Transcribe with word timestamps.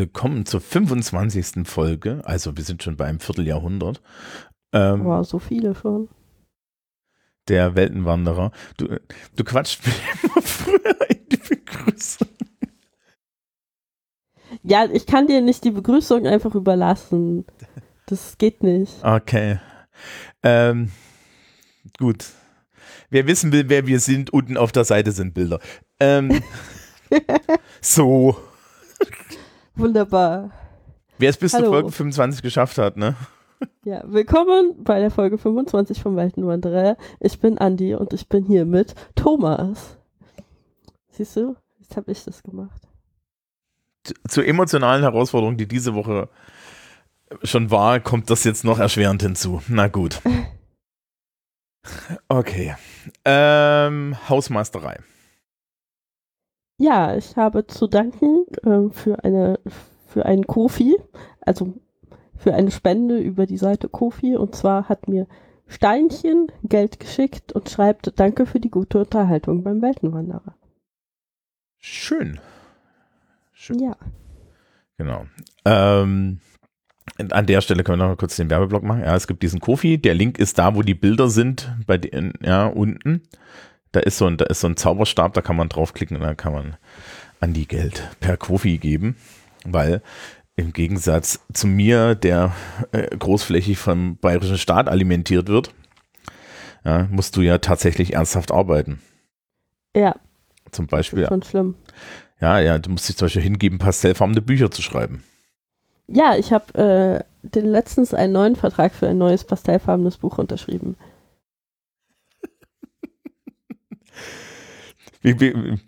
Willkommen 0.00 0.46
zur 0.46 0.62
25. 0.62 1.68
Folge. 1.68 2.22
Also 2.24 2.56
wir 2.56 2.64
sind 2.64 2.82
schon 2.82 2.96
bei 2.96 3.04
einem 3.04 3.20
Vierteljahrhundert. 3.20 4.00
Ähm, 4.72 5.04
wow, 5.04 5.26
so 5.26 5.38
viele 5.38 5.74
schon. 5.74 6.08
Der 7.48 7.74
Weltenwanderer. 7.74 8.50
Du, 8.78 8.98
du 9.36 9.44
quatscht 9.44 9.86
mir 9.86 9.92
immer 10.22 10.40
früher 10.40 11.10
in 11.10 11.28
die 11.30 11.36
Begrüßung. 11.36 12.28
Ja, 14.62 14.86
ich 14.90 15.04
kann 15.04 15.26
dir 15.26 15.42
nicht 15.42 15.64
die 15.64 15.70
Begrüßung 15.70 16.26
einfach 16.26 16.54
überlassen. 16.54 17.44
Das 18.06 18.38
geht 18.38 18.62
nicht. 18.62 19.04
Okay. 19.04 19.60
Ähm, 20.42 20.92
gut. 21.98 22.24
Wer 23.10 23.26
wissen 23.26 23.52
will, 23.52 23.68
wer 23.68 23.86
wir 23.86 24.00
sind, 24.00 24.32
unten 24.32 24.56
auf 24.56 24.72
der 24.72 24.84
Seite 24.84 25.12
sind 25.12 25.34
Bilder. 25.34 25.60
Ähm, 26.00 26.42
so. 27.82 28.49
Wunderbar. 29.74 30.50
Wer 31.18 31.30
es 31.30 31.36
bis 31.36 31.52
Hallo. 31.54 31.64
zur 31.66 31.72
Folge 31.74 31.92
25 31.92 32.42
geschafft 32.42 32.78
hat, 32.78 32.96
ne? 32.96 33.14
Ja, 33.84 34.02
willkommen 34.06 34.82
bei 34.84 35.00
der 35.00 35.10
Folge 35.10 35.36
25 35.36 36.00
vom 36.00 36.16
Weltenwanderer. 36.16 36.96
Ich 37.18 37.40
bin 37.40 37.58
Andi 37.58 37.94
und 37.94 38.12
ich 38.12 38.28
bin 38.28 38.44
hier 38.46 38.64
mit 38.64 38.94
Thomas. 39.16 39.98
Siehst 41.10 41.36
du, 41.36 41.56
jetzt 41.78 41.96
habe 41.96 42.10
ich 42.10 42.24
das 42.24 42.42
gemacht. 42.42 42.80
Zur 44.28 44.46
emotionalen 44.46 45.02
Herausforderung, 45.02 45.58
die 45.58 45.68
diese 45.68 45.94
Woche 45.94 46.30
schon 47.42 47.70
war, 47.70 48.00
kommt 48.00 48.30
das 48.30 48.44
jetzt 48.44 48.64
noch 48.64 48.78
erschwerend 48.78 49.22
hinzu. 49.22 49.62
Na 49.68 49.88
gut. 49.88 50.20
Okay. 52.28 52.76
Ähm, 53.24 54.14
Hausmeisterei. 54.28 54.98
Ja, 56.80 57.14
ich 57.14 57.36
habe 57.36 57.66
zu 57.66 57.88
danken 57.88 58.46
äh, 58.64 58.90
für 58.90 59.22
eine 59.22 59.60
für 60.06 60.24
einen 60.24 60.46
Kofi, 60.46 60.96
also 61.42 61.74
für 62.34 62.54
eine 62.54 62.70
Spende 62.70 63.18
über 63.18 63.44
die 63.44 63.58
Seite 63.58 63.90
Kofi. 63.90 64.34
Und 64.34 64.54
zwar 64.54 64.88
hat 64.88 65.06
mir 65.06 65.26
Steinchen 65.66 66.50
Geld 66.62 66.98
geschickt 66.98 67.52
und 67.52 67.68
schreibt 67.68 68.18
Danke 68.18 68.46
für 68.46 68.60
die 68.60 68.70
gute 68.70 69.00
Unterhaltung 69.00 69.62
beim 69.62 69.82
Weltenwanderer. 69.82 70.54
Schön. 71.78 72.40
Schön. 73.52 73.78
Ja. 73.78 73.96
Genau. 74.96 75.26
Ähm, 75.66 76.40
an 77.18 77.46
der 77.46 77.60
Stelle 77.60 77.84
können 77.84 77.98
wir 77.98 78.04
noch 78.04 78.12
mal 78.12 78.16
kurz 78.16 78.36
den 78.36 78.48
Werbeblock 78.48 78.84
machen. 78.84 79.02
Ja, 79.02 79.14
es 79.14 79.26
gibt 79.26 79.42
diesen 79.42 79.60
Kofi. 79.60 79.98
Der 79.98 80.14
Link 80.14 80.38
ist 80.38 80.58
da, 80.58 80.74
wo 80.74 80.80
die 80.80 80.94
Bilder 80.94 81.28
sind, 81.28 81.70
bei 81.86 81.98
den, 81.98 82.32
ja, 82.42 82.66
unten 82.66 83.22
da 83.92 84.00
ist 84.00 84.18
so 84.18 84.26
ein, 84.26 84.36
da 84.36 84.46
ist 84.46 84.60
so 84.60 84.68
ein 84.68 84.76
Zauberstab, 84.76 85.34
da 85.34 85.42
kann 85.42 85.56
man 85.56 85.68
draufklicken 85.68 86.16
und 86.16 86.22
dann 86.22 86.36
kann 86.36 86.52
man 86.52 86.76
an 87.40 87.52
die 87.52 87.66
Geld 87.66 88.08
per 88.20 88.36
Kofi 88.36 88.78
geben, 88.78 89.16
weil 89.64 90.02
im 90.56 90.72
Gegensatz 90.72 91.40
zu 91.52 91.66
mir, 91.66 92.14
der 92.14 92.52
äh, 92.92 93.16
großflächig 93.16 93.78
vom 93.78 94.16
bayerischen 94.18 94.58
Staat 94.58 94.88
alimentiert 94.88 95.48
wird, 95.48 95.72
ja, 96.84 97.08
musst 97.10 97.36
du 97.36 97.40
ja 97.40 97.58
tatsächlich 97.58 98.14
ernsthaft 98.14 98.52
arbeiten. 98.52 99.00
Ja. 99.96 100.14
Zum 100.70 100.86
Beispiel. 100.86 101.22
Das 101.22 101.30
ist 101.30 101.34
schon 101.34 101.42
schlimm. 101.42 101.74
Ja, 102.40 102.58
ja, 102.58 102.78
du 102.78 102.90
musst 102.90 103.08
dich 103.08 103.16
zum 103.16 103.26
Beispiel 103.26 103.42
hingeben, 103.42 103.78
pastellfarbene 103.78 104.40
Bücher 104.40 104.70
zu 104.70 104.82
schreiben. 104.82 105.24
Ja, 106.06 106.36
ich 106.36 106.52
habe 106.52 107.24
äh, 107.52 107.60
letztens 107.60 108.14
einen 108.14 108.32
neuen 108.32 108.56
Vertrag 108.56 108.94
für 108.94 109.08
ein 109.08 109.18
neues 109.18 109.44
pastellfarbenes 109.44 110.18
Buch 110.18 110.38
unterschrieben. 110.38 110.96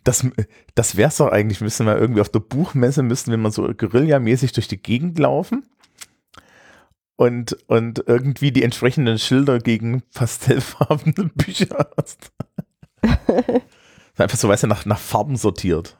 Das, 0.04 0.26
das 0.74 0.96
wäre 0.96 1.08
es 1.08 1.16
doch 1.16 1.28
eigentlich, 1.28 1.60
müssen 1.60 1.86
wir 1.86 1.98
irgendwie 1.98 2.20
auf 2.20 2.28
der 2.28 2.40
Buchmesse, 2.40 3.02
müssten 3.02 3.30
wir 3.30 3.38
mal 3.38 3.50
so 3.50 3.62
Guerilla-mäßig 3.62 4.52
durch 4.52 4.68
die 4.68 4.82
Gegend 4.82 5.18
laufen 5.18 5.64
und, 7.16 7.56
und 7.68 8.04
irgendwie 8.06 8.52
die 8.52 8.62
entsprechenden 8.62 9.18
Schilder 9.18 9.58
gegen 9.58 10.02
pastellfarbene 10.14 11.30
Bücher 11.34 11.88
hast. 11.96 12.32
Einfach 14.16 14.38
so, 14.38 14.48
weißt 14.48 14.64
du, 14.64 14.66
nach, 14.66 14.84
nach 14.86 14.98
Farben 14.98 15.36
sortiert. 15.36 15.96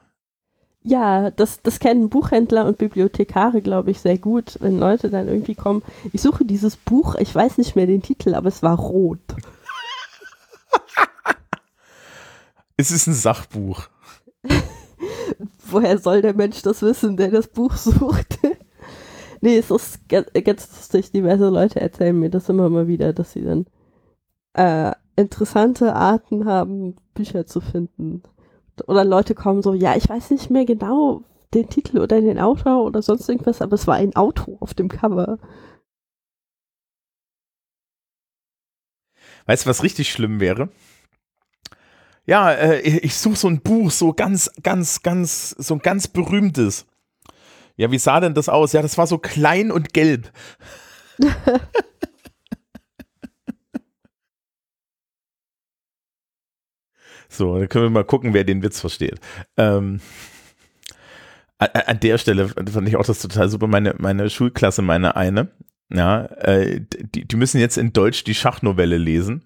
Ja, 0.83 1.31
das, 1.31 1.61
das 1.61 1.79
kennen 1.79 2.09
Buchhändler 2.09 2.65
und 2.65 2.77
Bibliothekare, 2.77 3.61
glaube 3.61 3.91
ich, 3.91 4.01
sehr 4.01 4.17
gut, 4.17 4.57
wenn 4.59 4.77
Leute 4.77 5.09
dann 5.09 5.29
irgendwie 5.29 5.55
kommen. 5.55 5.81
Ich 6.11 6.21
suche 6.21 6.43
dieses 6.43 6.75
Buch, 6.75 7.15
ich 7.15 7.33
weiß 7.33 7.57
nicht 7.57 7.75
mehr 7.75 7.87
den 7.87 8.01
Titel, 8.01 8.35
aber 8.35 8.49
es 8.49 8.61
war 8.61 8.77
rot. 8.77 9.19
Es 12.77 12.91
ist 12.91 13.07
ein 13.07 13.13
Sachbuch. 13.13 13.87
Woher 15.69 15.97
soll 15.97 16.21
der 16.21 16.33
Mensch 16.33 16.61
das 16.61 16.81
wissen, 16.81 17.17
der 17.17 17.29
das 17.29 17.47
Buch 17.47 17.75
sucht? 17.75 18.39
nee, 19.41 19.57
es 19.57 19.69
ist 19.69 20.07
ganz, 20.09 20.27
lustig. 20.33 21.11
Diverse 21.11 21.49
Leute 21.49 21.81
erzählen 21.81 22.17
mir 22.17 22.29
das 22.29 22.49
immer 22.49 22.69
mal 22.69 22.87
wieder, 22.87 23.13
dass 23.13 23.33
sie 23.33 23.43
dann 23.43 23.65
äh, 24.53 24.93
interessante 25.15 25.95
Arten 25.95 26.45
haben, 26.45 26.95
Bücher 27.13 27.45
zu 27.45 27.61
finden. 27.61 28.23
Oder 28.87 29.05
Leute 29.05 29.35
kommen 29.35 29.61
so, 29.61 29.73
ja, 29.73 29.95
ich 29.95 30.09
weiß 30.09 30.31
nicht 30.31 30.49
mehr 30.49 30.65
genau 30.65 31.23
den 31.53 31.69
Titel 31.69 31.99
oder 31.99 32.19
den 32.19 32.39
Autor 32.39 32.83
oder 32.83 33.03
sonst 33.03 33.29
irgendwas, 33.29 33.61
aber 33.61 33.75
es 33.75 33.85
war 33.85 33.95
ein 33.95 34.15
Auto 34.15 34.57
auf 34.59 34.73
dem 34.73 34.89
Cover. 34.89 35.37
Weißt 39.45 39.65
du, 39.65 39.69
was 39.69 39.83
richtig 39.83 40.11
schlimm 40.11 40.39
wäre? 40.39 40.69
Ja, 42.25 42.51
äh, 42.51 42.79
ich 42.79 43.15
suche 43.15 43.35
so 43.35 43.47
ein 43.47 43.61
Buch, 43.61 43.91
so 43.91 44.13
ganz, 44.13 44.49
ganz, 44.61 45.01
ganz, 45.01 45.49
so 45.51 45.75
ein 45.75 45.79
ganz 45.79 46.07
berühmtes. 46.07 46.85
Ja, 47.75 47.91
wie 47.91 47.99
sah 47.99 48.19
denn 48.19 48.33
das 48.33 48.49
aus? 48.49 48.73
Ja, 48.73 48.81
das 48.81 48.97
war 48.97 49.07
so 49.07 49.17
klein 49.17 49.71
und 49.71 49.93
gelb. 49.93 50.31
so, 57.29 57.57
dann 57.57 57.67
können 57.67 57.85
wir 57.85 57.89
mal 57.89 58.05
gucken, 58.05 58.33
wer 58.33 58.43
den 58.43 58.61
Witz 58.63 58.79
versteht. 58.79 59.19
Ähm, 59.57 59.99
an 61.57 61.99
der 61.99 62.17
Stelle 62.17 62.49
fand 62.49 62.87
ich 62.87 62.95
auch 62.95 63.05
das 63.05 63.19
total 63.19 63.49
super. 63.49 63.67
Meine, 63.67 63.95
meine 63.97 64.29
Schulklasse, 64.29 64.81
meine 64.81 65.15
eine, 65.15 65.51
ja, 65.91 66.25
äh, 66.25 66.81
die, 66.81 67.27
die 67.27 67.35
müssen 67.35 67.59
jetzt 67.59 67.77
in 67.77 67.91
Deutsch 67.93 68.23
die 68.23 68.35
Schachnovelle 68.35 68.97
lesen 68.97 69.43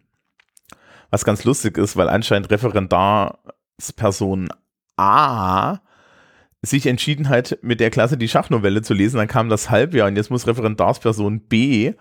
was 1.10 1.26
ganz 1.26 1.44
lustig 1.44 1.78
ist, 1.78 1.98
weil 1.98 2.10
anscheinend 2.10 2.50
Referendarsperson 2.50 4.50
A 4.98 5.80
sich 6.62 6.88
entschieden 6.88 7.30
hat, 7.30 7.58
mit 7.62 7.80
der 7.80 7.92
Klasse 7.92 8.18
die 8.18 8.28
Schachnovelle 8.28 8.82
zu 8.82 8.94
lesen, 8.94 9.18
dann 9.18 9.28
kam 9.28 9.50
das 9.50 9.70
Halbjahr 9.70 10.08
und 10.08 10.16
jetzt 10.16 10.32
muss 10.32 10.48
Referendarsperson 10.48 11.42
B 11.42 11.94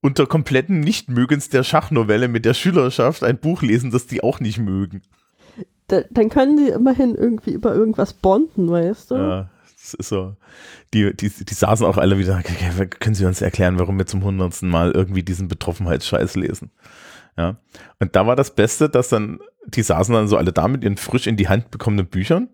unter 0.00 0.26
kompletten 0.26 0.80
Nichtmögens 0.80 1.48
der 1.48 1.62
Schachnovelle 1.62 2.28
mit 2.28 2.44
der 2.44 2.54
Schülerschaft 2.54 3.24
ein 3.24 3.38
Buch 3.38 3.62
lesen, 3.62 3.90
das 3.90 4.06
die 4.06 4.22
auch 4.22 4.40
nicht 4.40 4.58
mögen. 4.58 5.02
Da, 5.86 6.02
dann 6.10 6.28
können 6.28 6.56
die 6.56 6.70
immerhin 6.70 7.14
irgendwie 7.14 7.52
über 7.52 7.74
irgendwas 7.74 8.14
bonden, 8.14 8.70
weißt 8.70 9.10
du? 9.10 9.14
Ja, 9.14 9.50
das 9.80 9.94
ist 9.94 10.08
so. 10.08 10.36
Die, 10.92 11.14
die, 11.14 11.30
die 11.30 11.54
saßen 11.54 11.86
auch 11.86 11.96
alle 11.96 12.18
wieder, 12.18 12.42
können 12.42 13.14
Sie 13.14 13.24
uns 13.24 13.42
erklären, 13.42 13.78
warum 13.78 13.98
wir 13.98 14.06
zum 14.06 14.24
hundertsten 14.24 14.68
Mal 14.68 14.92
irgendwie 14.92 15.22
diesen 15.22 15.48
Betroffenheitsscheiß 15.48 16.36
lesen? 16.36 16.70
Ja. 17.36 17.56
Und 17.98 18.14
da 18.14 18.26
war 18.26 18.36
das 18.36 18.54
Beste, 18.54 18.88
dass 18.88 19.08
dann, 19.08 19.40
die 19.66 19.82
saßen 19.82 20.14
dann 20.14 20.28
so 20.28 20.36
alle 20.36 20.52
da 20.52 20.68
mit 20.68 20.84
ihren 20.84 20.96
frisch 20.96 21.26
in 21.26 21.36
die 21.36 21.48
Hand 21.48 21.70
bekommenen 21.70 22.06
Büchern. 22.06 22.48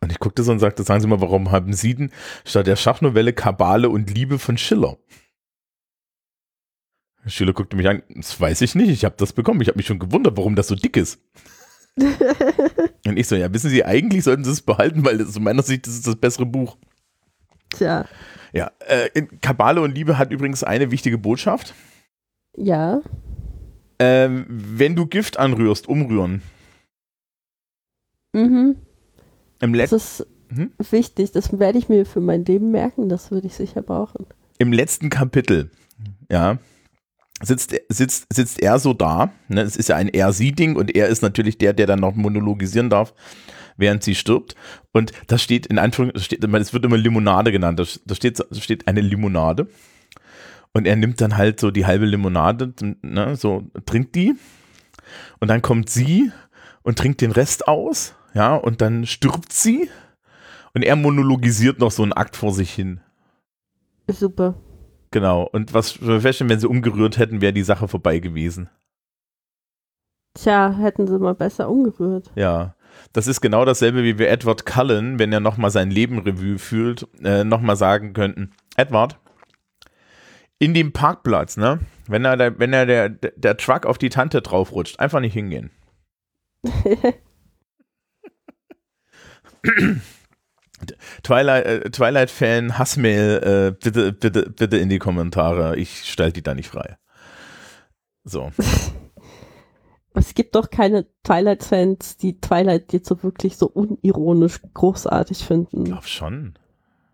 Und 0.00 0.12
ich 0.12 0.20
guckte 0.20 0.44
so 0.44 0.52
und 0.52 0.60
sagte, 0.60 0.84
sagen 0.84 1.00
Sie 1.00 1.08
mal, 1.08 1.20
warum 1.20 1.50
haben 1.50 1.72
Sie 1.72 1.94
denn 1.94 2.12
statt 2.44 2.66
der 2.66 2.76
Schachnovelle 2.76 3.32
Kabale 3.32 3.88
und 3.88 4.14
Liebe 4.14 4.38
von 4.38 4.56
Schiller? 4.56 4.96
Der 7.24 7.30
Schüler 7.30 7.52
guckte 7.52 7.76
mich 7.76 7.88
an, 7.88 8.02
das 8.14 8.40
weiß 8.40 8.60
ich 8.60 8.74
nicht, 8.76 8.90
ich 8.90 9.04
habe 9.04 9.16
das 9.18 9.32
bekommen. 9.32 9.60
Ich 9.60 9.68
habe 9.68 9.76
mich 9.76 9.86
schon 9.86 9.98
gewundert, 9.98 10.36
warum 10.36 10.54
das 10.54 10.68
so 10.68 10.76
dick 10.76 10.96
ist. 10.96 11.20
und 11.98 13.16
ich 13.18 13.26
so, 13.26 13.34
ja, 13.34 13.52
wissen 13.52 13.70
Sie, 13.70 13.84
eigentlich 13.84 14.22
sollten 14.22 14.44
Sie 14.44 14.52
es 14.52 14.62
behalten, 14.62 15.04
weil 15.04 15.18
das 15.18 15.28
aus 15.28 15.40
meiner 15.40 15.62
Sicht 15.62 15.86
das 15.86 15.94
ist 15.94 16.06
das 16.06 16.16
bessere 16.16 16.46
Buch. 16.46 16.76
Tja. 17.70 18.06
Ja, 18.52 18.70
äh, 18.86 19.22
Kabale 19.40 19.80
und 19.80 19.94
Liebe 19.94 20.16
hat 20.16 20.30
übrigens 20.30 20.62
eine 20.62 20.90
wichtige 20.90 21.18
Botschaft. 21.18 21.74
Ja. 22.56 23.00
Ähm, 23.98 24.46
wenn 24.48 24.94
du 24.94 25.06
Gift 25.06 25.38
anrührst, 25.38 25.88
umrühren. 25.88 26.42
Mhm. 28.32 28.76
Im 29.60 29.72
das 29.72 29.92
ist 29.92 30.26
hm? 30.50 30.72
wichtig, 30.90 31.32
das 31.32 31.58
werde 31.58 31.78
ich 31.78 31.88
mir 31.88 32.06
für 32.06 32.20
mein 32.20 32.44
Leben 32.44 32.70
merken, 32.70 33.08
das 33.08 33.30
würde 33.30 33.48
ich 33.48 33.54
sicher 33.54 33.82
brauchen. 33.82 34.26
Im 34.58 34.72
letzten 34.72 35.10
Kapitel, 35.10 35.70
ja, 36.30 36.58
sitzt, 37.42 37.74
sitzt, 37.88 38.26
sitzt 38.32 38.60
er 38.60 38.78
so 38.78 38.94
da, 38.94 39.32
ne, 39.48 39.62
es 39.62 39.76
ist 39.76 39.88
ja 39.88 39.96
ein 39.96 40.08
Er-Sie-Ding 40.08 40.76
und 40.76 40.94
er 40.94 41.08
ist 41.08 41.22
natürlich 41.22 41.58
der, 41.58 41.72
der 41.72 41.86
dann 41.86 42.00
noch 42.00 42.14
monologisieren 42.14 42.90
darf, 42.90 43.14
während 43.76 44.02
sie 44.02 44.14
stirbt. 44.14 44.54
Und 44.92 45.12
da 45.26 45.38
steht 45.38 45.66
in 45.66 45.78
Anführungszeichen, 45.78 46.54
es 46.54 46.72
wird 46.72 46.84
immer 46.84 46.96
Limonade 46.96 47.52
genannt, 47.52 47.78
da 47.78 48.14
steht, 48.14 48.40
da 48.40 48.60
steht 48.60 48.86
eine 48.88 49.00
Limonade. 49.00 49.68
Und 50.72 50.86
er 50.86 50.96
nimmt 50.96 51.20
dann 51.20 51.36
halt 51.36 51.60
so 51.60 51.70
die 51.70 51.86
halbe 51.86 52.06
Limonade, 52.06 52.72
ne, 53.02 53.36
so 53.36 53.64
trinkt 53.86 54.14
die. 54.14 54.34
Und 55.40 55.48
dann 55.48 55.62
kommt 55.62 55.90
sie 55.90 56.30
und 56.82 56.98
trinkt 56.98 57.20
den 57.20 57.32
Rest 57.32 57.68
aus. 57.68 58.14
Ja, 58.34 58.54
und 58.54 58.80
dann 58.80 59.06
stirbt 59.06 59.52
sie. 59.52 59.88
Und 60.74 60.82
er 60.84 60.96
monologisiert 60.96 61.78
noch 61.78 61.90
so 61.90 62.02
einen 62.02 62.12
Akt 62.12 62.36
vor 62.36 62.52
sich 62.52 62.72
hin. 62.72 63.00
Super. 64.08 64.54
Genau. 65.10 65.48
Und 65.50 65.74
was 65.74 65.92
feststellen, 65.92 66.50
wenn 66.50 66.60
sie 66.60 66.68
umgerührt 66.68 67.18
hätten, 67.18 67.40
wäre 67.40 67.52
die 67.52 67.62
Sache 67.62 67.88
vorbei 67.88 68.18
gewesen. 68.18 68.68
Tja, 70.34 70.72
hätten 70.78 71.06
sie 71.06 71.18
mal 71.18 71.34
besser 71.34 71.68
umgerührt. 71.68 72.30
Ja. 72.36 72.74
Das 73.12 73.26
ist 73.26 73.40
genau 73.40 73.64
dasselbe, 73.64 74.02
wie 74.02 74.18
wir 74.18 74.28
Edward 74.28 74.66
Cullen, 74.66 75.18
wenn 75.18 75.32
er 75.32 75.40
nochmal 75.40 75.70
sein 75.70 75.90
Leben 75.90 76.18
Revue 76.18 76.58
fühlt, 76.58 77.06
äh, 77.22 77.44
nochmal 77.44 77.76
sagen 77.76 78.12
könnten. 78.12 78.52
Edward, 78.76 79.18
in 80.58 80.74
dem 80.74 80.92
Parkplatz, 80.92 81.56
ne? 81.56 81.80
Wenn 82.06 82.24
er, 82.24 82.36
der, 82.36 82.58
wenn 82.58 82.72
er 82.72 82.86
der, 82.86 83.08
der 83.08 83.56
Truck 83.56 83.86
auf 83.86 83.98
die 83.98 84.08
Tante 84.08 84.42
draufrutscht, 84.42 84.98
einfach 84.98 85.20
nicht 85.20 85.34
hingehen. 85.34 85.70
Twilight, 91.22 91.66
äh, 91.66 91.90
Twilight-Fan, 91.90 92.78
Hassmail, 92.78 93.42
äh, 93.42 93.72
bitte, 93.82 94.12
bitte, 94.12 94.50
bitte 94.50 94.76
in 94.78 94.88
die 94.88 94.98
Kommentare. 94.98 95.76
Ich 95.76 96.04
stelle 96.04 96.32
die 96.32 96.42
da 96.42 96.54
nicht 96.54 96.68
frei. 96.68 96.96
So. 98.24 98.50
es 100.14 100.34
gibt 100.34 100.54
doch 100.54 100.70
keine 100.70 101.06
Twilight-Fans, 101.24 102.16
die 102.16 102.40
Twilight 102.40 102.92
jetzt 102.92 103.08
so 103.08 103.22
wirklich 103.22 103.56
so 103.56 103.66
unironisch 103.66 104.60
großartig 104.74 105.44
finden. 105.44 105.82
Ich 105.82 105.90
glaube 105.90 106.06
schon. 106.08 106.58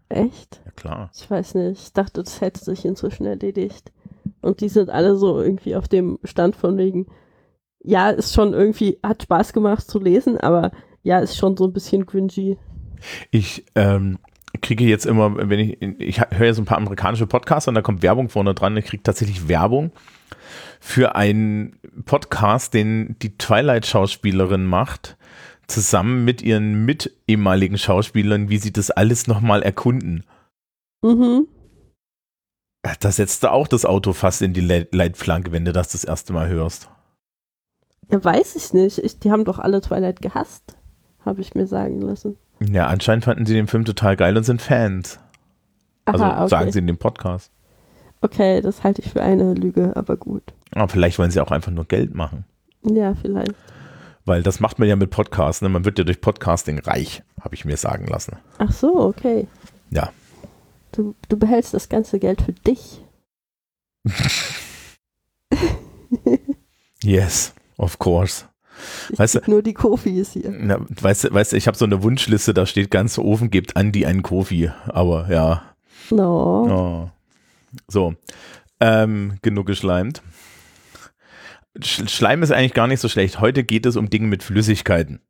Echt? 0.09 0.61
Ja, 0.65 0.71
klar. 0.73 1.11
Ich 1.15 1.31
weiß 1.31 1.55
nicht. 1.55 1.83
Ich 1.83 1.93
dachte, 1.93 2.23
das 2.23 2.41
hätte 2.41 2.65
sich 2.65 2.85
inzwischen 2.85 3.27
erledigt. 3.27 3.93
Und 4.41 4.61
die 4.61 4.69
sind 4.69 4.91
alle 4.91 5.17
so 5.17 5.41
irgendwie 5.41 5.77
auf 5.77 5.89
dem 5.89 6.19
Stand 6.25 6.56
von 6.56 6.77
wegen, 6.77 7.06
ja, 7.81 8.11
ist 8.11 8.35
schon 8.35 8.53
irgendwie, 8.53 8.99
hat 9.03 9.23
Spaß 9.23 9.53
gemacht 9.53 9.89
zu 9.89 9.99
lesen, 9.99 10.39
aber 10.39 10.71
ja, 11.03 11.19
ist 11.19 11.37
schon 11.37 11.56
so 11.56 11.65
ein 11.67 11.73
bisschen 11.73 12.06
cringy. 12.06 12.59
Ich 13.31 13.67
ähm, 13.75 14.19
kriege 14.61 14.85
jetzt 14.85 15.06
immer, 15.06 15.37
wenn 15.37 15.59
ich, 15.59 15.83
ich 15.99 16.21
höre 16.31 16.55
so 16.55 16.62
ein 16.62 16.67
paar 16.67 16.79
amerikanische 16.79 17.27
Podcasts 17.27 17.69
und 17.69 17.75
da 17.75 17.83
kommt 17.83 18.03
Werbung 18.03 18.29
vorne 18.29 18.55
dran, 18.55 18.77
ich 18.77 18.87
kriege 18.87 19.03
tatsächlich 19.03 19.49
Werbung 19.49 19.93
für 20.81 21.15
einen 21.15 21.79
Podcast, 22.05 22.75
den 22.75 23.17
die 23.21 23.37
Twilight-Schauspielerin 23.37 24.65
macht, 24.65 25.17
zusammen 25.67 26.25
mit 26.25 26.43
ihren 26.43 26.85
mit 26.85 27.13
ehemaligen 27.27 27.79
Schauspielern, 27.79 28.49
wie 28.49 28.59
sie 28.59 28.73
das 28.73 28.91
alles 28.91 29.27
nochmal 29.27 29.63
erkunden. 29.63 30.25
Mhm. 31.03 31.47
Da 33.01 33.11
setzt 33.11 33.43
du 33.43 33.51
auch 33.51 33.67
das 33.67 33.87
Auto 33.87 34.13
fast 34.13 34.43
in 34.43 34.53
die 34.53 34.61
Leitplanke, 34.61 35.53
wenn 35.53 35.65
du 35.65 35.73
das 35.73 35.89
das 35.89 36.05
erste 36.05 36.33
Mal 36.33 36.49
hörst. 36.49 36.91
Ja, 38.11 38.23
weiß 38.23 38.57
ich 38.57 38.75
nicht. 38.75 38.99
Ich, 38.99 39.19
die 39.19 39.31
haben 39.31 39.45
doch 39.45 39.59
alle 39.59 39.81
Twilight 39.81 40.21
gehasst, 40.21 40.77
habe 41.25 41.41
ich 41.41 41.55
mir 41.55 41.67
sagen 41.67 42.03
lassen. 42.03 42.37
Ja, 42.61 42.87
anscheinend 42.87 43.25
fanden 43.25 43.47
sie 43.47 43.55
den 43.55 43.67
Film 43.67 43.85
total 43.85 44.17
geil 44.17 44.37
und 44.37 44.45
sind 44.45 44.61
Fans. 44.61 45.19
Also 46.05 46.25
Aha, 46.25 46.43
okay. 46.43 46.49
sagen 46.51 46.73
sie 46.73 46.79
in 46.81 46.87
dem 46.87 46.99
Podcast. 46.99 47.51
Okay, 48.21 48.61
das 48.61 48.85
halte 48.85 49.03
ich 49.03 49.11
für 49.11 49.23
eine 49.23 49.55
Lüge, 49.55 49.93
aber 49.97 50.17
gut. 50.17 50.43
Aber 50.75 50.89
vielleicht 50.89 51.19
wollen 51.19 51.31
sie 51.31 51.41
auch 51.41 51.51
einfach 51.51 51.73
nur 51.73 51.87
Geld 51.87 52.15
machen. 52.15 52.45
Ja, 52.83 53.15
vielleicht. 53.15 53.55
Weil 54.26 54.43
das 54.43 54.61
macht 54.61 54.79
man 54.79 54.88
ja 54.88 54.97
mit 54.97 55.11
Podcasts. 55.11 55.61
Ne? 55.61 55.69
Man 55.69 55.85
wird 55.85 55.99
ja 55.99 56.05
durch 56.05 56.21
Podcasting 56.21 56.79
reich, 56.79 57.23
habe 57.41 57.55
ich 57.55 57.65
mir 57.65 57.76
sagen 57.76 58.06
lassen. 58.06 58.38
Ach 58.59 58.73
so, 58.73 58.97
okay. 59.00 59.47
Ja. 59.91 60.12
Du, 60.93 61.15
du 61.29 61.37
behältst 61.37 61.75
das 61.75 61.88
ganze 61.88 62.19
Geld 62.19 62.41
für 62.41 62.53
dich. 62.53 63.03
yes, 67.03 67.53
of 67.76 67.99
course. 67.99 68.47
Ich 69.11 69.19
weißt 69.19 69.35
du, 69.37 69.41
nur 69.47 69.62
die 69.62 69.75
Kofis 69.75 70.32
hier. 70.32 70.50
Na, 70.50 70.79
weißt 70.88 71.25
du, 71.25 71.35
weißt 71.35 71.53
du, 71.53 71.56
ich 71.56 71.67
habe 71.67 71.77
so 71.77 71.85
eine 71.85 72.03
Wunschliste, 72.03 72.55
da 72.55 72.67
steht 72.67 72.91
ganz 72.91 73.19
offen, 73.19 73.50
gebt 73.50 73.77
Andi 73.77 74.06
einen 74.06 74.23
Kofi. 74.23 74.70
Aber 74.87 75.31
ja. 75.31 75.62
No. 76.11 76.67
Oh. 76.67 77.11
So. 77.88 78.15
Ähm, 78.81 79.38
genug 79.43 79.67
geschleimt. 79.67 80.23
Schleim 81.81 82.43
ist 82.43 82.53
eigentlich 82.53 82.75
gar 82.75 82.87
nicht 82.87 83.00
so 83.00 83.09
schlecht. 83.09 83.41
Heute 83.41 83.65
geht 83.65 83.87
es 83.87 83.97
um 83.97 84.11
Dinge 84.11 84.29
mit 84.29 84.43
Flüssigkeiten. 84.43 85.21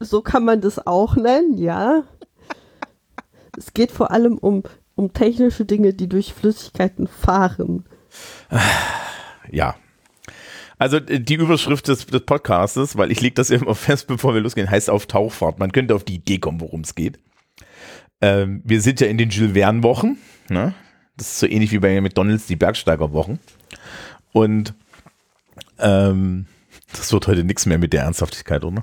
So 0.00 0.22
kann 0.22 0.44
man 0.44 0.60
das 0.60 0.86
auch 0.86 1.14
nennen, 1.16 1.58
ja. 1.58 2.04
es 3.56 3.74
geht 3.74 3.92
vor 3.92 4.10
allem 4.10 4.38
um, 4.38 4.62
um 4.94 5.12
technische 5.12 5.66
Dinge, 5.66 5.92
die 5.92 6.08
durch 6.08 6.32
Flüssigkeiten 6.32 7.06
fahren. 7.06 7.84
Ja, 9.52 9.76
also 10.80 10.96
äh, 10.96 11.20
die 11.20 11.34
Überschrift 11.34 11.88
des, 11.88 12.06
des 12.06 12.22
Podcastes, 12.22 12.96
weil 12.96 13.12
ich 13.12 13.20
lege 13.20 13.34
das 13.34 13.50
immer 13.50 13.74
fest, 13.76 14.08
bevor 14.08 14.34
wir 14.34 14.40
losgehen, 14.40 14.68
heißt 14.68 14.90
auf 14.90 15.06
Tauchfahrt. 15.06 15.60
Man 15.60 15.70
könnte 15.70 15.94
auf 15.94 16.02
die 16.02 16.16
Idee 16.16 16.38
kommen, 16.38 16.60
worum 16.60 16.80
es 16.80 16.96
geht. 16.96 17.20
Ähm, 18.22 18.62
wir 18.64 18.80
sind 18.80 19.00
ja 19.00 19.06
in 19.06 19.18
den 19.18 19.28
Jules 19.28 19.52
Verne 19.52 19.82
Wochen. 19.82 20.18
Ne? 20.48 20.74
Das 21.16 21.28
ist 21.28 21.38
so 21.38 21.46
ähnlich 21.46 21.70
wie 21.70 21.78
bei 21.78 22.00
McDonalds 22.00 22.46
die 22.46 22.56
Bergsteiger 22.56 23.12
Wochen. 23.12 23.38
Und 24.32 24.74
ähm, 25.78 26.46
das 26.92 27.12
wird 27.12 27.26
heute 27.26 27.44
nichts 27.44 27.66
mehr 27.66 27.78
mit 27.78 27.92
der 27.92 28.02
Ernsthaftigkeit, 28.02 28.64
oder? 28.64 28.82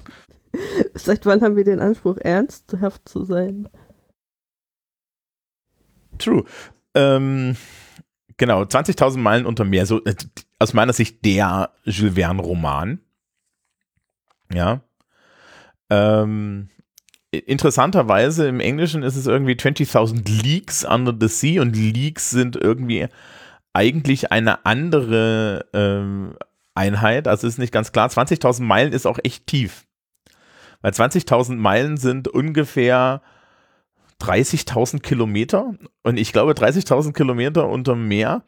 Seit 0.94 1.26
wann 1.26 1.42
haben 1.42 1.56
wir 1.56 1.64
den 1.64 1.80
Anspruch, 1.80 2.18
ernsthaft 2.18 3.08
zu 3.08 3.24
sein? 3.24 3.70
True. 6.18 6.44
Ähm, 6.96 7.56
genau, 8.38 8.64
20.000 8.64 9.18
Meilen 9.18 9.46
unter 9.46 9.66
Meer. 9.66 9.86
So, 9.86 10.04
äh, 10.04 10.16
aus 10.60 10.74
meiner 10.74 10.94
Sicht 10.94 11.24
der 11.26 11.72
Jules 11.84 12.16
Verne-Roman. 12.16 13.00
Ja. 14.54 14.82
Ähm, 15.90 16.70
interessanterweise 17.32 18.48
im 18.48 18.60
Englischen 18.60 19.04
ist 19.04 19.16
es 19.16 19.28
irgendwie 19.28 19.54
20.000 19.54 20.44
Leagues 20.44 20.84
under 20.86 21.16
the 21.18 21.28
Sea 21.28 21.62
und 21.62 21.76
Leagues 21.76 22.30
sind 22.30 22.56
irgendwie 22.56 23.08
eigentlich 23.78 24.32
eine 24.32 24.66
andere 24.66 25.68
ähm, 25.72 26.36
Einheit. 26.74 27.28
Also 27.28 27.46
ist 27.46 27.60
nicht 27.60 27.72
ganz 27.72 27.92
klar. 27.92 28.10
20.000 28.10 28.64
Meilen 28.64 28.92
ist 28.92 29.06
auch 29.06 29.20
echt 29.24 29.46
tief. 29.46 29.86
Weil 30.82 30.94
20.000 30.94 31.58
Meilen 31.58 31.98
sind 31.98 32.28
ungefähr 32.28 33.22
30.000 34.20 35.02
Kilometer 35.02 35.76
und 36.02 36.18
ich 36.18 36.34
glaube 36.34 36.54
30.000 36.54 37.14
Kilometer 37.14 37.70
unter 37.70 37.96
Meer 37.96 38.42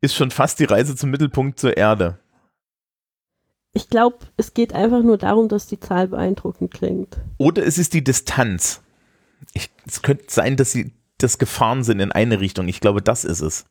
ist 0.00 0.16
schon 0.16 0.32
fast 0.32 0.58
die 0.58 0.64
Reise 0.64 0.96
zum 0.96 1.10
Mittelpunkt 1.10 1.60
zur 1.60 1.76
Erde. 1.76 2.18
Ich 3.72 3.88
glaube, 3.88 4.18
es 4.36 4.52
geht 4.52 4.74
einfach 4.74 5.02
nur 5.04 5.16
darum, 5.16 5.48
dass 5.48 5.68
die 5.68 5.78
Zahl 5.78 6.08
beeindruckend 6.08 6.72
klingt. 6.72 7.18
Oder 7.38 7.64
es 7.64 7.78
ist 7.78 7.94
die 7.94 8.02
Distanz. 8.02 8.82
Ich, 9.54 9.70
es 9.86 10.02
könnte 10.02 10.24
sein, 10.26 10.56
dass 10.56 10.72
sie 10.72 10.92
das 11.18 11.38
gefahren 11.38 11.84
sind 11.84 12.00
in 12.00 12.10
eine 12.10 12.40
Richtung. 12.40 12.66
Ich 12.66 12.80
glaube, 12.80 13.00
das 13.00 13.24
ist 13.24 13.42
es. 13.42 13.64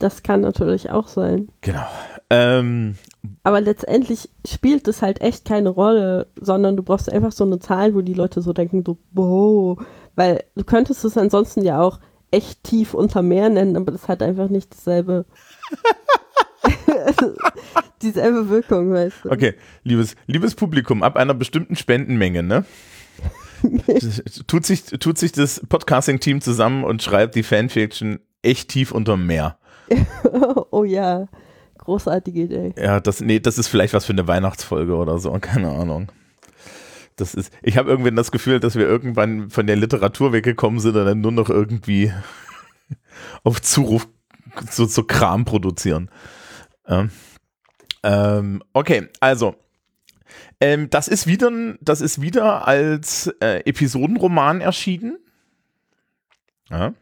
Das 0.00 0.22
kann 0.22 0.40
natürlich 0.40 0.90
auch 0.90 1.08
sein. 1.08 1.50
Genau. 1.60 1.86
Ähm, 2.30 2.96
Aber 3.42 3.60
letztendlich 3.60 4.30
spielt 4.46 4.88
es 4.88 5.02
halt 5.02 5.20
echt 5.20 5.44
keine 5.44 5.68
Rolle, 5.68 6.26
sondern 6.40 6.76
du 6.76 6.82
brauchst 6.82 7.12
einfach 7.12 7.32
so 7.32 7.44
eine 7.44 7.58
Zahl, 7.58 7.94
wo 7.94 8.00
die 8.00 8.14
Leute 8.14 8.40
so 8.40 8.54
denken, 8.54 8.82
so, 8.84 8.96
wow, 9.12 9.78
weil 10.16 10.42
du 10.56 10.64
könntest 10.64 11.04
es 11.04 11.18
ansonsten 11.18 11.62
ja 11.62 11.82
auch 11.82 12.00
echt 12.30 12.64
tief 12.64 12.94
unter 12.94 13.20
Meer 13.20 13.50
nennen, 13.50 13.76
aber 13.76 13.92
das 13.92 14.08
hat 14.08 14.22
einfach 14.22 14.48
nicht 14.48 14.72
dasselbe. 14.72 15.26
dieselbe 18.02 18.48
Wirkung, 18.48 18.92
weißt 18.92 19.24
du. 19.24 19.30
Okay, 19.30 19.54
liebes, 19.82 20.16
liebes 20.26 20.54
Publikum, 20.54 21.02
ab 21.02 21.16
einer 21.16 21.34
bestimmten 21.34 21.76
Spendenmenge, 21.76 22.42
ne? 22.42 22.64
tut, 24.46 24.64
sich, 24.64 24.84
tut 24.84 25.18
sich 25.18 25.32
das 25.32 25.60
Podcasting-Team 25.68 26.40
zusammen 26.40 26.84
und 26.84 27.02
schreibt 27.02 27.34
die 27.34 27.42
Fanfiction 27.42 28.20
echt 28.42 28.70
tief 28.70 28.92
unterm 28.92 29.26
Meer. 29.26 29.58
oh 30.70 30.84
ja, 30.84 31.26
großartige 31.78 32.42
Idee. 32.42 32.74
Ja, 32.76 33.00
das, 33.00 33.20
nee, 33.20 33.40
das 33.40 33.58
ist 33.58 33.68
vielleicht 33.68 33.94
was 33.94 34.04
für 34.04 34.12
eine 34.12 34.28
Weihnachtsfolge 34.28 34.94
oder 34.96 35.18
so, 35.18 35.32
keine 35.40 35.70
Ahnung. 35.70 36.10
Das 37.16 37.34
ist, 37.34 37.52
ich 37.62 37.76
habe 37.76 37.90
irgendwie 37.90 38.12
das 38.12 38.30
Gefühl, 38.30 38.60
dass 38.60 38.76
wir 38.76 38.86
irgendwann 38.86 39.50
von 39.50 39.66
der 39.66 39.76
Literatur 39.76 40.32
weggekommen 40.32 40.80
sind 40.80 40.96
und 40.96 41.04
dann 41.04 41.20
nur 41.20 41.32
noch 41.32 41.50
irgendwie 41.50 42.12
auf 43.44 43.60
Zuruf 43.60 44.08
so, 44.70 44.86
so 44.86 45.04
Kram 45.04 45.44
produzieren. 45.44 46.10
Ähm, 46.86 47.10
ähm, 48.02 48.62
okay, 48.72 49.08
also 49.20 49.54
ähm, 50.60 50.90
das 50.90 51.08
ist 51.08 51.26
wieder, 51.26 51.50
das 51.80 52.00
ist 52.00 52.20
wieder 52.20 52.66
als 52.66 53.26
äh, 53.40 53.60
Episodenroman 53.64 54.60
erschienen. 54.60 55.18
Ja. 56.68 56.94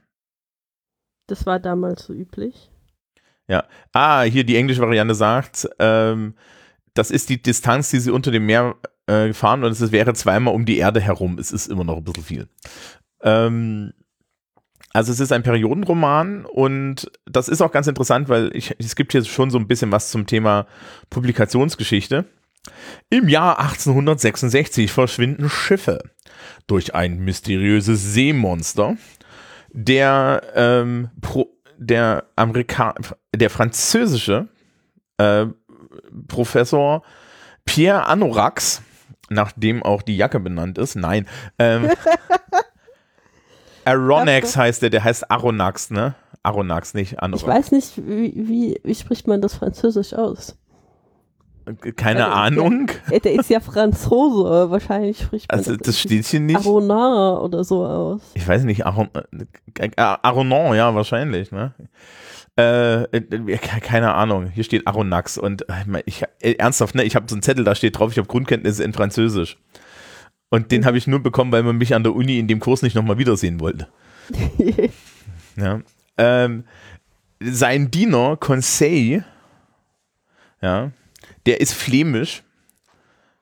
Das 1.26 1.44
war 1.46 1.60
damals 1.60 2.04
so 2.04 2.12
üblich. 2.12 2.70
Ja. 3.48 3.64
Ah, 3.92 4.22
hier 4.22 4.44
die 4.44 4.56
englische 4.56 4.82
Variante 4.82 5.14
sagt, 5.14 5.68
ähm, 5.78 6.34
das 6.94 7.10
ist 7.10 7.28
die 7.28 7.42
Distanz, 7.42 7.90
die 7.90 8.00
sie 8.00 8.10
unter 8.10 8.30
dem 8.30 8.46
Meer 8.46 8.76
äh, 9.06 9.28
gefahren 9.28 9.64
und 9.64 9.72
es 9.72 9.92
wäre 9.92 10.14
zweimal 10.14 10.54
um 10.54 10.64
die 10.64 10.78
Erde 10.78 11.00
herum. 11.00 11.38
Es 11.38 11.50
ist 11.50 11.66
immer 11.66 11.84
noch 11.84 11.96
ein 11.96 12.04
bisschen 12.04 12.24
viel. 12.24 12.48
Ähm, 13.22 13.92
also 14.92 15.12
es 15.12 15.20
ist 15.20 15.32
ein 15.32 15.42
Periodenroman 15.42 16.44
und 16.44 17.10
das 17.26 17.48
ist 17.48 17.62
auch 17.62 17.72
ganz 17.72 17.86
interessant, 17.86 18.28
weil 18.28 18.50
ich, 18.54 18.74
es 18.78 18.96
gibt 18.96 19.12
hier 19.12 19.24
schon 19.24 19.50
so 19.50 19.58
ein 19.58 19.68
bisschen 19.68 19.92
was 19.92 20.10
zum 20.10 20.26
Thema 20.26 20.66
Publikationsgeschichte. 21.10 22.24
Im 23.10 23.28
Jahr 23.28 23.58
1866 23.60 24.92
verschwinden 24.92 25.48
Schiffe 25.48 26.02
durch 26.66 26.94
ein 26.94 27.18
mysteriöses 27.20 28.12
Seemonster. 28.12 28.96
Der, 29.70 30.42
ähm, 30.54 31.10
Pro, 31.20 31.57
der, 31.78 32.24
Amerika 32.36 32.94
der 33.34 33.50
französische 33.50 34.48
äh, 35.16 35.46
Professor 36.26 37.02
Pierre 37.64 38.06
Anorax, 38.06 38.82
nach 39.30 39.52
dem 39.52 39.82
auch 39.82 40.02
die 40.02 40.16
Jacke 40.16 40.40
benannt 40.40 40.78
ist, 40.78 40.96
nein, 40.96 41.26
ähm, 41.58 41.90
Aronax 43.84 44.56
heißt 44.56 44.82
der, 44.82 44.90
der 44.90 45.04
heißt 45.04 45.30
Aronax, 45.30 45.90
ne? 45.90 46.14
Aronax, 46.42 46.94
nicht 46.94 47.20
Anorax. 47.20 47.42
Ich 47.42 47.48
weiß 47.48 47.72
nicht, 47.72 47.96
wie, 47.96 48.32
wie, 48.36 48.80
wie 48.84 48.94
spricht 48.94 49.26
man 49.26 49.40
das 49.40 49.54
französisch 49.54 50.14
aus? 50.14 50.56
Keine 51.96 52.26
Also, 52.26 52.36
Ahnung. 52.62 52.90
Der, 53.10 53.20
der 53.24 53.32
ist 53.34 53.50
ja 53.50 53.60
Franzose, 53.60 54.70
wahrscheinlich 54.70 55.20
spricht 55.20 55.50
man 55.50 55.58
Also 55.58 55.76
das, 55.76 55.86
das 55.86 56.00
steht 56.00 56.26
hier 56.26 56.40
nicht. 56.40 56.56
Aronard 56.56 57.42
oder 57.42 57.64
so 57.64 57.84
aus. 57.84 58.22
Ich 58.34 58.46
weiß 58.46 58.64
nicht, 58.64 58.86
Aron, 58.86 59.08
äh, 59.78 59.88
Aronon, 59.96 60.74
ja, 60.76 60.94
wahrscheinlich, 60.94 61.52
ne? 61.52 61.74
Äh, 62.58 63.02
äh, 63.04 63.58
keine 63.58 64.14
Ahnung. 64.14 64.48
Hier 64.48 64.64
steht 64.64 64.86
Aronax 64.86 65.38
und 65.38 65.68
äh, 65.68 66.02
ich, 66.06 66.24
äh, 66.40 66.54
ernsthaft, 66.54 66.94
ne? 66.94 67.04
Ich 67.04 67.14
habe 67.14 67.26
so 67.28 67.34
einen 67.34 67.42
Zettel, 67.42 67.64
da 67.64 67.74
steht 67.74 67.98
drauf, 67.98 68.10
ich 68.12 68.18
habe 68.18 68.28
Grundkenntnisse 68.28 68.82
in 68.82 68.92
Französisch. 68.92 69.58
Und 70.50 70.72
den 70.72 70.86
habe 70.86 70.96
ich 70.96 71.06
nur 71.06 71.20
bekommen, 71.20 71.52
weil 71.52 71.62
man 71.62 71.76
mich 71.76 71.94
an 71.94 72.02
der 72.02 72.14
Uni 72.14 72.38
in 72.38 72.48
dem 72.48 72.58
Kurs 72.58 72.82
nicht 72.82 72.94
nochmal 72.96 73.18
wiedersehen 73.18 73.60
wollte. 73.60 73.88
Ja. 75.56 75.80
Ähm, 76.16 76.62
sein 77.40 77.90
Diener, 77.90 78.36
Conseil, 78.36 79.24
ja, 80.62 80.92
der 81.48 81.62
ist 81.62 81.72
flämisch, 81.72 82.42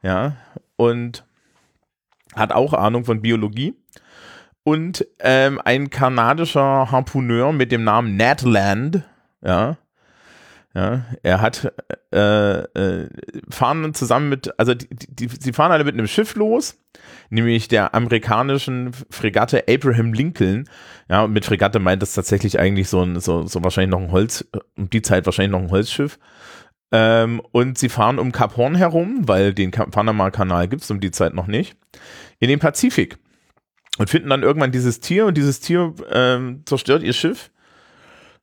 ja, 0.01 0.37
und 0.77 1.25
hat 2.37 2.53
auch 2.53 2.73
Ahnung 2.73 3.05
von 3.05 3.21
Biologie. 3.21 3.75
Und 4.63 5.07
ähm, 5.21 5.61
ein 5.65 5.91
kanadischer 5.91 6.91
Harpuneur 6.91 7.53
mit 7.53 7.73
dem 7.73 7.83
Namen 7.83 8.17
Nat 8.17 8.43
Land, 8.43 9.03
ja, 9.45 9.77
ja, 10.77 11.07
er 11.23 11.41
hat, 11.41 11.73
äh, 12.13 12.59
äh, 12.59 13.09
fahren 13.49 13.95
zusammen 13.95 14.29
mit, 14.29 14.53
also 14.61 14.75
die, 14.75 14.87
die, 14.91 15.29
sie 15.29 15.55
fahren 15.55 15.73
alle 15.73 15.85
mit 15.85 15.95
einem 15.95 16.07
Schiff 16.07 16.35
los, 16.35 16.79
nämlich 17.31 17.69
der 17.69 17.95
amerikanischen 17.95 18.93
Fregatte 19.09 19.65
Abraham 19.69 20.13
Lincoln. 20.13 20.69
Ja, 21.09 21.25
und 21.25 21.33
mit 21.33 21.47
Fregatte 21.47 21.79
meint 21.79 22.03
das 22.03 22.13
tatsächlich 22.13 22.61
eigentlich 22.61 22.91
so 22.91 23.03
ein, 23.03 23.21
so, 23.21 23.47
so 23.47 23.65
wahrscheinlich 23.65 23.91
noch 23.91 24.07
ein 24.07 24.13
Holz, 24.13 24.47
um 24.77 24.91
die 24.91 25.01
Zeit 25.01 25.25
wahrscheinlich 25.25 25.53
noch 25.53 25.67
ein 25.67 25.71
Holzschiff. 25.71 26.19
Ähm, 26.93 27.41
und 27.53 27.79
sie 27.79 27.89
fahren 27.89 28.19
um 28.19 28.33
Kap 28.33 28.57
Horn 28.57 28.77
herum, 28.77 29.27
weil 29.27 29.53
den 29.53 29.71
Ka- 29.71 29.87
Panama-Kanal 29.87 30.69
gibt 30.69 30.83
es 30.83 30.91
um 30.91 31.01
die 31.01 31.11
Zeit 31.11 31.35
noch 31.35 31.47
nicht, 31.47 31.77
in 32.39 32.49
den 32.49 32.61
Pazifik. 32.61 33.19
Und 33.99 34.11
finden 34.11 34.31
dann 34.31 34.43
irgendwann 34.43 34.73
dieses 34.73 35.01
Tier 35.01 35.27
und 35.27 35.37
dieses 35.37 35.61
Tier 35.61 35.95
ähm, 36.11 36.63
zerstört 36.67 37.03
ihr 37.03 37.13
Schiff. 37.13 37.51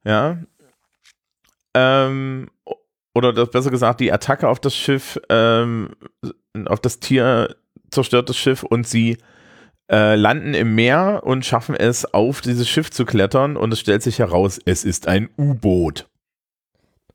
Ja, 0.04 0.40
ähm, 1.74 2.50
oder 3.16 3.32
das, 3.32 3.52
besser 3.52 3.72
gesagt, 3.72 4.00
die 4.00 4.12
Attacke 4.12 4.48
auf 4.48 4.60
das 4.60 4.76
Schiff, 4.76 5.20
ähm, 5.30 5.92
auf 6.66 6.80
das 6.80 7.00
Tier 7.00 7.56
zerstört 7.92 8.30
das 8.30 8.38
Schiff 8.38 8.64
und 8.64 8.88
sie 8.88 9.18
äh, 9.92 10.16
landen 10.16 10.54
im 10.56 10.76
Meer 10.76 11.22
und 11.24 11.46
schaffen 11.46 11.76
es, 11.76 12.12
auf 12.14 12.42
dieses 12.42 12.68
Schiff 12.68 12.90
zu 12.90 13.06
klettern 13.06 13.56
und 13.56 13.72
es 13.72 13.80
stellt 13.80 14.02
sich 14.02 14.20
heraus, 14.20 14.60
es 14.66 14.84
ist 14.84 15.08
ein 15.08 15.30
U-Boot. 15.38 16.10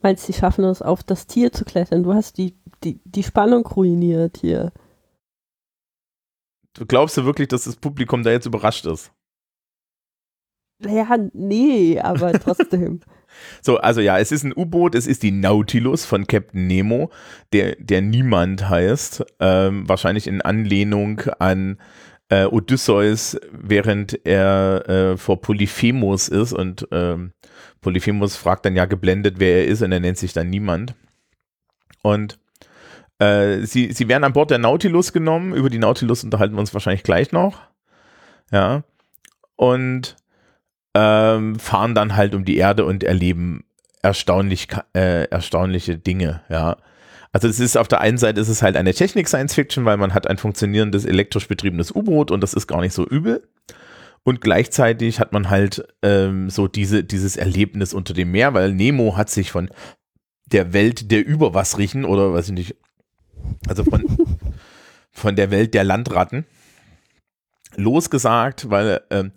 Meinst 0.00 0.26
sie 0.26 0.32
schaffen 0.32 0.64
es, 0.64 0.80
auf 0.80 1.02
das 1.02 1.26
Tier 1.26 1.52
zu 1.52 1.64
klettern? 1.64 2.04
Du 2.04 2.14
hast 2.14 2.38
die, 2.38 2.56
die, 2.84 3.00
die 3.04 3.22
Spannung 3.22 3.66
ruiniert 3.66 4.38
hier. 4.38 4.72
Du 6.74 6.86
glaubst 6.86 7.16
du 7.16 7.24
wirklich, 7.24 7.48
dass 7.48 7.64
das 7.64 7.76
Publikum 7.76 8.22
da 8.22 8.30
jetzt 8.30 8.46
überrascht 8.46 8.86
ist? 8.86 9.12
Ja, 10.80 11.16
nee, 11.32 11.98
aber 12.00 12.32
trotzdem. 12.40 13.00
So, 13.60 13.78
also 13.78 14.00
ja, 14.00 14.18
es 14.18 14.32
ist 14.32 14.44
ein 14.44 14.56
U-Boot, 14.56 14.94
es 14.94 15.06
ist 15.06 15.22
die 15.22 15.32
Nautilus 15.32 16.04
von 16.04 16.26
Captain 16.26 16.66
Nemo, 16.66 17.10
der, 17.52 17.76
der 17.76 18.00
niemand 18.00 18.68
heißt, 18.68 19.24
ähm, 19.40 19.88
wahrscheinlich 19.88 20.26
in 20.26 20.40
Anlehnung 20.40 21.20
an 21.38 21.78
äh, 22.30 22.44
Odysseus, 22.44 23.38
während 23.50 24.24
er 24.24 24.88
äh, 24.88 25.16
vor 25.16 25.40
Polyphemus 25.40 26.28
ist 26.28 26.52
und 26.52 26.86
ähm, 26.92 27.32
Polyphemus 27.80 28.36
fragt 28.36 28.64
dann 28.64 28.76
ja 28.76 28.86
geblendet, 28.86 29.36
wer 29.38 29.58
er 29.58 29.66
ist 29.66 29.82
und 29.82 29.92
er 29.92 30.00
nennt 30.00 30.18
sich 30.18 30.32
dann 30.32 30.50
niemand. 30.50 30.94
Und 32.02 32.38
äh, 33.18 33.60
sie, 33.64 33.92
sie 33.92 34.08
werden 34.08 34.24
an 34.24 34.32
Bord 34.32 34.50
der 34.50 34.58
Nautilus 34.58 35.12
genommen, 35.12 35.54
über 35.54 35.70
die 35.70 35.78
Nautilus 35.78 36.24
unterhalten 36.24 36.54
wir 36.54 36.60
uns 36.60 36.74
wahrscheinlich 36.74 37.02
gleich 37.02 37.32
noch. 37.32 37.60
Ja. 38.50 38.82
Und 39.56 40.16
ähm, 40.94 41.58
fahren 41.58 41.94
dann 41.94 42.16
halt 42.16 42.34
um 42.34 42.44
die 42.44 42.56
Erde 42.56 42.84
und 42.84 43.04
erleben 43.04 43.64
erstaunlich, 44.02 44.68
äh, 44.94 45.24
erstaunliche 45.24 45.98
Dinge, 45.98 46.42
ja. 46.48 46.76
Also 47.30 47.46
es 47.46 47.60
ist 47.60 47.76
auf 47.76 47.88
der 47.88 48.00
einen 48.00 48.16
Seite 48.16 48.40
ist 48.40 48.48
es 48.48 48.62
halt 48.62 48.76
eine 48.76 48.94
Technik-Science-Fiction, 48.94 49.84
weil 49.84 49.98
man 49.98 50.14
hat 50.14 50.26
ein 50.26 50.38
funktionierendes 50.38 51.04
elektrisch 51.04 51.46
betriebenes 51.46 51.94
U-Boot 51.94 52.30
und 52.30 52.40
das 52.40 52.54
ist 52.54 52.66
gar 52.66 52.80
nicht 52.80 52.94
so 52.94 53.06
übel. 53.06 53.46
Und 54.28 54.42
gleichzeitig 54.42 55.20
hat 55.20 55.32
man 55.32 55.48
halt 55.48 55.88
ähm, 56.02 56.50
so 56.50 56.68
diese, 56.68 57.02
dieses 57.02 57.38
Erlebnis 57.38 57.94
unter 57.94 58.12
dem 58.12 58.30
Meer, 58.30 58.52
weil 58.52 58.74
Nemo 58.74 59.16
hat 59.16 59.30
sich 59.30 59.50
von 59.50 59.70
der 60.44 60.74
Welt 60.74 61.10
der 61.10 61.26
Überwasserchen 61.26 62.04
oder 62.04 62.34
weiß 62.34 62.48
ich 62.48 62.52
nicht, 62.52 62.76
also 63.66 63.84
von, 63.84 64.04
von 65.10 65.34
der 65.34 65.50
Welt 65.50 65.72
der 65.72 65.82
Landratten 65.82 66.44
losgesagt, 67.76 68.68
weil 68.68 69.00
ähm, 69.08 69.32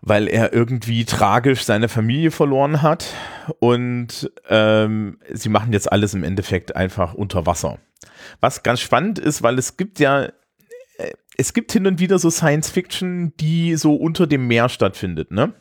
weil 0.00 0.28
er 0.28 0.52
irgendwie 0.52 1.04
tragisch 1.04 1.64
seine 1.64 1.88
Familie 1.88 2.30
verloren 2.30 2.82
hat 2.82 3.12
und 3.58 4.30
ähm, 4.48 5.18
sie 5.32 5.48
machen 5.48 5.72
jetzt 5.72 5.90
alles 5.90 6.14
im 6.14 6.22
Endeffekt 6.22 6.76
einfach 6.76 7.14
unter 7.14 7.46
Wasser. 7.46 7.78
Was 8.38 8.62
ganz 8.62 8.78
spannend 8.78 9.18
ist, 9.18 9.42
weil 9.42 9.58
es 9.58 9.76
gibt 9.76 9.98
ja, 9.98 10.28
es 11.38 11.54
gibt 11.54 11.72
hin 11.72 11.86
und 11.86 12.00
wieder 12.00 12.18
so 12.18 12.28
Science 12.30 12.68
Fiction, 12.68 13.32
die 13.38 13.76
so 13.76 13.94
unter 13.94 14.26
dem 14.26 14.46
Meer 14.46 14.68
stattfindet, 14.68 15.30
ne? 15.30 15.54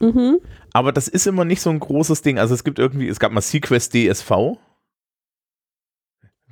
Mhm. 0.00 0.38
Aber 0.72 0.92
das 0.92 1.08
ist 1.08 1.26
immer 1.26 1.44
nicht 1.44 1.60
so 1.60 1.70
ein 1.70 1.80
großes 1.80 2.22
Ding. 2.22 2.38
Also 2.38 2.54
es 2.54 2.62
gibt 2.62 2.78
irgendwie, 2.78 3.08
es 3.08 3.18
gab 3.18 3.32
mal 3.32 3.40
Sequest 3.40 3.94
DSV. 3.94 4.30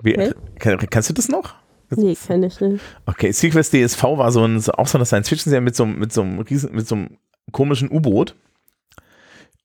Wie, 0.02 0.14
Okay. 0.18 0.32
kann, 0.58 0.78
kannst 0.90 1.10
du 1.10 1.14
das 1.14 1.28
noch? 1.28 1.54
Nee, 1.90 2.16
kann 2.16 2.42
ich 2.42 2.60
nicht. 2.60 2.82
Okay, 3.06 3.30
Sequest 3.30 3.72
DSV 3.72 4.02
war 4.02 4.32
so 4.32 4.44
ein, 4.44 4.56
auch 4.70 4.88
so 4.88 4.98
eine 4.98 5.04
Science-Fiction-Serie 5.06 5.60
mit 5.62 5.76
so, 5.76 5.84
einem- 5.84 5.98
mit, 5.98 6.12
so 6.12 6.22
einem 6.22 6.40
riesen, 6.40 6.74
mit 6.74 6.88
so 6.88 6.96
einem 6.96 7.18
komischen 7.52 7.90
U-Boot. 7.92 8.34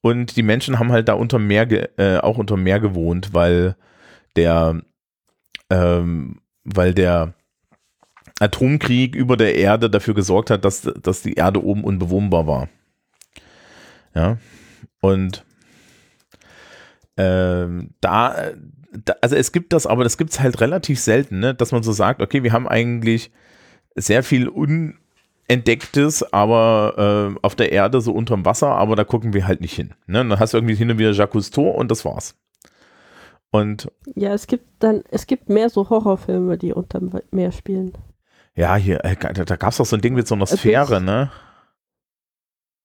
Und 0.01 0.35
die 0.35 0.43
Menschen 0.43 0.77
haben 0.79 0.91
halt 0.91 1.07
da 1.07 1.13
unter 1.13 1.39
Meer, 1.39 1.67
äh, 1.99 2.17
auch 2.17 2.37
unter 2.37 2.57
Meer 2.57 2.79
gewohnt, 2.79 3.33
weil 3.33 3.75
der, 4.35 4.81
ähm, 5.69 6.41
weil 6.63 6.93
der 6.93 7.33
Atomkrieg 8.41 9.15
über 9.15 9.37
der 9.37 9.55
Erde 9.55 9.89
dafür 9.89 10.13
gesorgt 10.13 10.49
hat, 10.49 10.65
dass, 10.65 10.81
dass 10.81 11.21
die 11.21 11.35
Erde 11.35 11.63
oben 11.63 11.83
unbewohnbar 11.83 12.47
war. 12.47 12.69
Ja. 14.15 14.37
Und 14.99 15.45
ähm, 17.17 17.91
da, 18.01 18.51
da, 18.91 19.13
also 19.21 19.35
es 19.35 19.51
gibt 19.51 19.73
das, 19.73 19.85
aber 19.85 20.03
das 20.03 20.17
gibt 20.17 20.31
es 20.31 20.39
halt 20.39 20.59
relativ 20.59 20.99
selten, 20.99 21.39
ne? 21.39 21.53
dass 21.53 21.71
man 21.71 21.83
so 21.83 21.91
sagt, 21.91 22.21
okay, 22.21 22.43
wir 22.43 22.51
haben 22.51 22.67
eigentlich 22.67 23.31
sehr 23.95 24.23
viel 24.23 24.47
Unentdecktes, 24.47 26.33
aber 26.33 27.35
äh, 27.35 27.39
auf 27.43 27.55
der 27.55 27.71
Erde 27.71 28.01
so 28.01 28.11
unterm 28.11 28.43
Wasser, 28.43 28.69
aber 28.69 28.95
da 28.95 29.03
gucken 29.03 29.33
wir 29.33 29.45
halt 29.45 29.61
nicht 29.61 29.75
hin. 29.75 29.93
Ne? 30.07 30.17
Dann 30.25 30.39
hast 30.39 30.53
du 30.53 30.57
irgendwie 30.57 30.75
hin 30.75 30.89
und 30.89 30.97
wieder 30.97 31.11
Jacques 31.11 31.33
Cousteau 31.33 31.69
und 31.69 31.91
das 31.91 32.05
war's. 32.05 32.35
Und 33.51 33.91
Ja, 34.15 34.33
es 34.33 34.47
gibt 34.47 34.65
dann, 34.79 35.03
es 35.11 35.27
gibt 35.27 35.49
mehr 35.49 35.69
so 35.69 35.89
Horrorfilme, 35.89 36.57
die 36.57 36.73
unterm 36.73 37.11
Meer 37.31 37.51
spielen. 37.51 37.93
Ja, 38.55 38.75
hier, 38.75 39.03
äh, 39.05 39.15
da, 39.15 39.31
da 39.31 39.55
gab 39.55 39.71
es 39.71 39.77
doch 39.77 39.85
so 39.85 39.95
ein 39.95 40.01
Ding 40.01 40.13
mit 40.13 40.27
so 40.27 40.35
einer 40.35 40.45
Sphäre, 40.45 41.01
ne? 41.01 41.31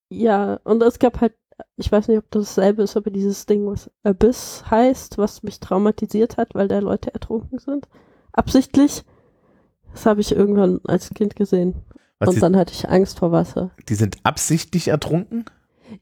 Ja, 0.09 0.61
und 0.65 0.83
es 0.83 0.99
gab 0.99 1.21
halt, 1.21 1.35
ich 1.77 1.91
weiß 1.91 2.09
nicht, 2.09 2.19
ob 2.19 2.31
das 2.31 2.55
dasselbe 2.55 2.83
ist, 2.83 2.97
aber 2.97 3.11
dieses 3.11 3.47
Ding, 3.47 3.67
was 3.67 3.91
Abyss 4.05 4.65
heißt, 4.71 5.19
was 5.19 5.43
mich 5.43 5.59
traumatisiert 5.59 6.37
hat, 6.37 6.55
weil 6.55 6.69
da 6.69 6.79
Leute 6.79 7.13
ertrunken 7.13 7.59
sind. 7.59 7.89
Absichtlich. 8.33 9.05
Das 9.93 10.07
habe 10.07 10.21
ich 10.21 10.33
irgendwann 10.33 10.81
als 10.85 11.11
Kind 11.11 11.37
gesehen. 11.37 11.83
Was, 12.19 12.29
und 12.29 12.35
die, 12.37 12.41
dann 12.41 12.57
hatte 12.57 12.73
ich 12.73 12.89
Angst 12.89 13.19
vor 13.19 13.33
Wasser. 13.33 13.71
die 13.89 13.95
sind 13.95 14.19
absichtlich 14.23 14.89
ertrunken? 14.89 15.45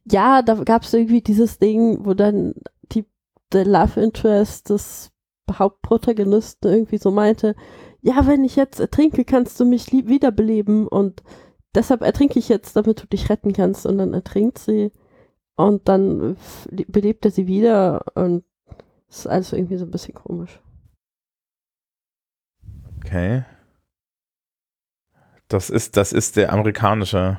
Ja, 0.04 0.42
da 0.42 0.54
gab 0.54 0.82
es 0.82 0.92
irgendwie 0.92 1.22
dieses 1.22 1.58
Ding, 1.58 2.04
wo 2.04 2.14
dann 2.14 2.54
die, 2.92 3.04
der 3.52 3.64
Love 3.64 4.00
Interest 4.00 4.70
des 4.70 5.12
Hauptprotagonisten 5.50 6.70
irgendwie 6.70 6.98
so 6.98 7.10
meinte, 7.10 7.54
ja, 8.04 8.26
wenn 8.26 8.44
ich 8.44 8.54
jetzt 8.54 8.80
ertrinke, 8.80 9.24
kannst 9.24 9.58
du 9.58 9.64
mich 9.64 9.90
lieb 9.90 10.08
wiederbeleben 10.08 10.86
und 10.86 11.22
deshalb 11.74 12.02
ertrinke 12.02 12.38
ich 12.38 12.50
jetzt, 12.50 12.76
damit 12.76 13.02
du 13.02 13.06
dich 13.06 13.30
retten 13.30 13.54
kannst 13.54 13.86
und 13.86 13.96
dann 13.96 14.12
ertrinkt 14.12 14.58
sie 14.58 14.92
und 15.56 15.88
dann 15.88 16.36
belebt 16.70 17.24
er 17.24 17.30
sie 17.30 17.46
wieder 17.46 18.04
und 18.14 18.44
das 19.08 19.20
ist 19.20 19.26
alles 19.26 19.52
irgendwie 19.54 19.78
so 19.78 19.86
ein 19.86 19.90
bisschen 19.90 20.12
komisch. 20.12 20.60
Okay. 22.98 23.44
Das 25.48 25.70
ist, 25.70 25.96
das 25.96 26.12
ist 26.12 26.36
der 26.36 26.52
amerikanische. 26.52 27.38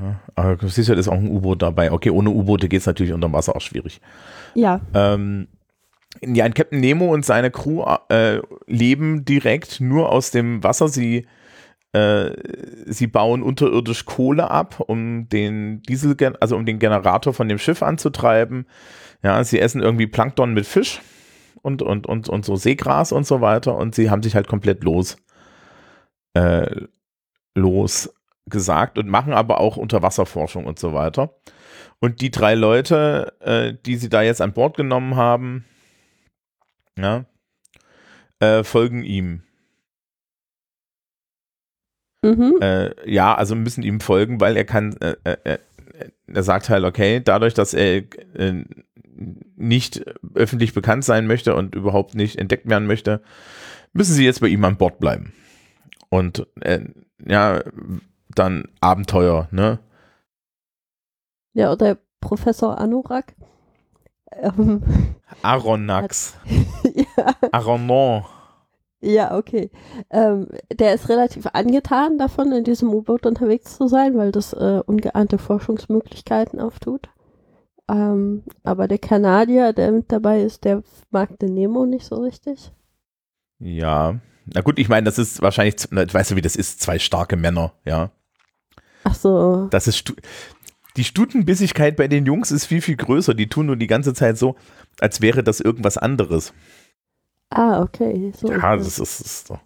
Ja, 0.00 0.20
Aber 0.34 0.56
du 0.56 0.66
siehst 0.66 0.88
ja, 0.88 0.94
da 0.96 1.00
ist 1.00 1.08
auch 1.08 1.14
ein 1.14 1.30
U-Boot 1.30 1.62
dabei. 1.62 1.92
Okay, 1.92 2.10
ohne 2.10 2.30
U-Boote 2.30 2.68
geht 2.68 2.80
es 2.80 2.86
natürlich 2.86 3.12
unter 3.12 3.32
Wasser 3.32 3.54
auch 3.54 3.60
schwierig. 3.60 4.00
Ja, 4.54 4.80
Ähm, 4.92 5.46
ja, 6.22 6.44
ein 6.44 6.54
Captain 6.54 6.80
Nemo 6.80 7.12
und 7.12 7.24
seine 7.24 7.50
Crew 7.50 7.84
äh, 8.08 8.40
leben 8.66 9.24
direkt 9.24 9.80
nur 9.80 10.10
aus 10.10 10.30
dem 10.30 10.62
Wasser. 10.64 10.88
Sie, 10.88 11.26
äh, 11.92 12.30
sie 12.86 13.06
bauen 13.06 13.42
unterirdisch 13.42 14.04
Kohle 14.04 14.50
ab, 14.50 14.80
um 14.80 15.28
den 15.28 15.82
Diesel, 15.82 16.16
also 16.40 16.56
um 16.56 16.66
den 16.66 16.78
Generator 16.78 17.32
von 17.32 17.48
dem 17.48 17.58
Schiff 17.58 17.82
anzutreiben. 17.82 18.66
Ja, 19.22 19.42
sie 19.44 19.60
essen 19.60 19.82
irgendwie 19.82 20.06
Plankton 20.06 20.54
mit 20.54 20.66
Fisch 20.66 21.00
und, 21.62 21.82
und, 21.82 22.06
und, 22.06 22.28
und 22.28 22.44
so 22.44 22.56
Seegras 22.56 23.12
und 23.12 23.26
so 23.26 23.40
weiter. 23.40 23.76
Und 23.76 23.94
sie 23.94 24.10
haben 24.10 24.22
sich 24.22 24.34
halt 24.34 24.48
komplett 24.48 24.84
los, 24.84 25.16
äh, 26.34 26.86
los 27.54 28.12
gesagt 28.46 28.98
und 28.98 29.08
machen 29.08 29.34
aber 29.34 29.60
auch 29.60 29.76
Unterwasserforschung 29.76 30.64
und 30.64 30.78
so 30.78 30.94
weiter. 30.94 31.34
Und 32.00 32.20
die 32.20 32.30
drei 32.30 32.54
Leute, 32.54 33.34
äh, 33.40 33.74
die 33.84 33.96
sie 33.96 34.08
da 34.08 34.22
jetzt 34.22 34.40
an 34.40 34.52
Bord 34.52 34.76
genommen 34.76 35.16
haben, 35.16 35.64
ja, 36.98 37.24
äh, 38.40 38.64
folgen 38.64 39.04
ihm. 39.04 39.42
mhm. 42.22 42.58
Äh, 42.60 43.10
ja, 43.10 43.34
also 43.34 43.54
müssen 43.54 43.82
ihm 43.82 44.00
folgen, 44.00 44.40
weil 44.40 44.56
er 44.56 44.64
kann, 44.64 44.96
äh, 45.00 45.16
äh, 45.24 45.36
äh, 45.44 45.58
er 46.26 46.42
sagt 46.42 46.68
halt, 46.68 46.84
okay, 46.84 47.20
dadurch, 47.20 47.54
dass 47.54 47.74
er 47.74 48.02
äh, 48.34 48.64
nicht 49.56 50.04
öffentlich 50.34 50.74
bekannt 50.74 51.04
sein 51.04 51.26
möchte 51.26 51.54
und 51.54 51.74
überhaupt 51.74 52.14
nicht 52.14 52.36
entdeckt 52.38 52.68
werden 52.68 52.86
möchte, 52.86 53.22
müssen 53.92 54.14
sie 54.14 54.24
jetzt 54.24 54.40
bei 54.40 54.48
ihm 54.48 54.64
an 54.64 54.76
Bord 54.76 55.00
bleiben. 55.00 55.32
Und 56.08 56.46
ja, 57.26 57.62
dann 58.28 58.68
Abenteuer, 58.80 59.48
ne? 59.50 59.80
ja, 61.58 61.72
oder 61.72 61.98
Professor 62.20 62.78
Anorak. 62.78 63.34
Ähm, 64.32 64.82
Aronax, 65.42 66.36
ja, 66.94 67.34
Aronon. 67.52 68.24
ja, 69.00 69.36
okay. 69.36 69.70
Ähm, 70.10 70.48
der 70.72 70.94
ist 70.94 71.08
relativ 71.08 71.46
angetan 71.52 72.18
davon, 72.18 72.52
in 72.52 72.64
diesem 72.64 72.92
U-Boot 72.92 73.26
unterwegs 73.26 73.76
zu 73.76 73.88
sein, 73.88 74.16
weil 74.16 74.32
das 74.32 74.52
äh, 74.52 74.82
ungeahnte 74.86 75.38
Forschungsmöglichkeiten 75.38 76.60
auftut. 76.60 77.08
Ähm, 77.90 78.42
aber 78.64 78.86
der 78.86 78.98
Kanadier, 78.98 79.72
der 79.72 79.92
mit 79.92 80.12
dabei 80.12 80.42
ist, 80.42 80.64
der 80.64 80.82
mag 81.10 81.38
den 81.38 81.54
Nemo 81.54 81.86
nicht 81.86 82.04
so 82.04 82.16
richtig. 82.16 82.72
Ja. 83.58 84.20
Na 84.52 84.60
gut, 84.60 84.78
ich 84.78 84.88
meine, 84.88 85.04
das 85.04 85.18
ist 85.18 85.42
wahrscheinlich, 85.42 85.76
weißt 85.90 86.30
du, 86.32 86.36
wie 86.36 86.42
das 86.42 86.56
ist, 86.56 86.80
zwei 86.80 86.98
starke 86.98 87.36
Männer, 87.36 87.72
ja. 87.84 88.10
Ach 89.04 89.14
so, 89.14 89.68
Das 89.70 89.86
ist 89.88 90.12
die 90.98 91.04
Stutenbissigkeit 91.04 91.96
bei 91.96 92.08
den 92.08 92.26
Jungs 92.26 92.50
ist 92.50 92.66
viel, 92.66 92.82
viel 92.82 92.96
größer. 92.96 93.32
Die 93.32 93.48
tun 93.48 93.66
nur 93.66 93.76
die 93.76 93.86
ganze 93.86 94.12
Zeit 94.12 94.36
so, 94.36 94.56
als 95.00 95.20
wäre 95.22 95.42
das 95.42 95.60
irgendwas 95.60 95.96
anderes. 95.96 96.52
ah, 97.50 97.80
okay. 97.80 98.32
So 98.36 98.50
Ja, 98.52 98.76
das 98.76 98.86
ist, 98.86 99.00
das 99.00 99.20
ist 99.20 99.46
so. 99.46 99.58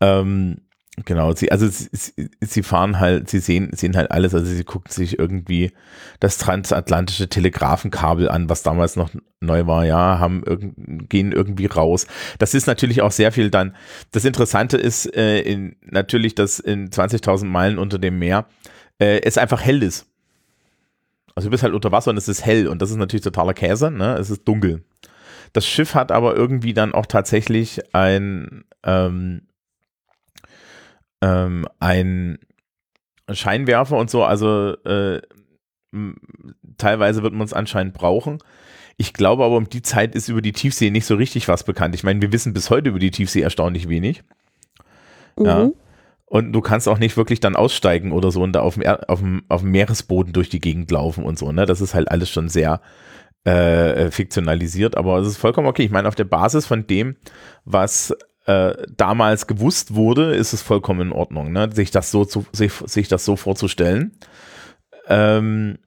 Ähm, 0.00 0.58
genau, 1.04 1.32
sie, 1.34 1.50
also 1.52 1.66
sie, 1.68 2.28
sie- 2.40 2.62
fahren 2.62 2.98
halt, 3.00 3.30
sie 3.30 3.38
sehen, 3.38 3.70
sehen 3.72 3.96
halt 3.96 4.10
alles, 4.10 4.34
also 4.34 4.46
sie 4.46 4.64
gucken 4.64 4.90
sich 4.92 5.18
irgendwie 5.18 5.72
das 6.20 6.38
transatlantische 6.38 7.28
Telegrafenkabel 7.28 8.28
an, 8.28 8.48
was 8.48 8.62
damals 8.62 8.96
noch 8.96 9.10
neu 9.40 9.66
war, 9.66 9.84
ja, 9.86 10.18
haben 10.18 10.42
irgend, 10.44 11.08
gehen 11.08 11.32
irgendwie 11.32 11.66
raus. 11.66 12.06
Das 12.38 12.54
ist 12.54 12.66
natürlich 12.66 13.00
auch 13.02 13.12
sehr 13.12 13.32
viel 13.32 13.50
dann. 13.50 13.74
Das 14.10 14.24
Interessante 14.24 14.76
ist 14.76 15.06
äh, 15.16 15.40
in, 15.40 15.76
natürlich, 15.82 16.34
dass 16.34 16.58
in 16.58 16.90
20.000 16.90 17.44
Meilen 17.46 17.78
unter 17.78 17.98
dem 17.98 18.18
Meer 18.18 18.46
äh, 19.00 19.20
es 19.22 19.38
einfach 19.38 19.60
hell 19.60 19.82
ist. 19.84 20.07
Also 21.38 21.46
du 21.46 21.50
bist 21.52 21.62
halt 21.62 21.72
unter 21.72 21.92
Wasser 21.92 22.10
und 22.10 22.16
es 22.16 22.26
ist 22.26 22.44
hell 22.44 22.66
und 22.66 22.82
das 22.82 22.90
ist 22.90 22.96
natürlich 22.96 23.22
totaler 23.22 23.54
Käse, 23.54 23.92
ne? 23.92 24.16
Es 24.16 24.28
ist 24.28 24.42
dunkel. 24.42 24.82
Das 25.52 25.64
Schiff 25.64 25.94
hat 25.94 26.10
aber 26.10 26.34
irgendwie 26.34 26.74
dann 26.74 26.92
auch 26.92 27.06
tatsächlich 27.06 27.78
ein, 27.94 28.64
ähm, 28.82 29.42
ähm, 31.22 31.64
ein 31.78 32.40
Scheinwerfer 33.30 33.98
und 33.98 34.10
so, 34.10 34.24
also 34.24 34.72
äh, 34.82 35.22
teilweise 36.76 37.22
wird 37.22 37.34
man 37.34 37.44
es 37.44 37.52
anscheinend 37.52 37.94
brauchen. 37.94 38.38
Ich 38.96 39.12
glaube 39.12 39.44
aber, 39.44 39.58
um 39.58 39.68
die 39.68 39.82
Zeit 39.82 40.16
ist 40.16 40.28
über 40.28 40.42
die 40.42 40.50
Tiefsee 40.50 40.90
nicht 40.90 41.06
so 41.06 41.14
richtig 41.14 41.46
was 41.46 41.62
bekannt. 41.62 41.94
Ich 41.94 42.02
meine, 42.02 42.20
wir 42.20 42.32
wissen 42.32 42.52
bis 42.52 42.68
heute 42.68 42.88
über 42.88 42.98
die 42.98 43.12
Tiefsee 43.12 43.42
erstaunlich 43.42 43.88
wenig. 43.88 44.24
ja. 45.38 45.70
Und 46.28 46.52
du 46.52 46.60
kannst 46.60 46.88
auch 46.88 46.98
nicht 46.98 47.16
wirklich 47.16 47.40
dann 47.40 47.56
aussteigen 47.56 48.12
oder 48.12 48.30
so 48.30 48.42
und 48.42 48.52
da 48.52 48.60
auf 48.60 48.74
dem, 48.74 48.84
auf 48.86 49.20
dem, 49.20 49.42
auf 49.48 49.62
dem 49.62 49.70
Meeresboden 49.70 50.34
durch 50.34 50.50
die 50.50 50.60
Gegend 50.60 50.90
laufen 50.90 51.24
und 51.24 51.38
so. 51.38 51.52
Ne? 51.52 51.64
Das 51.64 51.80
ist 51.80 51.94
halt 51.94 52.10
alles 52.10 52.28
schon 52.28 52.50
sehr 52.50 52.82
äh, 53.44 54.10
fiktionalisiert, 54.10 54.96
aber 54.96 55.18
es 55.18 55.26
ist 55.26 55.38
vollkommen 55.38 55.68
okay. 55.68 55.84
Ich 55.84 55.90
meine, 55.90 56.06
auf 56.06 56.14
der 56.14 56.24
Basis 56.24 56.66
von 56.66 56.86
dem, 56.86 57.16
was 57.64 58.14
äh, 58.44 58.74
damals 58.94 59.46
gewusst 59.46 59.94
wurde, 59.94 60.34
ist 60.34 60.52
es 60.52 60.60
vollkommen 60.60 61.00
in 61.00 61.12
Ordnung, 61.12 61.50
ne? 61.52 61.70
sich, 61.72 61.90
das 61.90 62.10
so 62.10 62.26
zu, 62.26 62.44
sich, 62.52 62.72
sich 62.72 63.08
das 63.08 63.24
so 63.24 63.36
vorzustellen. 63.36 64.18
Ähm, 65.06 65.78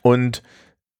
und 0.00 0.42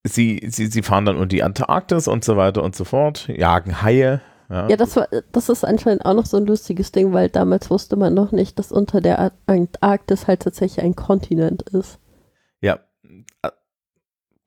sie, 0.05 0.47
sie, 0.51 0.67
sie 0.67 0.83
fahren 0.83 1.07
dann 1.07 1.17
unter 1.17 1.29
die 1.29 1.43
Antarktis 1.43 2.09
und 2.09 2.25
so 2.25 2.37
weiter 2.37 2.62
und 2.62 2.77
so 2.77 2.85
fort, 2.85 3.29
jagen 3.29 3.81
Haie. 3.81 4.21
Ja, 4.49 4.69
Ja, 4.69 4.77
das 4.77 4.97
war, 4.97 5.09
das 5.33 5.49
ist 5.49 5.65
anscheinend 5.65 6.05
auch 6.07 6.15
noch 6.15 6.27
so 6.27 6.37
ein 6.37 6.47
lustiges 6.47 6.93
Ding, 6.93 7.13
weil 7.13 7.29
damals 7.29 7.71
wusste 7.71 7.97
man 7.97 8.15
noch 8.15 8.33
nicht, 8.33 8.59
dass 8.59 8.73
unter 8.73 9.01
der 9.01 9.19
Ar- 9.19 9.33
Antarktis 9.47 10.27
halt 10.27 10.41
tatsächlich 10.43 10.85
ein 10.85 10.95
Kontinent 10.97 11.63
ist. 11.63 11.99
Ja. 12.61 12.79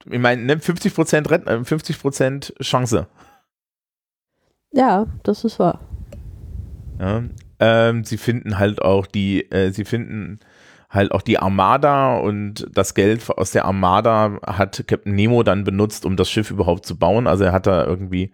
Ich 0.10 0.20
meine, 0.20 0.44
ne, 0.44 0.60
50 0.60 0.94
Prozent 0.96 1.28
50 1.28 2.00
Prozent 2.02 2.54
Chance. 2.62 3.08
Ja, 4.72 5.08
das 5.24 5.44
ist 5.44 5.60
wahr. 5.60 5.80
Ja. 7.00 7.24
Ähm, 7.60 8.04
sie 8.06 8.18
finden 8.18 8.58
halt 8.60 8.82
auch 8.82 9.06
die, 9.06 9.52
äh, 9.52 9.72
sie 9.72 9.84
finden 9.86 10.40
halt 10.90 11.12
auch 11.12 11.22
die 11.22 11.38
Armada 11.38 12.18
und 12.18 12.68
das 12.74 12.94
Geld 12.94 13.30
aus 13.30 13.52
der 13.52 13.66
Armada 13.66 14.40
hat 14.46 14.84
Captain 14.88 15.14
Nemo 15.14 15.44
dann 15.44 15.64
benutzt, 15.64 16.06
um 16.06 16.16
das 16.16 16.30
Schiff 16.30 16.50
überhaupt 16.52 16.86
zu 16.86 16.98
bauen. 16.98 17.28
Also 17.28 17.44
er 17.44 17.52
hat 17.52 17.68
da 17.68 17.86
irgendwie 17.86 18.32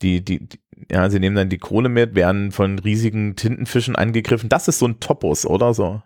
die, 0.00 0.24
die, 0.24 0.46
die 0.48 0.58
ja, 0.90 1.08
sie 1.10 1.20
nehmen 1.20 1.36
dann 1.36 1.48
die 1.48 1.58
Kohle 1.58 1.88
mit, 1.88 2.14
werden 2.14 2.52
von 2.52 2.78
riesigen 2.78 3.36
Tintenfischen 3.36 3.96
angegriffen. 3.96 4.48
Das 4.48 4.68
ist 4.68 4.78
so 4.78 4.86
ein 4.86 5.00
Topos, 5.00 5.46
oder 5.46 5.74
so? 5.74 6.02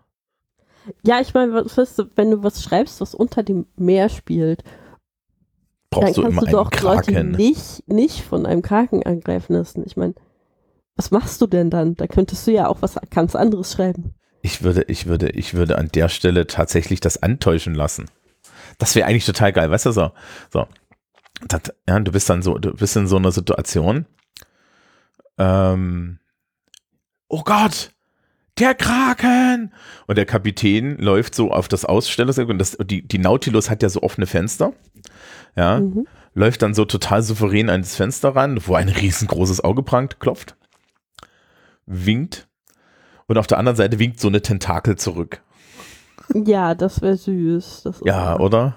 Ja, 1.05 1.21
ich 1.21 1.35
meine, 1.35 1.63
du, 1.63 2.11
wenn 2.15 2.31
du 2.31 2.43
was 2.43 2.63
schreibst, 2.63 3.01
was 3.01 3.15
unter 3.15 3.43
dem 3.43 3.67
Meer 3.77 4.09
spielt, 4.09 4.63
Brauchst 5.91 6.17
du 6.17 6.23
dann 6.23 6.35
kannst 6.35 6.53
du 6.53 6.59
einen 6.59 6.71
doch 6.71 6.83
Leute 6.83 7.13
Kraken. 7.13 7.31
nicht, 7.33 7.89
nicht 7.89 8.23
von 8.23 8.47
einem 8.47 8.63
Kraken 8.63 9.05
angreifen 9.05 9.55
lassen. 9.55 9.83
Ich 9.87 9.97
meine, 9.97 10.15
was 10.97 11.11
machst 11.11 11.41
du 11.41 11.47
denn 11.47 11.71
dann? 11.71 11.95
Da 11.95 12.07
könntest 12.07 12.47
du 12.47 12.53
ja 12.53 12.69
auch 12.69 12.83
was 12.83 12.97
ganz 13.11 13.37
anderes 13.37 13.73
schreiben. 13.73 14.15
Ich 14.43 14.63
würde, 14.63 14.85
ich 14.89 15.07
würde, 15.07 15.31
ich 15.31 15.55
würde 15.55 15.79
an 15.79 15.89
der 15.93 16.09
Stelle 16.09 16.47
tatsächlich 16.47 17.01
das 17.01 17.23
antäuschen 17.23 17.75
lassen. 17.75 18.07
Das 18.79 18.95
wäre 18.95 19.07
eigentlich 19.07 19.27
total 19.27 19.53
geil, 19.53 19.71
weißt 19.71 19.87
du 19.87 19.93
so. 19.93 20.11
So. 20.53 20.67
Das, 21.49 21.63
ja, 21.89 21.99
du 22.01 22.13
bist 22.13 22.31
dann 22.31 22.43
so, 22.43 22.59
du 22.59 22.73
bist 22.75 22.97
in 22.97 23.07
so 23.07 23.17
einer 23.17 23.33
Situation. 23.33 24.07
Ähm, 25.39 26.19
oh 27.29 27.43
Gott, 27.43 27.91
der 28.59 28.75
Kraken! 28.75 29.73
Und 30.07 30.17
der 30.17 30.27
Kapitän 30.27 30.97
läuft 30.99 31.35
so 31.35 31.51
auf 31.53 31.69
das 31.69 31.85
Ausstellungsdeck 31.85 32.49
und 32.49 32.59
das, 32.59 32.77
die, 32.85 33.07
die 33.07 33.19
Nautilus 33.19 33.69
hat 33.71 33.83
ja 33.83 33.89
so 33.89 34.03
offene 34.03 34.27
Fenster. 34.27 34.73
Ja, 35.57 35.81
Mhm. 35.81 36.07
läuft 36.35 36.63
dann 36.63 36.75
so 36.75 36.85
total 36.85 37.23
souverän 37.23 37.71
an 37.71 37.81
das 37.83 37.97
Fenster 37.97 38.35
ran, 38.37 38.59
wo 38.67 38.75
ein 38.75 38.89
riesengroßes 38.89 39.63
Auge 39.65 39.83
prangt, 39.83 40.21
klopft, 40.21 40.57
winkt 41.87 42.47
und 43.27 43.39
auf 43.39 43.47
der 43.47 43.59
anderen 43.59 43.77
Seite 43.77 43.99
winkt 43.99 44.21
so 44.21 44.29
eine 44.29 44.43
Tentakel 44.43 44.97
zurück. 44.97 45.43
Ja, 46.35 46.75
das 46.75 47.03
wäre 47.03 47.17
süß. 47.17 47.83
Das 47.85 48.01
Ja, 48.05 48.39
oder? 48.39 48.75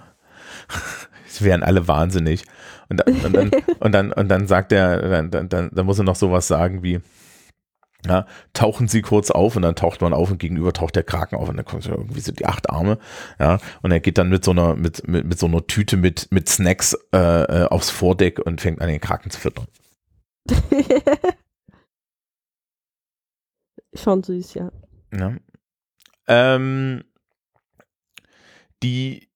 Sie 1.33 1.45
wären 1.45 1.63
alle 1.63 1.87
wahnsinnig. 1.87 2.43
Und, 2.89 2.99
da- 2.99 3.05
und, 3.05 3.33
dann, 3.33 3.51
und, 3.79 3.91
dann, 3.91 4.11
und 4.11 4.27
dann 4.29 4.47
sagt 4.47 4.71
er, 4.71 5.01
dann, 5.01 5.31
dann, 5.31 5.49
dann, 5.49 5.69
dann 5.71 5.85
muss 5.85 5.99
er 5.99 6.05
noch 6.05 6.15
sowas 6.15 6.47
sagen 6.47 6.83
wie, 6.83 6.99
ja, 8.05 8.25
tauchen 8.53 8.87
Sie 8.87 9.01
kurz 9.01 9.29
auf 9.29 9.55
und 9.57 9.61
dann 9.61 9.75
taucht 9.75 9.99
man 10.01 10.13
auf 10.13 10.31
und 10.31 10.37
gegenüber 10.39 10.71
taucht 10.71 10.95
der 10.95 11.03
Kraken 11.03 11.35
auf 11.35 11.49
und 11.49 11.57
dann 11.57 11.65
kommt 11.65 11.83
so 11.83 11.91
irgendwie 11.91 12.21
so 12.21 12.31
die 12.31 12.45
acht 12.45 12.69
Arme, 12.69 12.97
ja, 13.39 13.59
und 13.81 13.91
er 13.91 13.99
geht 13.99 14.17
dann 14.17 14.29
mit 14.29 14.45
so 14.45 14.51
einer, 14.51 14.75
mit, 14.75 15.05
mit, 15.07 15.25
mit 15.25 15.37
so 15.37 15.47
einer 15.47 15.67
Tüte 15.67 15.97
mit, 15.97 16.31
mit 16.31 16.47
Snacks 16.47 16.97
äh, 17.13 17.17
äh, 17.17 17.65
aufs 17.65 17.89
Vordeck 17.89 18.39
und 18.39 18.61
fängt 18.61 18.81
an, 18.81 18.87
den 18.87 19.01
Kraken 19.01 19.31
zu 19.31 19.39
füttern. 19.39 19.67
Schon 23.93 24.23
süß, 24.23 24.53
ja. 24.53 24.71
Ja. 25.13 25.35
Ähm, 26.27 27.03
die 28.83 29.28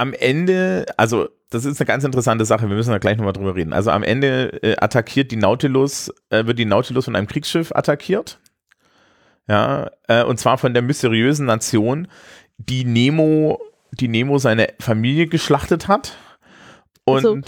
am 0.00 0.14
Ende, 0.14 0.86
also 0.96 1.28
das 1.50 1.64
ist 1.64 1.80
eine 1.80 1.86
ganz 1.86 2.04
interessante 2.04 2.44
Sache. 2.46 2.68
Wir 2.68 2.76
müssen 2.76 2.90
da 2.90 2.98
gleich 2.98 3.18
nochmal 3.18 3.34
drüber 3.34 3.54
reden. 3.54 3.72
Also 3.72 3.90
am 3.90 4.02
Ende 4.02 4.62
äh, 4.62 4.76
attackiert 4.78 5.30
die 5.30 5.36
Nautilus, 5.36 6.12
äh, 6.30 6.46
wird 6.46 6.58
die 6.58 6.64
Nautilus 6.64 7.04
von 7.04 7.16
einem 7.16 7.26
Kriegsschiff 7.26 7.70
attackiert. 7.72 8.40
Ja, 9.46 9.90
äh, 10.08 10.24
und 10.24 10.38
zwar 10.38 10.58
von 10.58 10.72
der 10.72 10.82
mysteriösen 10.82 11.44
Nation, 11.44 12.08
die 12.56 12.84
Nemo, 12.84 13.60
die 13.90 14.08
Nemo 14.08 14.38
seine 14.38 14.68
Familie 14.78 15.26
geschlachtet 15.26 15.86
hat. 15.86 16.16
Und 17.04 17.16
Also, 17.16 17.40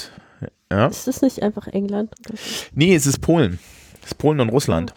ja. 0.70 0.86
Ist 0.88 1.06
das 1.06 1.22
nicht 1.22 1.42
einfach 1.42 1.68
England? 1.68 2.12
Nee, 2.74 2.94
es 2.94 3.06
ist 3.06 3.20
Polen. 3.20 3.60
Es 4.02 4.08
ist 4.08 4.18
Polen 4.18 4.40
und 4.40 4.48
Russland. 4.48 4.92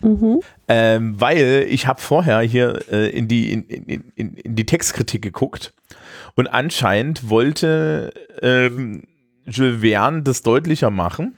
Mhm. 0.00 0.40
Ähm, 0.66 1.20
weil 1.20 1.66
ich 1.68 1.86
habe 1.86 2.00
vorher 2.00 2.40
hier 2.40 2.82
äh, 2.90 3.08
in, 3.10 3.28
die, 3.28 3.52
in, 3.52 3.62
in, 3.64 4.34
in 4.34 4.56
die 4.56 4.66
Textkritik 4.66 5.22
geguckt 5.22 5.72
und 6.38 6.46
anscheinend 6.46 7.28
wollte 7.30 8.14
ähm, 8.42 9.02
Jules 9.44 9.80
Verne 9.80 10.22
das 10.22 10.42
deutlicher 10.42 10.88
machen, 10.88 11.36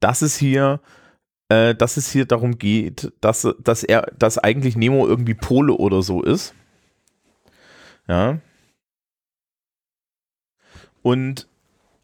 dass 0.00 0.22
es 0.22 0.38
hier, 0.38 0.80
äh, 1.50 1.74
dass 1.74 1.98
es 1.98 2.10
hier 2.10 2.24
darum 2.24 2.56
geht, 2.56 3.12
dass, 3.20 3.46
dass 3.62 3.82
er, 3.84 4.10
dass 4.18 4.38
eigentlich 4.38 4.76
Nemo 4.76 5.06
irgendwie 5.06 5.34
Pole 5.34 5.74
oder 5.74 6.00
so 6.00 6.22
ist. 6.22 6.54
Ja. 8.08 8.38
Und 11.02 11.48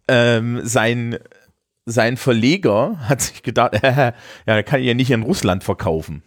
ähm, 0.08 0.60
sein, 0.62 1.18
sein 1.86 2.18
Verleger 2.18 2.98
hat 3.08 3.22
sich 3.22 3.42
gedacht, 3.42 3.72
ja, 3.82 4.12
er 4.44 4.62
kann 4.62 4.82
ja 4.82 4.92
nicht 4.92 5.10
in 5.10 5.22
Russland 5.22 5.64
verkaufen. 5.64 6.22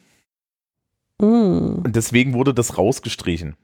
Mm. 1.20 1.84
Und 1.84 1.96
deswegen 1.96 2.34
wurde 2.34 2.56
das 2.56 2.80
rausgestrichen. 2.80 3.56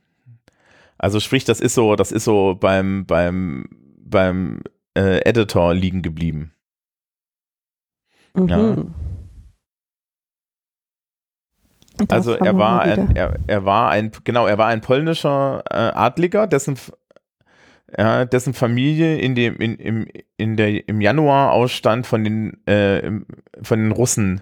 Also 0.97 1.19
sprich, 1.19 1.43
das 1.45 1.59
ist 1.59 1.73
so, 1.73 1.95
das 1.95 2.11
ist 2.11 2.23
so 2.23 2.55
beim, 2.55 3.05
beim, 3.05 3.65
beim 3.99 4.61
äh, 4.97 5.19
Editor 5.27 5.73
liegen 5.73 6.01
geblieben. 6.01 6.53
Mhm. 8.33 8.47
Ja. 8.47 8.75
Das 11.97 12.09
Also 12.09 12.33
er 12.33 12.57
war 12.57 12.81
ein, 12.81 13.15
er, 13.15 13.39
er 13.47 13.65
war 13.65 13.89
ein, 13.89 14.11
genau, 14.25 14.47
er 14.47 14.57
war 14.57 14.67
ein 14.67 14.81
polnischer 14.81 15.63
äh, 15.69 15.75
Adliger, 15.75 16.45
dessen, 16.45 16.77
ja, 17.97 18.25
dessen 18.25 18.53
Familie 18.53 19.17
in 19.17 19.35
dem, 19.35 19.55
in, 19.57 19.75
im, 19.75 20.07
in 20.35 20.57
der, 20.57 20.87
im 20.89 20.99
Januar 20.99 21.53
Ausstand 21.53 22.05
von 22.05 22.23
den, 22.23 22.65
äh, 22.67 23.11
von 23.61 23.79
den 23.79 23.91
Russen 23.91 24.41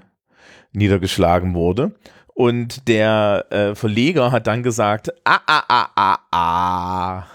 niedergeschlagen 0.72 1.54
wurde. 1.54 1.94
Und 2.34 2.88
der 2.88 3.46
äh, 3.52 3.76
Verleger 3.76 4.32
hat 4.32 4.48
dann 4.48 4.64
gesagt, 4.64 5.14
ah, 5.24 5.40
ah, 5.46 5.64
ah, 5.68 5.90
ah, 5.96 6.18
ah. 6.32 7.28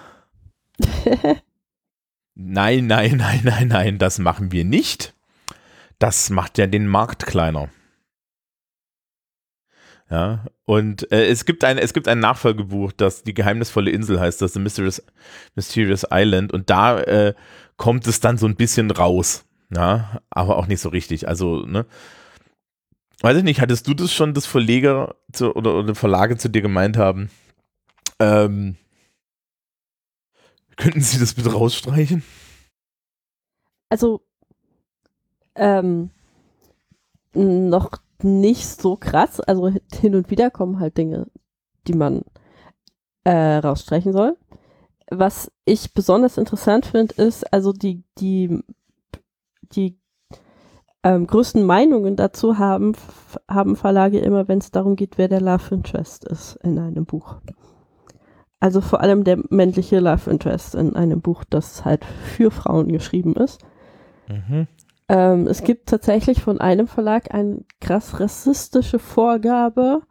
Nein, 2.40 2.87
nein, 2.87 3.16
nein, 3.16 3.40
nein, 3.42 3.66
nein, 3.66 3.98
das 3.98 4.20
machen 4.20 4.52
wir 4.52 4.64
nicht. 4.64 5.12
Das 5.98 6.30
macht 6.30 6.56
ja 6.56 6.68
den 6.68 6.87
Markt 6.87 7.26
kleiner. 7.26 7.68
Ja, 10.08 10.46
und 10.64 11.11
äh, 11.11 11.26
es 11.26 11.44
gibt 11.44 11.64
ein, 11.64 11.78
es 11.78 11.92
gibt 11.92 12.06
ein 12.06 12.20
Nachfolgebuch, 12.20 12.92
das 12.92 13.24
die 13.24 13.34
geheimnisvolle 13.34 13.90
Insel 13.90 14.20
heißt, 14.20 14.40
das 14.40 14.52
The 14.52 14.61
Mysterious, 14.61 15.02
Mysterious 15.56 16.06
Island, 16.11 16.52
und 16.52 16.70
da 16.70 17.00
äh, 17.00 17.34
kommt 17.76 18.06
es 18.06 18.20
dann 18.20 18.38
so 18.38 18.46
ein 18.46 18.54
bisschen 18.54 18.92
raus. 18.92 19.44
Ja, 19.74 20.22
aber 20.30 20.56
auch 20.58 20.66
nicht 20.66 20.80
so 20.80 20.88
richtig. 20.90 21.26
Also, 21.28 21.66
ne? 21.66 21.87
Weiß 23.20 23.37
ich 23.37 23.44
nicht, 23.44 23.61
hattest 23.61 23.87
du 23.87 23.94
das 23.94 24.12
schon, 24.12 24.35
das 24.35 24.46
Verleger 24.46 25.16
zu, 25.33 25.54
oder, 25.54 25.74
oder 25.76 25.94
Verlage 25.94 26.37
zu 26.37 26.48
dir 26.48 26.62
gemeint 26.62 26.96
haben? 26.96 27.31
Ähm, 28.20 28.76
könnten 30.76 31.00
Sie 31.00 31.18
das 31.18 31.35
bitte 31.35 31.52
rausstreichen? 31.52 32.22
Also, 33.88 34.22
ähm, 35.57 36.11
noch 37.35 37.90
nicht 38.22 38.66
so 38.66 38.96
krass. 38.96 39.40
Also 39.40 39.72
hin 39.92 40.14
und 40.14 40.31
wieder 40.31 40.50
kommen 40.50 40.78
halt 40.78 40.96
Dinge, 40.96 41.26
die 41.87 41.94
man 41.94 42.22
äh, 43.24 43.57
rausstreichen 43.57 44.12
soll. 44.12 44.37
Was 45.11 45.50
ich 45.64 45.94
besonders 45.94 46.38
interessant 46.38 46.87
finde, 46.87 47.14
ist 47.14 47.52
also 47.52 47.72
die, 47.72 48.04
die, 48.18 48.62
die 49.72 49.98
ähm, 51.04 51.26
größten 51.26 51.64
Meinungen 51.64 52.16
dazu 52.16 52.58
haben, 52.58 52.92
haben 53.48 53.76
Verlage 53.76 54.18
immer, 54.18 54.48
wenn 54.48 54.58
es 54.58 54.70
darum 54.70 54.96
geht, 54.96 55.18
wer 55.18 55.28
der 55.28 55.40
Love 55.40 55.74
Interest 55.74 56.24
ist 56.24 56.56
in 56.62 56.78
einem 56.78 57.06
Buch. 57.06 57.37
Also 58.61 58.80
vor 58.80 59.00
allem 59.00 59.22
der 59.22 59.38
männliche 59.50 60.00
Love 60.00 60.30
Interest 60.30 60.74
in 60.74 60.96
einem 60.96 61.20
Buch, 61.20 61.44
das 61.44 61.84
halt 61.84 62.04
für 62.04 62.50
Frauen 62.50 62.88
geschrieben 62.88 63.37
ist. 63.37 63.61
Mhm. 64.28 64.66
Ähm, 65.08 65.46
es 65.46 65.62
gibt 65.62 65.88
tatsächlich 65.88 66.42
von 66.42 66.61
einem 66.61 66.87
Verlag 66.87 67.32
eine 67.32 67.64
krass 67.80 68.18
rassistische 68.18 68.98
Vorgabe, 68.98 70.02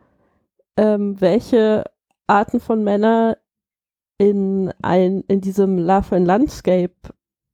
ähm, 0.78 1.20
welche 1.20 1.84
Arten 2.26 2.60
von 2.60 2.84
Männern 2.84 3.36
in, 4.18 4.74
ein, 4.82 5.24
in 5.28 5.42
diesem 5.42 5.78
Love 5.78 6.16
and 6.16 6.26
Landscape 6.26 6.96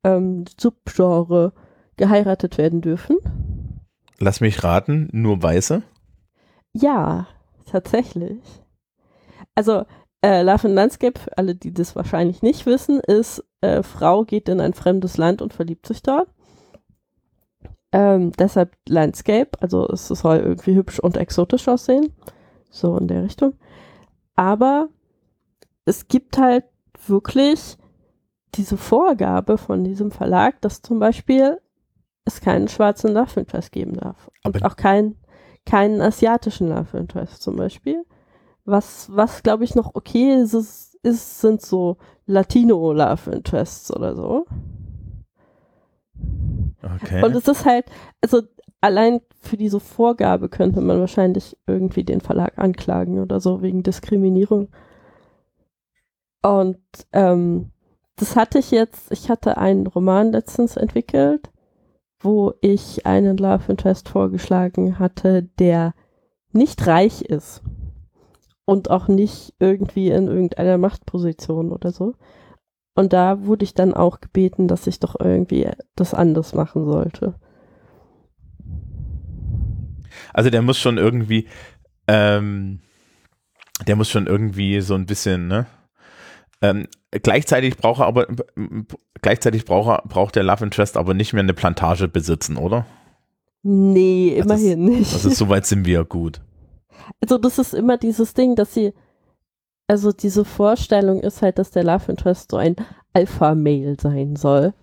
ähm, 0.04 0.46
Subgenre 0.60 1.54
geheiratet 1.98 2.58
werden 2.58 2.82
dürfen. 2.82 3.18
Lass 4.20 4.42
mich 4.42 4.64
raten, 4.64 5.10
nur 5.12 5.42
Weiße? 5.42 5.84
Ja, 6.74 7.28
tatsächlich. 7.66 8.42
Also, 9.56 9.86
äh, 10.22 10.42
Love 10.42 10.68
and 10.68 10.76
Landscape, 10.76 11.20
für 11.20 11.38
alle, 11.38 11.56
die 11.56 11.74
das 11.74 11.96
wahrscheinlich 11.96 12.42
nicht 12.42 12.66
wissen, 12.66 13.00
ist, 13.02 13.44
äh, 13.62 13.84
Frau 13.84 14.24
geht 14.24 14.50
in 14.50 14.62
ein 14.62 14.74
fremdes 14.74 15.18
Land 15.18 15.42
und 15.42 15.54
verliebt 15.54 15.86
sich 15.86 16.02
dort. 16.02 16.30
Ähm, 17.92 18.32
deshalb 18.32 18.76
Landscape, 18.88 19.52
also 19.60 19.88
es 19.88 20.08
soll 20.08 20.38
irgendwie 20.38 20.76
hübsch 20.76 21.00
und 21.00 21.18
exotisch 21.18 21.68
aussehen. 21.68 22.12
So 22.72 22.98
in 22.98 23.08
der 23.08 23.24
Richtung. 23.24 23.54
Aber 24.36 24.90
es 25.86 26.08
gibt 26.08 26.38
halt 26.40 26.66
wirklich 27.06 27.78
diese 28.56 28.78
Vorgabe 28.78 29.58
von 29.58 29.84
diesem 29.84 30.10
Verlag, 30.10 30.60
dass 30.62 30.82
zum 30.82 31.00
Beispiel 31.00 31.60
es 32.26 32.42
keinen 32.42 32.68
schwarzen 32.68 33.14
Love 33.14 33.40
Interest 33.40 33.72
geben 33.72 33.94
darf. 33.94 34.30
Und 34.44 34.56
Aber- 34.58 34.68
auch 34.68 34.76
keinen 34.76 35.18
keinen 35.66 36.02
asiatischen 36.02 36.68
Love 36.68 36.98
Interest 36.98 37.42
zum 37.42 37.56
Beispiel. 37.56 38.06
Was, 38.66 39.08
was 39.14 39.44
glaube 39.44 39.64
ich 39.64 39.76
noch 39.76 39.96
okay 39.96 40.34
ist, 40.42 40.54
ist, 40.54 40.96
ist, 41.04 41.42
sind 41.42 41.62
so 41.62 41.98
Latino 42.26 42.92
Love 42.94 43.32
Interests 43.32 43.90
oder 43.94 44.16
so. 44.16 44.46
Okay. 46.82 47.24
Und 47.24 47.36
es 47.36 47.48
ist 47.48 47.66
halt, 47.66 47.86
also 48.22 48.42
allein 48.82 49.22
für 49.42 49.56
diese 49.58 49.80
Vorgabe 49.80 50.50
könnte 50.50 50.82
man 50.82 51.00
wahrscheinlich 51.00 51.58
irgendwie 51.66 52.04
den 52.04 52.22
Verlag 52.22 52.58
anklagen 52.58 53.20
oder 53.20 53.40
so 53.40 53.62
wegen 53.62 53.84
Diskriminierung. 53.84 54.70
Und 56.42 56.80
ähm, 57.14 57.72
das 58.18 58.36
hatte 58.36 58.60
ich 58.60 58.72
jetzt, 58.72 59.12
ich 59.12 59.30
hatte 59.30 59.58
einen 59.58 59.88
Roman 59.88 60.34
letztens 60.34 60.76
entwickelt, 60.76 61.50
wo 62.24 62.54
ich 62.62 63.06
einen 63.06 63.38
Love 63.38 63.72
Interest 63.72 64.10
vorgeschlagen 64.10 64.98
hatte, 64.98 65.44
der 65.60 65.94
nicht 66.52 66.88
reich 66.88 67.22
ist 67.22 67.62
und 68.66 68.90
auch 68.90 69.08
nicht 69.08 69.54
irgendwie 69.60 70.10
in 70.10 70.28
irgendeiner 70.28 70.78
Machtposition 70.78 71.72
oder 71.72 71.92
so. 71.92 72.16
Und 72.96 73.12
da 73.12 73.46
wurde 73.46 73.64
ich 73.64 73.74
dann 73.74 73.94
auch 73.94 74.22
gebeten, 74.22 74.68
dass 74.68 74.88
ich 74.88 75.00
doch 75.00 75.20
irgendwie 75.20 75.70
das 75.96 76.14
anders 76.14 76.54
machen 76.54 76.86
sollte. 76.86 77.36
Also 80.34 80.50
der 80.50 80.62
muss 80.62 80.80
schon 80.80 80.98
irgendwie, 80.98 81.48
ähm, 82.08 82.82
der 83.88 83.96
muss 83.96 84.10
schon 84.10 84.28
irgendwie 84.28 84.80
so 84.82 84.94
ein 84.94 85.06
bisschen, 85.08 85.48
ne? 85.48 85.66
Ähm, 86.62 86.88
gleichzeitig 87.22 87.78
braucht 87.78 88.00
er 88.02 88.08
aber, 88.08 88.28
gleichzeitig 89.22 89.66
braucht 89.66 89.90
er, 89.90 90.08
braucht 90.08 90.36
der 90.36 90.44
Love 90.44 90.64
Interest 90.66 90.98
aber 90.98 91.14
nicht 91.14 91.34
mehr 91.34 91.44
eine 91.44 91.54
Plantage 91.54 92.08
besitzen, 92.08 92.58
oder? 92.58 92.86
Nee, 93.64 94.36
Das 94.38 94.46
ist- 94.62 94.64
immerhin 94.64 94.86
nicht. 94.86 95.14
Also 95.14 95.30
soweit 95.30 95.66
sind 95.66 95.86
wir 95.86 96.04
gut. 96.06 96.42
Also 97.22 97.38
das 97.38 97.58
ist 97.60 97.74
immer 97.74 97.98
dieses 97.98 98.34
Ding, 98.34 98.56
dass 98.56 98.74
sie, 98.74 98.94
also 99.88 100.12
diese 100.12 100.46
Vorstellung 100.46 101.20
ist 101.22 101.42
halt, 101.42 101.58
dass 101.60 101.72
der 101.72 101.84
Love 101.84 102.12
Interest 102.12 102.52
so 102.52 102.58
ein 102.58 102.76
Alpha-Male 103.14 103.96
sein 104.00 104.36
soll. 104.36 104.74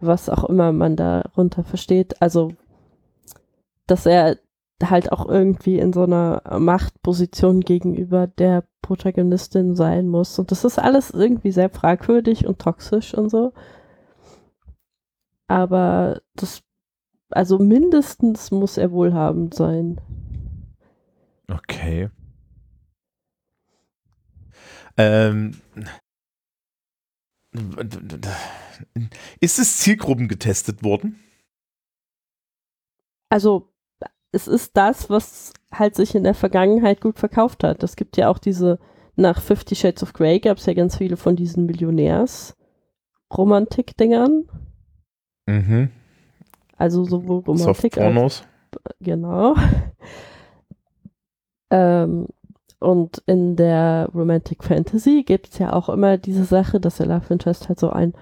Was 0.00 0.28
auch 0.30 0.44
immer 0.44 0.72
man 0.72 0.96
darunter 0.96 1.62
versteht. 1.62 2.20
Also, 2.22 2.52
dass 3.86 4.06
er 4.06 4.38
halt 4.88 5.12
auch 5.12 5.28
irgendwie 5.28 5.78
in 5.78 5.92
so 5.92 6.04
einer 6.04 6.42
Machtposition 6.58 7.60
gegenüber 7.60 8.26
der 8.26 8.64
Protagonistin 8.82 9.74
sein 9.76 10.08
muss. 10.08 10.38
Und 10.38 10.50
das 10.50 10.64
ist 10.64 10.78
alles 10.78 11.10
irgendwie 11.10 11.52
sehr 11.52 11.68
fragwürdig 11.68 12.46
und 12.46 12.58
toxisch 12.58 13.14
und 13.14 13.28
so. 13.28 13.52
Aber 15.48 16.22
das, 16.34 16.62
also 17.30 17.58
mindestens 17.58 18.50
muss 18.50 18.78
er 18.78 18.92
wohlhabend 18.92 19.54
sein. 19.54 20.00
Okay. 21.48 22.08
Ähm, 24.96 25.60
ist 29.40 29.58
es 29.58 29.78
Zielgruppen 29.78 30.28
getestet 30.28 30.82
worden? 30.84 31.18
Also 33.28 33.69
es 34.32 34.48
ist 34.48 34.76
das, 34.76 35.08
was 35.10 35.52
halt 35.72 35.94
sich 35.94 36.14
in 36.14 36.24
der 36.24 36.34
Vergangenheit 36.34 37.00
gut 37.00 37.18
verkauft 37.18 37.64
hat. 37.64 37.82
Es 37.82 37.96
gibt 37.96 38.16
ja 38.16 38.28
auch 38.28 38.38
diese, 38.38 38.78
nach 39.16 39.40
Fifty 39.40 39.74
Shades 39.74 40.02
of 40.02 40.12
Grey 40.12 40.40
gab 40.40 40.58
es 40.58 40.66
ja 40.66 40.74
ganz 40.74 40.96
viele 40.96 41.16
von 41.16 41.36
diesen 41.36 41.64
Millionärs-Romantik-Dingern. 41.66 44.44
Mhm. 45.46 45.90
Also 46.76 47.04
sowohl 47.04 47.38
Romantik 47.40 47.98
als 47.98 48.44
genau. 49.00 49.56
ähm, 51.70 52.26
und 52.78 53.22
in 53.26 53.56
der 53.56 54.08
Romantic 54.14 54.62
Fantasy 54.64 55.24
gibt 55.24 55.48
es 55.50 55.58
ja 55.58 55.72
auch 55.72 55.88
immer 55.88 56.18
diese 56.18 56.44
Sache, 56.44 56.78
dass 56.80 56.96
der 56.96 57.06
Love 57.06 57.26
Interest 57.30 57.68
halt 57.68 57.80
so 57.80 57.90
ein, 57.90 58.14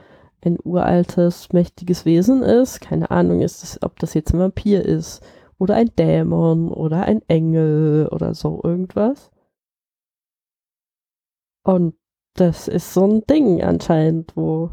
ein 0.44 0.59
uraltes, 0.62 1.53
mächtiges 1.53 2.05
Wesen 2.05 2.42
ist. 2.42 2.81
Keine 2.81 3.12
Ahnung, 3.12 3.42
ist 3.42 3.62
das, 3.62 3.81
ob 3.83 4.01
das 4.01 4.14
jetzt 4.14 4.35
ein 4.35 4.40
Vampir 4.40 4.85
ist 4.85 5.23
oder 5.59 5.75
ein 5.75 5.90
Dämon 5.97 6.71
oder 6.71 7.03
ein 7.03 7.23
Engel 7.29 8.09
oder 8.11 8.35
so 8.35 8.61
irgendwas. 8.62 9.31
Und 11.64 11.94
das 12.35 12.68
ist 12.68 12.94
so 12.94 13.05
ein 13.05 13.27
Ding 13.27 13.62
anscheinend, 13.62 14.37
wo 14.37 14.71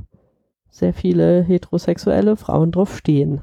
sehr 0.69 0.93
viele 0.93 1.41
heterosexuelle 1.41 2.37
Frauen 2.37 2.71
drauf 2.71 2.97
stehen. 2.97 3.41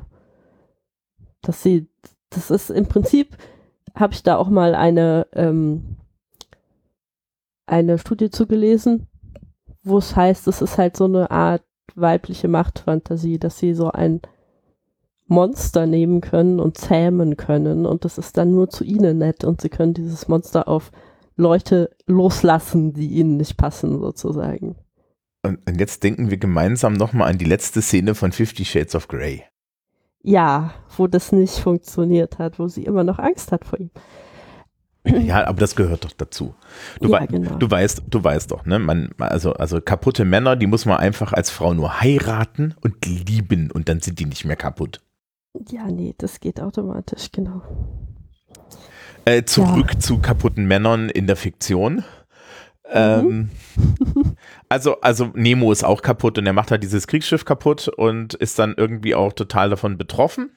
Dass 1.43 1.63
sie, 1.63 1.89
das 2.31 2.51
ist 2.51 2.71
im 2.71 2.87
Prinzip, 2.87 3.37
habe 3.95 4.15
ich 4.15 4.23
da 4.23 4.37
auch 4.37 4.49
mal 4.49 4.75
eine, 4.75 5.27
ähm, 5.33 5.97
eine 7.67 7.99
Studie 7.99 8.31
zugelesen, 8.31 9.09
wo 9.83 9.99
es 9.99 10.15
heißt, 10.15 10.47
es 10.47 10.63
ist 10.63 10.79
halt 10.79 10.97
so 10.97 11.05
eine 11.07 11.31
Art 11.31 11.65
weibliche 11.95 12.49
Machtfantasie, 12.49 13.39
dass 13.39 13.59
sie 13.59 13.75
so 13.75 13.91
ein 13.91 14.21
Monster 15.33 15.87
nehmen 15.87 16.21
können 16.21 16.61
und 16.61 16.79
zähmen 16.79 17.37
können 17.37 17.87
und 17.87 18.05
das 18.05 18.19
ist 18.19 18.37
dann 18.37 18.53
nur 18.53 18.69
zu 18.69 18.85
ihnen 18.85 19.19
nett 19.19 19.45
und 19.45 19.61
sie 19.61 19.69
können 19.69 19.95
dieses 19.95 20.29
Monster 20.29 20.69
auf 20.69 20.93
Leute 21.37 21.91
loslassen, 22.07 22.93
die 22.93 23.09
ihnen 23.09 23.39
nicht 23.39 23.57
passen, 23.57 23.99
sozusagen. 23.99 24.77
Und, 25.43 25.59
und 25.67 25.81
jetzt 25.81 26.05
denken 26.05 26.31
wir 26.31 26.37
gemeinsam 26.37 26.93
nochmal 26.93 27.31
an 27.31 27.39
die 27.39 27.47
letzte 27.47 27.83
Szene 27.83 28.15
von 28.15 28.31
Fifty 28.33 28.65
Shades 28.65 28.95
of 28.95 29.09
Grey. 29.09 29.43
Ja, 30.23 30.75
wo 30.97 31.09
das 31.09 31.33
nicht 31.33 31.59
funktioniert 31.59 32.39
hat, 32.39 32.59
wo 32.59 32.69
sie 32.69 32.85
immer 32.85 33.03
noch 33.03 33.19
Angst 33.19 33.51
hat 33.51 33.65
vor 33.65 33.81
ihm. 33.81 33.91
Ja, 35.05 35.49
aber 35.49 35.59
das 35.59 35.75
gehört 35.75 36.05
doch 36.05 36.13
dazu. 36.13 36.55
Du, 37.01 37.11
ja, 37.11 37.27
genau. 37.27 37.57
du 37.57 37.69
weißt, 37.69 38.03
du 38.09 38.23
weißt 38.23 38.53
doch, 38.53 38.65
ne? 38.67 38.79
Man, 38.79 39.11
also, 39.19 39.53
also 39.55 39.81
kaputte 39.81 40.25
Männer, 40.25 40.55
die 40.55 40.69
muss 40.69 40.87
man 40.87 40.99
einfach 40.99 41.33
als 41.33 41.51
Frau 41.51 41.75
nur 41.75 42.01
heiraten 42.01 42.77
und 42.83 43.05
lieben 43.05 43.73
und 43.73 43.89
dann 43.89 43.99
sind 43.99 44.21
die 44.21 44.27
nicht 44.27 44.45
mehr 44.45 44.55
kaputt. 44.55 45.01
Ja, 45.69 45.87
nee, 45.87 46.15
das 46.19 46.41
geht 46.41 46.61
automatisch, 46.61 47.31
genau. 47.31 47.63
Äh, 49.25 49.45
zurück 49.45 49.95
ja. 49.95 50.01
zu 50.01 50.19
kaputten 50.19 50.67
Männern 50.67 51.09
in 51.09 51.27
der 51.27 51.37
Fiktion. 51.37 52.05
Ähm, 52.91 53.51
mhm. 53.77 54.37
also, 54.69 55.01
also 55.01 55.31
Nemo 55.35 55.73
ist 55.73 55.85
auch 55.85 56.03
kaputt 56.03 56.39
und 56.39 56.47
er 56.47 56.53
macht 56.53 56.71
halt 56.71 56.83
dieses 56.83 57.07
Kriegsschiff 57.07 57.45
kaputt 57.45 57.89
und 57.89 58.35
ist 58.35 58.59
dann 58.59 58.75
irgendwie 58.77 59.15
auch 59.15 59.33
total 59.33 59.71
davon 59.71 59.97
betroffen. 59.97 60.51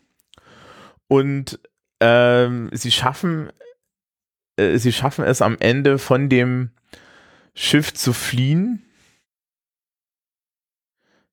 Und 1.07 1.59
ähm, 1.99 2.69
sie 2.73 2.91
schaffen, 2.91 3.49
äh, 4.57 4.77
sie 4.77 4.91
schaffen 4.91 5.23
es 5.23 5.41
am 5.41 5.57
Ende 5.59 5.97
von 5.97 6.29
dem 6.29 6.71
Schiff 7.53 7.93
zu 7.93 8.11
fliehen. 8.11 8.84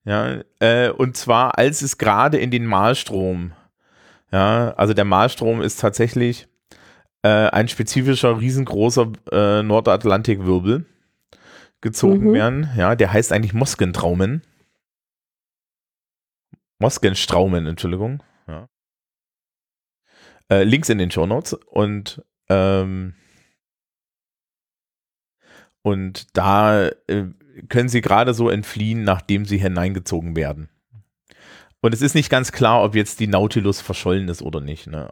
Ja, 0.05 0.43
äh, 0.59 0.91
und 0.91 1.17
zwar 1.17 1.59
als 1.59 1.83
es 1.83 1.99
gerade 1.99 2.39
in 2.39 2.51
den 2.51 2.67
Malstrom. 2.67 3.53
Ja, 4.33 4.73
also 4.75 4.95
der 4.95 5.05
Malstrom 5.05 5.61
ist 5.61 5.81
tatsächlich 5.81 6.49
äh, 7.23 7.29
ein 7.29 7.69
spezifischer 7.69 8.41
riesengroßer 8.41 9.13
äh, 9.31 9.63
Nordatlantikwirbel 9.63 10.87
gezogen 11.81 12.31
mhm. 12.31 12.35
werden. 12.35 12.71
Ja, 12.77 12.97
der 12.97 13.13
heißt 13.13 13.33
eigentlich 13.33 13.55
Moskentraumen. 13.55 14.43
Moskenstraumen, 16.79 17.67
Entschuldigung. 17.67 18.23
Ja. 18.49 18.69
Äh, 20.51 20.65
Links 20.65 20.89
in 20.89 20.99
den 20.99 21.11
Show 21.11 21.27
Notes 21.27 21.53
und 21.53 22.25
ähm, 22.49 23.15
und 25.83 26.37
da 26.37 26.89
äh, 26.89 27.27
können 27.69 27.89
sie 27.89 28.01
gerade 28.01 28.35
so 28.35 28.49
entfliehen, 28.49 29.05
nachdem 29.05 29.45
sie 29.45 29.59
hineingezogen 29.59 30.37
werden. 30.37 30.69
Und 31.81 31.93
es 31.93 32.03
ist 32.03 32.15
nicht 32.15 32.31
ganz 32.31 32.53
klar, 32.53 32.83
ob 32.85 32.95
jetzt 32.95 33.21
die 33.21 33.27
Nautilus 33.27 33.81
verschollen 33.81 34.29
ist 34.29 34.43
oder 34.43 34.61
nicht. 34.61 34.87
Ne? 34.87 35.09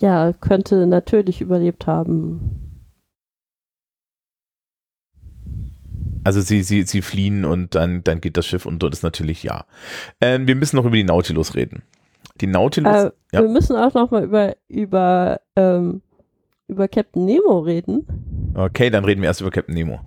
Ja, 0.00 0.32
könnte 0.32 0.86
natürlich 0.86 1.40
überlebt 1.40 1.86
haben. 1.86 2.72
Also 6.24 6.40
sie, 6.40 6.62
sie, 6.62 6.82
sie 6.82 7.02
fliehen 7.02 7.44
und 7.44 7.74
dann, 7.74 8.04
dann 8.04 8.20
geht 8.20 8.36
das 8.36 8.46
Schiff 8.46 8.66
unter, 8.66 8.90
das 8.90 9.00
ist 9.00 9.02
natürlich 9.02 9.42
ja. 9.42 9.64
Ähm, 10.20 10.46
wir 10.46 10.54
müssen 10.54 10.76
noch 10.76 10.84
über 10.84 10.96
die 10.96 11.04
Nautilus 11.04 11.54
reden. 11.56 11.82
Die 12.40 12.46
Nautilus. 12.46 12.94
Äh, 12.94 13.10
ja. 13.32 13.42
Wir 13.42 13.48
müssen 13.48 13.76
auch 13.76 13.94
noch 13.94 14.10
mal 14.10 14.22
über, 14.22 14.54
über, 14.68 15.40
ähm, 15.56 16.02
über 16.68 16.88
Captain 16.88 17.24
Nemo 17.24 17.60
reden. 17.60 18.06
Okay, 18.54 18.90
dann 18.90 19.04
reden 19.04 19.22
wir 19.22 19.28
erst 19.28 19.40
über 19.40 19.50
Captain 19.50 19.74
Nemo. 19.74 20.00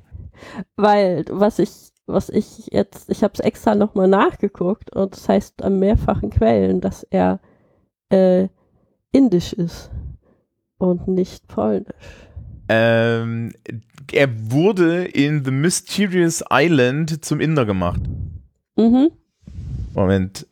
Weil, 0.76 1.26
was 1.30 1.60
ich, 1.60 1.92
was 2.06 2.30
ich 2.30 2.68
jetzt, 2.72 3.10
ich 3.10 3.24
habe 3.24 3.34
es 3.34 3.40
extra 3.40 3.76
noch 3.76 3.96
mal 3.96 4.08
nachgeguckt 4.08 4.96
und 4.96 5.16
das 5.16 5.28
heißt 5.28 5.64
an 5.64 5.80
mehrfachen 5.80 6.30
Quellen, 6.30 6.82
dass 6.82 7.04
er 7.04 7.40
äh, 8.10 8.48
indisch 9.12 9.54
ist 9.54 9.92
und 10.78 11.08
nicht 11.08 11.48
polnisch. 11.48 11.96
Ähm, 12.68 13.52
er 14.12 14.52
wurde 14.52 15.06
in 15.06 15.44
The 15.46 15.52
Mysterious 15.52 16.44
Island 16.52 17.24
zum 17.24 17.40
Inder 17.40 17.66
gemacht. 17.66 18.02
Mhm. 18.76 19.12
Moment. 19.94 20.48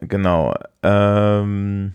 Genau. 0.00 0.54
Ähm, 0.82 1.94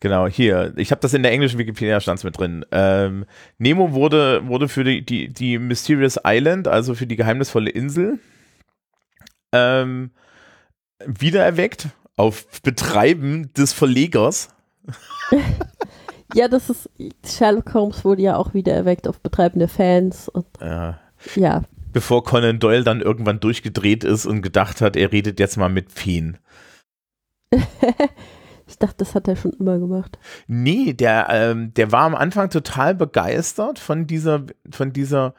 genau, 0.00 0.26
hier. 0.26 0.72
Ich 0.76 0.90
habe 0.90 1.00
das 1.00 1.14
in 1.14 1.22
der 1.22 1.32
englischen 1.32 1.58
Wikipedia 1.58 2.00
stand 2.00 2.22
mit 2.24 2.38
drin. 2.38 2.64
Ähm, 2.72 3.26
Nemo 3.58 3.92
wurde, 3.92 4.46
wurde 4.46 4.68
für 4.68 4.84
die, 4.84 5.04
die, 5.04 5.28
die 5.28 5.58
Mysterious 5.58 6.18
Island, 6.24 6.68
also 6.68 6.94
für 6.94 7.06
die 7.06 7.16
geheimnisvolle 7.16 7.70
Insel, 7.70 8.18
ähm, 9.52 10.10
wiedererweckt 11.04 11.88
auf 12.16 12.46
Betreiben 12.62 13.52
des 13.54 13.72
Verlegers. 13.72 14.48
ja, 16.34 16.48
das 16.48 16.70
ist 16.70 16.90
Sherlock 17.26 17.74
Holmes 17.74 18.04
wurde 18.04 18.22
ja 18.22 18.36
auch 18.36 18.54
wieder 18.54 18.72
erweckt 18.72 19.08
auf 19.08 19.20
Betreiben 19.20 19.58
der 19.58 19.68
Fans 19.68 20.28
und 20.28 20.46
ja. 20.60 20.98
ja. 21.34 21.62
Bevor 21.92 22.24
Conan 22.24 22.58
Doyle 22.58 22.84
dann 22.84 23.00
irgendwann 23.00 23.40
durchgedreht 23.40 24.04
ist 24.04 24.26
und 24.26 24.42
gedacht 24.42 24.80
hat, 24.80 24.96
er 24.96 25.12
redet 25.12 25.40
jetzt 25.40 25.56
mal 25.56 25.68
mit 25.68 25.92
Feen. 25.92 26.38
ich 28.66 28.78
dachte, 28.78 28.96
das 28.98 29.14
hat 29.14 29.28
er 29.28 29.36
schon 29.36 29.52
immer 29.52 29.78
gemacht. 29.78 30.18
Nee, 30.48 30.92
der, 30.92 31.28
ähm, 31.30 31.72
der 31.74 31.92
war 31.92 32.02
am 32.02 32.14
Anfang 32.14 32.50
total 32.50 32.94
begeistert 32.94 33.78
von 33.78 34.06
dieser, 34.06 34.44
von 34.70 34.92
dieser 34.92 35.34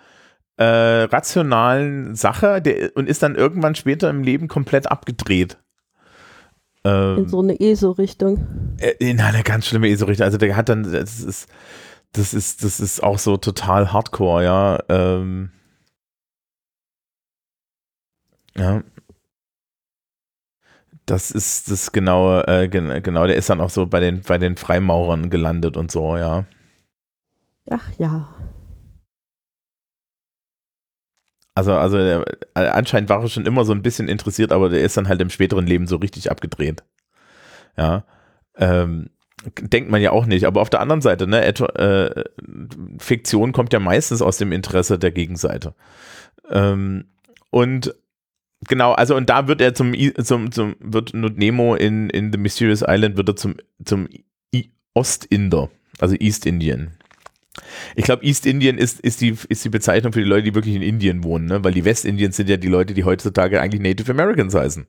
äh, 0.56 0.64
rationalen 0.64 2.16
Sache 2.16 2.62
der, 2.62 2.96
und 2.96 3.10
ist 3.10 3.24
dann 3.24 3.36
irgendwann 3.36 3.76
später 3.76 4.10
im 4.10 4.24
Leben 4.24 4.48
komplett 4.48 4.90
abgedreht. 4.90 5.58
Ähm, 6.84 7.18
in 7.18 7.28
so 7.28 7.42
eine 7.42 7.60
ESO-Richtung. 7.60 8.48
Äh, 8.78 8.94
in 9.00 9.20
eine 9.20 9.44
ganz 9.44 9.68
schlimme 9.68 9.90
ESO-Richtung. 9.90 10.26
Also 10.26 10.38
der 10.38 10.56
hat 10.56 10.70
dann, 10.70 10.84
das 10.84 11.20
ist, 11.20 11.50
das 12.14 12.34
ist, 12.34 12.64
das 12.64 12.80
ist 12.80 13.04
auch 13.04 13.20
so 13.20 13.36
total 13.38 13.92
hardcore, 13.92 14.44
ja. 14.44 14.80
Ähm, 14.88 15.52
ja. 18.56 18.84
Das 21.08 21.32
ist 21.32 21.72
das 21.72 21.94
genaue, 21.94 22.46
äh, 22.48 22.68
genau, 22.68 23.26
der 23.28 23.38
ist 23.38 23.50
dann 23.50 23.62
auch 23.62 23.70
so 23.70 23.88
bei 23.88 24.02
den, 24.02 24.22
bei 24.22 24.38
den 24.38 24.58
Freimaurern 24.58 25.30
gelandet 25.30 25.78
und 25.78 25.90
so, 25.90 26.18
ja. 26.18 26.46
Ach 27.70 27.90
ja. 27.98 28.28
Also, 31.56 31.74
also 31.74 31.98
äh, 31.98 32.24
anscheinend 32.54 33.10
war 33.10 33.22
er 33.22 33.30
schon 33.30 33.46
immer 33.46 33.64
so 33.64 33.72
ein 33.72 33.82
bisschen 33.82 34.10
interessiert, 34.10 34.52
aber 34.52 34.70
der 34.70 34.82
ist 34.82 34.98
dann 34.98 35.08
halt 35.08 35.22
im 35.22 35.30
späteren 35.30 35.66
Leben 35.66 35.88
so 35.88 35.96
richtig 35.96 36.30
abgedreht. 36.30 36.84
Ja. 37.78 38.04
Ähm, 38.58 39.10
denkt 39.60 39.90
man 39.90 40.02
ja 40.02 40.12
auch 40.12 40.26
nicht. 40.26 40.46
Aber 40.46 40.62
auf 40.62 40.70
der 40.70 40.82
anderen 40.82 41.02
Seite, 41.02 41.26
ne, 41.26 41.46
äh, 41.46 42.24
Fiktion 43.00 43.54
kommt 43.54 43.74
ja 43.74 43.80
meistens 43.80 44.22
aus 44.22 44.38
dem 44.38 44.52
Interesse 44.52 45.00
der 45.00 45.12
Gegenseite. 45.12 45.74
Ähm, 46.50 47.06
und 47.50 47.96
genau, 48.68 48.94
also 48.94 49.16
und 49.16 49.30
da 49.30 49.48
wird 49.48 49.62
er 49.62 49.74
zum, 49.74 49.94
zum, 50.24 50.52
zum 50.52 50.76
wird 50.80 51.14
Nemo 51.14 51.76
in, 51.76 52.10
in 52.10 52.32
The 52.32 52.38
Mysterious 52.38 52.84
Island 52.88 53.18
wird 53.18 53.30
er 53.30 53.36
zum, 53.36 53.56
zum 53.84 54.08
Ostinder, 54.94 55.70
also 56.00 56.16
East 56.16 56.46
Indian. 56.46 56.92
Ich 57.96 58.06
glaube, 58.06 58.24
East 58.24 58.46
Indian 58.46 58.78
ist, 58.78 59.00
ist, 59.00 59.22
die, 59.22 59.36
ist 59.50 59.64
die 59.64 59.70
Bezeichnung 59.70 60.14
für 60.14 60.20
die 60.20 60.30
Leute, 60.30 60.44
die 60.44 60.56
wirklich 60.56 60.76
in 60.76 60.82
Indien 60.82 61.24
wohnen, 61.24 61.46
ne? 61.46 61.64
weil 61.64 61.74
die 61.74 61.86
Westindiens 61.86 62.36
sind 62.36 62.50
ja 62.50 62.58
die 62.58 62.68
Leute, 62.68 62.94
die 62.94 63.04
heutzutage 63.04 63.62
eigentlich 63.62 63.82
Native 63.82 64.12
Americans 64.12 64.54
heißen. 64.54 64.88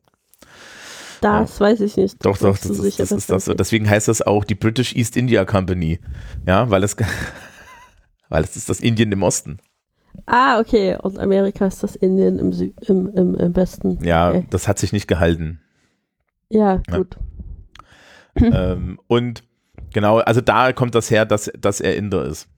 Das 1.21 1.59
ja. 1.59 1.67
weiß 1.67 1.81
ich 1.81 1.97
nicht. 1.97 2.25
Doch, 2.25 2.39
doch, 2.39 2.57
das, 2.57 2.71
ist, 2.71 2.83
sicher, 2.83 3.03
das 3.03 3.13
ist 3.13 3.31
das. 3.31 3.47
So. 3.47 3.55
Deswegen 3.55 3.89
heißt 3.89 4.09
das 4.09 4.23
auch 4.23 4.45
die 4.45 4.55
British 4.55 4.95
East 4.95 5.17
India 5.17 5.45
Company. 5.45 5.99
Ja, 6.47 6.71
weil 6.71 6.85
es, 6.85 6.97
weil 8.29 8.45
es 8.45 8.57
ist 8.57 8.69
das 8.69 8.81
Indien 8.81 9.11
im 9.13 9.23
Osten. 9.23 9.59
Ah, 10.27 10.61
okay. 10.61 10.97
Und 11.01 11.19
Amerika 11.19 11.67
ist 11.67 11.83
das 11.83 11.97
Indien 11.97 12.39
im, 12.39 12.53
Sü 12.53 12.73
im, 12.87 13.09
im, 13.15 13.35
im 13.35 13.57
Westen. 13.57 13.99
Ja, 14.03 14.31
okay. 14.31 14.47
das 14.51 14.69
hat 14.69 14.79
sich 14.79 14.93
nicht 14.93 15.09
gehalten. 15.09 15.61
Ja, 16.51 16.83
gut. 16.91 17.17
Ja. 18.39 18.73
ähm, 18.73 19.01
und 19.07 19.43
genau, 19.93 20.19
also 20.19 20.41
da 20.41 20.73
kommt 20.73 20.95
das 20.95 21.11
her, 21.11 21.25
dass, 21.25 21.51
dass 21.59 21.81
er 21.81 21.97
Inder 21.97 22.25
ist. 22.25 22.49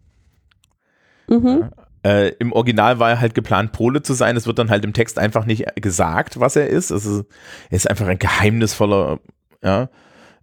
Mhm. 1.29 1.61
Ja. 1.61 1.71
Äh, 2.03 2.29
Im 2.39 2.53
Original 2.53 2.99
war 2.99 3.11
er 3.11 3.21
halt 3.21 3.35
geplant, 3.35 3.73
Pole 3.73 4.03
zu 4.03 4.15
sein. 4.15 4.37
Es 4.37 4.47
wird 4.47 4.59
dann 4.59 4.71
halt 4.71 4.85
im 4.85 4.93
Text 4.93 5.19
einfach 5.19 5.45
nicht 5.45 5.65
gesagt, 5.77 6.41
was 6.41 6.57
er 6.57 6.69
ist. 6.69 6.91
Also, 6.91 7.25
er 7.69 7.77
ist 7.77 7.91
einfach 7.91 8.07
ein 8.07 8.19
geheimnisvoller, 8.19 9.21
ja. 9.63 9.91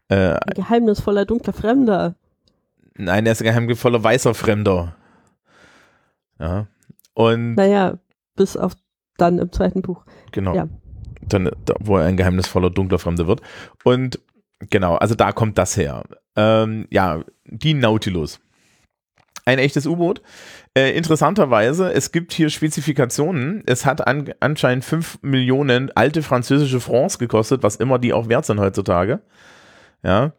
Äh, 0.07 0.33
ein 0.33 0.53
geheimnisvoller 0.55 1.25
dunkler 1.25 1.53
Fremder. 1.53 2.15
Nein, 2.95 3.25
er 3.25 3.31
ist 3.31 3.41
ein 3.41 3.45
geheimnisvoller 3.45 4.03
weißer 4.03 4.33
Fremder. 4.33 4.95
Ja. 6.39 6.67
Und. 7.17 7.55
Naja, 7.55 7.97
bis 8.35 8.55
auf 8.55 8.75
dann 9.17 9.39
im 9.39 9.51
zweiten 9.51 9.81
Buch. 9.81 10.05
Genau. 10.31 10.53
Ja. 10.53 10.69
Dann, 11.21 11.49
da, 11.65 11.73
wo 11.79 11.97
er 11.97 12.05
ein 12.05 12.15
geheimnisvoller 12.15 12.69
dunkler 12.69 12.99
Fremder 12.99 13.25
wird. 13.25 13.41
Und 13.83 14.19
genau, 14.59 14.95
also 14.97 15.15
da 15.15 15.31
kommt 15.31 15.57
das 15.57 15.75
her. 15.75 16.03
Ähm, 16.35 16.85
ja, 16.91 17.23
die 17.45 17.73
Nautilus. 17.73 18.39
Ein 19.45 19.57
echtes 19.57 19.87
U-Boot. 19.87 20.21
Äh, 20.77 20.95
interessanterweise, 20.95 21.91
es 21.91 22.11
gibt 22.11 22.33
hier 22.33 22.51
Spezifikationen. 22.51 23.63
Es 23.65 23.87
hat 23.87 24.05
an, 24.05 24.31
anscheinend 24.39 24.85
5 24.85 25.23
Millionen 25.23 25.89
alte 25.95 26.21
französische 26.21 26.79
Francs 26.79 27.17
gekostet, 27.17 27.63
was 27.63 27.77
immer 27.77 27.97
die 27.97 28.13
auch 28.13 28.29
wert 28.29 28.45
sind 28.45 28.59
heutzutage. 28.59 29.21
Ja. 30.03 30.33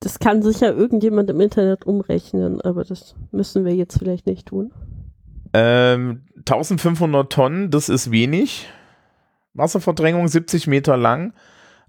Das 0.00 0.18
kann 0.18 0.42
sicher 0.42 0.74
irgendjemand 0.74 1.30
im 1.30 1.40
Internet 1.40 1.86
umrechnen, 1.86 2.60
aber 2.62 2.82
das 2.82 3.14
müssen 3.30 3.64
wir 3.64 3.76
jetzt 3.76 3.98
vielleicht 3.98 4.26
nicht 4.26 4.48
tun. 4.48 4.72
Ähm, 5.56 6.20
1500 6.38 7.32
Tonnen, 7.32 7.70
das 7.70 7.88
ist 7.88 8.10
wenig. 8.10 8.68
Wasserverdrängung 9.54 10.28
70 10.28 10.66
Meter 10.66 10.98
lang. 10.98 11.32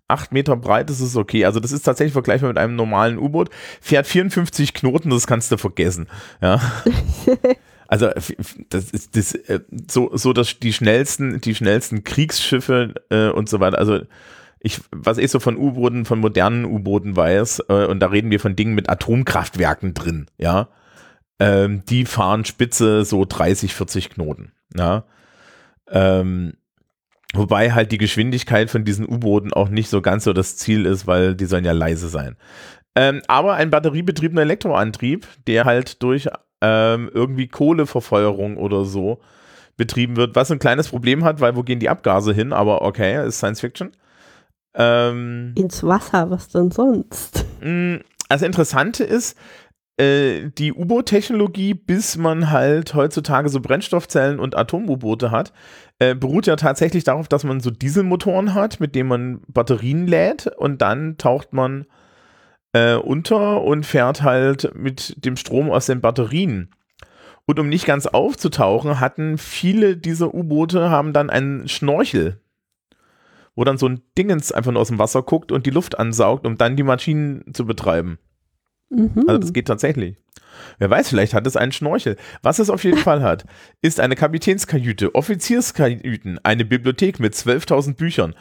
8 0.07 0.31
Meter 0.31 0.55
breit, 0.55 0.89
das 0.89 1.01
ist 1.01 1.17
okay. 1.17 1.43
Also 1.43 1.59
das 1.59 1.73
ist 1.73 1.83
tatsächlich 1.83 2.13
vergleichbar 2.13 2.47
mit 2.47 2.57
einem 2.57 2.77
normalen 2.77 3.17
U-Boot. 3.17 3.49
Fährt 3.81 4.07
54 4.07 4.73
Knoten, 4.73 5.09
das 5.09 5.27
kannst 5.27 5.51
du 5.51 5.57
vergessen. 5.57 6.07
Ja. 6.41 6.61
Also 7.89 8.09
das 8.69 8.91
ist 8.91 9.15
das, 9.15 9.33
äh, 9.33 9.61
so, 9.89 10.11
so 10.13 10.33
dass 10.33 10.59
die 10.59 10.73
schnellsten, 10.73 11.39
die 11.39 11.55
schnellsten 11.55 12.03
Kriegsschiffe 12.03 12.95
äh, 13.09 13.29
und 13.29 13.47
so 13.47 13.61
weiter, 13.61 13.77
also 13.77 14.01
ich, 14.59 14.81
was 14.91 15.17
ich 15.17 15.31
so 15.31 15.39
von 15.39 15.55
U-Booten, 15.55 16.03
von 16.03 16.19
modernen 16.19 16.65
U-Booten 16.65 17.15
weiß, 17.15 17.63
äh, 17.69 17.85
und 17.85 18.01
da 18.01 18.07
reden 18.07 18.29
wir 18.29 18.41
von 18.41 18.57
Dingen 18.57 18.75
mit 18.75 18.89
Atomkraftwerken 18.89 19.93
drin, 19.93 20.27
ja, 20.37 20.67
ähm, 21.39 21.83
die 21.85 22.05
fahren 22.05 22.45
spitze 22.45 23.05
so 23.05 23.25
30, 23.25 23.73
40 23.73 24.09
Knoten, 24.11 24.51
ja. 24.75 25.05
Ähm, 25.89 26.53
Wobei 27.33 27.73
halt 27.73 27.91
die 27.91 27.97
Geschwindigkeit 27.97 28.69
von 28.69 28.85
diesen 28.85 29.05
U-Booten 29.05 29.53
auch 29.53 29.69
nicht 29.69 29.89
so 29.89 30.01
ganz 30.01 30.23
so 30.23 30.33
das 30.33 30.55
Ziel 30.55 30.85
ist, 30.85 31.07
weil 31.07 31.35
die 31.35 31.45
sollen 31.45 31.65
ja 31.65 31.73
leise 31.73 32.07
sein. 32.07 32.37
Ähm, 32.95 33.21
aber 33.27 33.55
ein 33.55 33.69
batteriebetriebener 33.69 34.41
Elektroantrieb, 34.41 35.27
der 35.45 35.65
halt 35.65 36.01
durch 36.01 36.29
ähm, 36.61 37.11
irgendwie 37.13 37.47
Kohleverfeuerung 37.47 38.57
oder 38.57 38.85
so 38.85 39.19
betrieben 39.75 40.15
wird, 40.15 40.35
was 40.35 40.49
ein 40.49 40.57
kleines 40.57 40.87
Problem 40.87 41.23
hat, 41.23 41.39
weil 41.39 41.55
wo 41.55 41.63
gehen 41.63 41.79
die 41.79 41.89
Abgase 41.89 42.33
hin? 42.33 42.53
Aber 42.53 42.81
okay, 42.81 43.23
ist 43.27 43.37
Science 43.37 43.59
Fiction. 43.59 43.91
Ähm, 44.73 45.53
Ins 45.55 45.83
Wasser, 45.83 46.31
was 46.31 46.47
denn 46.47 46.71
sonst? 46.71 47.45
Mm, 47.61 47.97
also 48.29 48.45
Interessante 48.45 49.03
ist, 49.03 49.37
äh, 49.97 50.49
die 50.57 50.73
U-Boot-Technologie, 50.73 51.73
bis 51.73 52.17
man 52.17 52.51
halt 52.51 52.93
heutzutage 52.93 53.49
so 53.49 53.59
Brennstoffzellen 53.59 54.39
und 54.39 54.55
Atom-U-Boote 54.55 55.31
hat, 55.31 55.53
äh, 55.99 56.13
beruht 56.13 56.45
ja 56.45 56.55
tatsächlich 56.55 57.03
darauf, 57.03 57.27
dass 57.27 57.43
man 57.43 57.59
so 57.59 57.71
Dieselmotoren 57.71 58.53
hat, 58.53 58.79
mit 58.79 58.93
denen 58.93 59.09
man 59.09 59.41
Batterien 59.47 60.05
lädt 60.05 60.47
und 60.47 60.81
dann 60.83 61.17
taucht 61.17 61.51
man 61.51 61.85
äh, 62.73 62.95
unter 62.95 63.63
und 63.63 63.85
fährt 63.85 64.21
halt 64.21 64.75
mit 64.75 65.25
dem 65.25 65.35
Strom 65.35 65.71
aus 65.71 65.87
den 65.87 66.01
Batterien. 66.01 66.69
Und 67.45 67.59
um 67.59 67.69
nicht 67.69 67.85
ganz 67.85 68.05
aufzutauchen, 68.05 68.99
hatten 68.99 69.37
viele 69.37 69.97
dieser 69.97 70.33
U-Boote 70.33 70.91
haben 70.91 71.13
dann 71.13 71.29
einen 71.29 71.67
Schnorchel, 71.67 72.41
wo 73.55 73.63
dann 73.63 73.77
so 73.77 73.87
ein 73.87 74.01
Dingens 74.17 74.51
einfach 74.51 74.71
nur 74.71 74.81
aus 74.81 74.89
dem 74.89 74.99
Wasser 74.99 75.23
guckt 75.23 75.51
und 75.51 75.65
die 75.65 75.71
Luft 75.71 75.97
ansaugt, 75.97 76.45
um 76.45 76.57
dann 76.57 76.75
die 76.75 76.83
Maschinen 76.83 77.51
zu 77.53 77.65
betreiben. 77.65 78.19
Mhm. 78.89 79.25
Also 79.27 79.39
das 79.39 79.53
geht 79.53 79.67
tatsächlich. 79.67 80.17
Wer 80.79 80.89
weiß, 80.89 81.09
vielleicht 81.09 81.33
hat 81.33 81.47
es 81.47 81.55
einen 81.55 81.71
Schnorchel. 81.71 82.17
Was 82.41 82.59
es 82.59 82.69
auf 82.69 82.83
jeden 82.83 82.97
Fall 83.07 83.21
hat, 83.21 83.45
ist 83.81 83.99
eine 83.99 84.15
Kapitänskajüte, 84.15 85.15
Offizierskajüten, 85.15 86.39
eine 86.43 86.65
Bibliothek 86.65 87.19
mit 87.19 87.33
12.000 87.33 87.95
Büchern. 87.95 88.35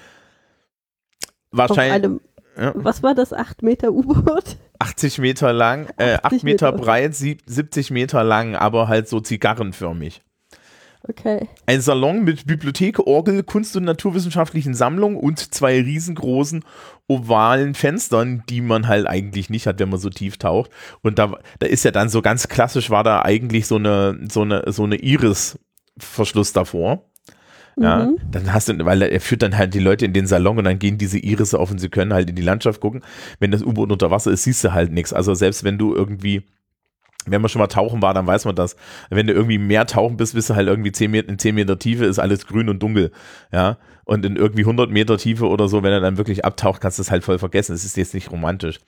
Wahrscheinlich. 1.51 1.93
Einem, 1.93 2.21
ja. 2.57 2.73
Was 2.75 3.03
war 3.03 3.15
das? 3.15 3.33
8 3.33 3.63
Meter 3.63 3.93
U-Boot? 3.93 4.57
80 4.79 5.19
Meter 5.19 5.53
lang, 5.53 5.89
äh, 5.97 6.19
8 6.23 6.43
Meter, 6.43 6.45
Meter 6.45 6.73
breit, 6.73 7.15
70 7.15 7.91
Meter 7.91 8.25
lang, 8.25 8.57
aber 8.57 8.89
halt 8.89 9.09
so 9.09 9.21
zigarrenförmig. 9.21 10.23
Okay. 11.09 11.49
Ein 11.67 11.81
Salon 11.81 12.25
mit 12.25 12.47
Bibliothek, 12.47 12.99
Orgel, 12.99 13.43
Kunst- 13.43 13.77
und 13.77 13.85
naturwissenschaftlichen 13.85 14.75
Sammlungen 14.75 15.17
und 15.17 15.55
zwei 15.55 15.81
riesengroßen 15.81 16.65
ovalen 17.09 17.75
Fenstern, 17.75 18.43
die 18.49 18.61
man 18.61 18.89
halt 18.89 19.07
eigentlich 19.07 19.49
nicht 19.49 19.67
hat, 19.67 19.79
wenn 19.79 19.89
man 19.89 20.01
so 20.01 20.11
tief 20.11 20.37
taucht. 20.37 20.71
Und 21.03 21.19
da, 21.19 21.35
da 21.61 21.67
ist 21.67 21.85
ja 21.85 21.93
dann 21.93 22.09
so 22.09 22.23
ganz 22.23 22.49
klassisch, 22.49 22.91
war 22.91 23.05
da 23.05 23.23
eigentlich 23.23 23.67
so 23.67 23.77
eine, 23.77 24.19
so 24.29 24.43
eine, 24.43 24.65
so 24.67 24.85
eine 24.85 24.97
Iris-Verschluss 24.97 26.53
davor. 26.53 27.05
Ja, 27.79 28.07
mhm. 28.07 28.19
dann 28.31 28.53
hast 28.53 28.71
du, 28.71 28.85
weil 28.87 29.03
er 29.03 29.21
führt 29.21 29.43
dann 29.43 29.57
halt 29.57 29.75
die 29.75 29.81
Leute 29.81 30.07
in 30.07 30.15
den 30.15 30.27
Salon 30.27 30.57
und 30.57 30.65
dann 30.65 30.79
gehen 30.79 30.97
diese 30.97 31.19
Irise 31.19 31.59
auf 31.59 31.71
und 31.71 31.79
sie 31.79 31.91
können 31.91 32.15
halt 32.15 32.31
in 32.31 32.37
die 32.37 32.43
Landschaft 32.43 32.81
gucken. 32.81 33.03
Wenn 33.39 33.51
das 33.51 33.63
U-Boot 33.63 33.93
unter 33.93 34.11
Wasser 34.11 34.31
ist, 34.31 34.45
siehst 34.45 34.65
du 34.65 34.73
halt 34.73 34.93
nichts. 34.93 35.13
Also 35.13 35.35
selbst 35.35 35.63
wenn 35.63 35.77
du 35.77 35.95
irgendwie 35.95 36.45
wenn 37.27 37.41
man 37.43 37.49
schon 37.49 37.61
mal 37.61 37.67
tauchen 37.67 38.03
war, 38.03 38.15
dann 38.15 38.27
weiß 38.27 38.45
man 38.45 38.55
das. 38.55 38.77
Wenn 39.11 39.27
du 39.27 39.33
irgendwie 39.33 39.59
mehr 39.59 39.87
tauchen 39.87 40.17
bist, 40.17 40.35
bist 40.35 40.51
du 40.51 40.55
halt 40.55 40.69
irgendwie 40.69 40.93
10 40.93 41.11
Meter, 41.11 41.29
in 41.29 41.39
10 41.39 41.55
Meter 41.55 41.79
Tiefe 41.79 42.05
ist 42.05 42.19
alles 42.19 42.47
grün 42.47 42.69
und 42.69 42.83
dunkel. 42.83 43.11
Ja. 43.53 43.79
Und 44.05 44.25
in 44.25 44.37
irgendwie 44.37 44.63
100 44.63 44.91
Meter 44.91 45.19
Tiefe 45.19 45.49
oder 45.49 45.69
so, 45.69 45.83
wenn 45.83 45.93
er 45.93 46.01
dann 46.01 46.17
wirklich 46.17 46.45
abtaucht, 46.45 46.81
kannst 46.81 46.99
du 46.99 47.03
es 47.03 47.11
halt 47.11 47.25
voll 47.25 47.39
vergessen. 47.39 47.75
Es 47.75 47.85
ist 47.85 47.97
jetzt 47.97 48.15
nicht 48.15 48.31
romantisch. 48.31 48.79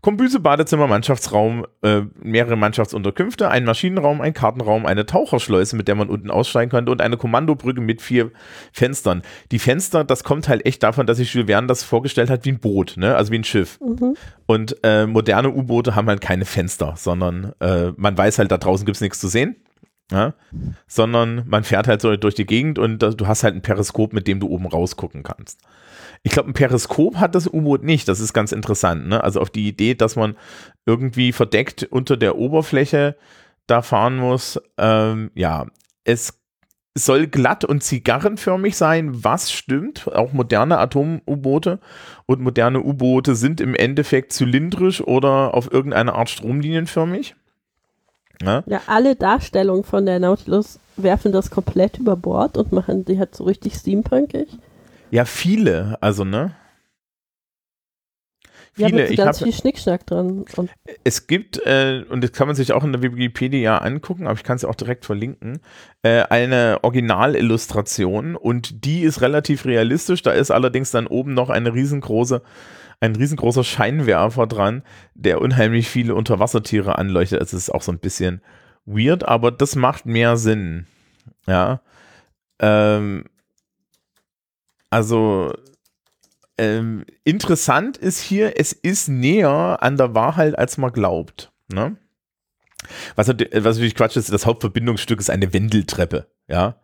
Kombüse, 0.00 0.38
Badezimmer, 0.38 0.86
Mannschaftsraum, 0.86 1.66
äh, 1.82 2.02
mehrere 2.22 2.56
Mannschaftsunterkünfte, 2.56 3.50
ein 3.50 3.64
Maschinenraum, 3.64 4.20
ein 4.20 4.32
Kartenraum, 4.32 4.86
eine 4.86 5.06
Taucherschleuse, 5.06 5.74
mit 5.74 5.88
der 5.88 5.96
man 5.96 6.08
unten 6.08 6.30
aussteigen 6.30 6.70
könnte 6.70 6.92
und 6.92 7.00
eine 7.00 7.16
Kommandobrücke 7.16 7.80
mit 7.80 8.00
vier 8.00 8.30
Fenstern. 8.72 9.22
Die 9.50 9.58
Fenster, 9.58 10.04
das 10.04 10.22
kommt 10.22 10.48
halt 10.48 10.64
echt 10.66 10.84
davon, 10.84 11.06
dass 11.06 11.16
sich 11.16 11.34
Jules 11.34 11.48
Verne 11.48 11.66
das 11.66 11.82
vorgestellt 11.82 12.30
hat 12.30 12.44
wie 12.44 12.52
ein 12.52 12.60
Boot, 12.60 12.94
ne? 12.96 13.16
also 13.16 13.32
wie 13.32 13.38
ein 13.38 13.44
Schiff. 13.44 13.80
Mhm. 13.80 14.14
Und 14.46 14.76
äh, 14.84 15.06
moderne 15.06 15.50
U-Boote 15.50 15.96
haben 15.96 16.06
halt 16.06 16.20
keine 16.20 16.44
Fenster, 16.44 16.94
sondern 16.96 17.52
äh, 17.58 17.92
man 17.96 18.16
weiß 18.16 18.38
halt, 18.38 18.52
da 18.52 18.58
draußen 18.58 18.86
gibt 18.86 18.96
es 18.96 19.00
nichts 19.00 19.18
zu 19.18 19.26
sehen. 19.26 19.56
Ja? 20.10 20.34
Sondern 20.86 21.44
man 21.46 21.64
fährt 21.64 21.86
halt 21.86 22.00
so 22.00 22.16
durch 22.16 22.34
die 22.34 22.46
Gegend 22.46 22.78
und 22.78 22.98
du 22.98 23.26
hast 23.26 23.44
halt 23.44 23.54
ein 23.54 23.62
Periskop, 23.62 24.12
mit 24.12 24.26
dem 24.26 24.40
du 24.40 24.48
oben 24.48 24.66
rausgucken 24.66 25.22
kannst. 25.22 25.60
Ich 26.22 26.32
glaube, 26.32 26.50
ein 26.50 26.54
Periskop 26.54 27.16
hat 27.16 27.34
das 27.34 27.46
U-Boot 27.46 27.84
nicht. 27.84 28.08
Das 28.08 28.20
ist 28.20 28.32
ganz 28.32 28.52
interessant. 28.52 29.06
Ne? 29.06 29.22
Also 29.22 29.40
auf 29.40 29.50
die 29.50 29.68
Idee, 29.68 29.94
dass 29.94 30.16
man 30.16 30.36
irgendwie 30.86 31.32
verdeckt 31.32 31.84
unter 31.84 32.16
der 32.16 32.36
Oberfläche 32.36 33.16
da 33.66 33.82
fahren 33.82 34.16
muss. 34.16 34.60
Ähm, 34.78 35.30
ja, 35.34 35.66
es 36.04 36.40
soll 36.94 37.28
glatt 37.28 37.64
und 37.64 37.82
zigarrenförmig 37.82 38.76
sein, 38.76 39.24
was 39.24 39.52
stimmt. 39.52 40.08
Auch 40.08 40.32
moderne 40.32 40.78
Atom-U-Boote 40.78 41.78
und 42.26 42.40
moderne 42.40 42.82
U-Boote 42.82 43.34
sind 43.36 43.60
im 43.60 43.74
Endeffekt 43.74 44.32
zylindrisch 44.32 45.00
oder 45.00 45.54
auf 45.54 45.72
irgendeine 45.72 46.14
Art 46.14 46.30
stromlinienförmig. 46.30 47.36
Ja? 48.42 48.62
ja, 48.66 48.80
alle 48.86 49.16
Darstellungen 49.16 49.84
von 49.84 50.06
der 50.06 50.20
Nautilus 50.20 50.78
werfen 50.96 51.32
das 51.32 51.50
komplett 51.50 51.98
über 51.98 52.16
Bord 52.16 52.56
und 52.56 52.72
machen 52.72 53.04
die 53.04 53.18
halt 53.18 53.34
so 53.34 53.44
richtig 53.44 53.74
steampunkig. 53.74 54.48
Ja, 55.10 55.24
viele, 55.24 55.98
also, 56.00 56.24
ne? 56.24 56.54
Viele. 58.78 59.04
Ja, 59.04 59.10
ich 59.10 59.16
ganz 59.16 59.40
hab, 59.40 59.44
viel 59.44 59.52
Schnickschnack 59.52 60.06
dran. 60.06 60.44
Und 60.56 60.70
es 61.02 61.26
gibt, 61.26 61.58
äh, 61.66 62.04
und 62.08 62.22
das 62.22 62.32
kann 62.32 62.46
man 62.46 62.54
sich 62.54 62.72
auch 62.72 62.84
in 62.84 62.92
der 62.92 63.02
Wikipedia 63.02 63.78
angucken, 63.78 64.26
aber 64.26 64.36
ich 64.36 64.44
kann 64.44 64.56
es 64.56 64.64
auch 64.64 64.76
direkt 64.76 65.04
verlinken, 65.04 65.58
äh, 66.02 66.22
eine 66.22 66.78
Originalillustration 66.82 68.36
und 68.36 68.84
die 68.84 69.00
ist 69.00 69.20
relativ 69.20 69.64
realistisch. 69.64 70.22
Da 70.22 70.30
ist 70.30 70.52
allerdings 70.52 70.92
dann 70.92 71.08
oben 71.08 71.34
noch 71.34 71.50
eine 71.50 71.74
riesengroße, 71.74 72.42
ein 73.00 73.14
riesengroßer 73.14 73.64
Scheinwerfer 73.64 74.46
dran, 74.46 74.82
der 75.14 75.40
unheimlich 75.40 75.88
viele 75.88 76.14
Unterwassertiere 76.14 76.98
anleuchtet. 76.98 77.40
Es 77.40 77.52
ist 77.52 77.70
auch 77.70 77.82
so 77.82 77.92
ein 77.92 78.00
bisschen 78.00 78.42
weird, 78.84 79.24
aber 79.24 79.50
das 79.50 79.76
macht 79.76 80.06
mehr 80.06 80.36
Sinn. 80.36 80.86
Ja. 81.46 81.80
Ähm, 82.58 83.24
also 84.90 85.52
ähm, 86.56 87.04
interessant 87.24 87.96
ist 87.96 88.20
hier, 88.20 88.58
es 88.58 88.72
ist 88.72 89.08
näher 89.08 89.78
an 89.80 89.96
der 89.96 90.14
Wahrheit, 90.14 90.58
als 90.58 90.76
man 90.76 90.92
glaubt. 90.92 91.52
Ne? 91.72 91.96
Was, 93.14 93.28
was 93.28 93.36
natürlich 93.76 93.94
Quatsch 93.94 94.16
ist, 94.16 94.32
das 94.32 94.46
Hauptverbindungsstück 94.46 95.20
ist 95.20 95.30
eine 95.30 95.52
Wendeltreppe, 95.52 96.26
ja. 96.48 96.76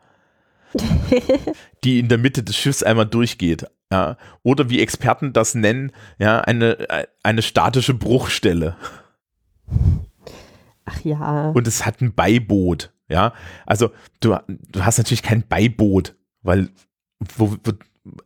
die 1.84 1.98
in 2.00 2.08
der 2.08 2.18
Mitte 2.18 2.42
des 2.42 2.56
Schiffs 2.56 2.82
einmal 2.82 3.06
durchgeht. 3.06 3.66
Ja. 3.94 4.16
Oder 4.42 4.70
wie 4.70 4.80
Experten 4.80 5.32
das 5.32 5.54
nennen, 5.54 5.92
ja, 6.18 6.40
eine, 6.40 7.06
eine 7.22 7.42
statische 7.42 7.94
Bruchstelle. 7.94 8.74
Ach 10.84 11.00
ja. 11.04 11.50
Und 11.50 11.68
es 11.68 11.86
hat 11.86 12.00
ein 12.00 12.12
Beiboot. 12.12 12.92
Ja, 13.08 13.34
also 13.66 13.92
du, 14.18 14.36
du 14.48 14.84
hast 14.84 14.98
natürlich 14.98 15.22
kein 15.22 15.46
Beiboot, 15.46 16.16
weil 16.42 16.70
wo, 17.36 17.52
wo, 17.62 17.72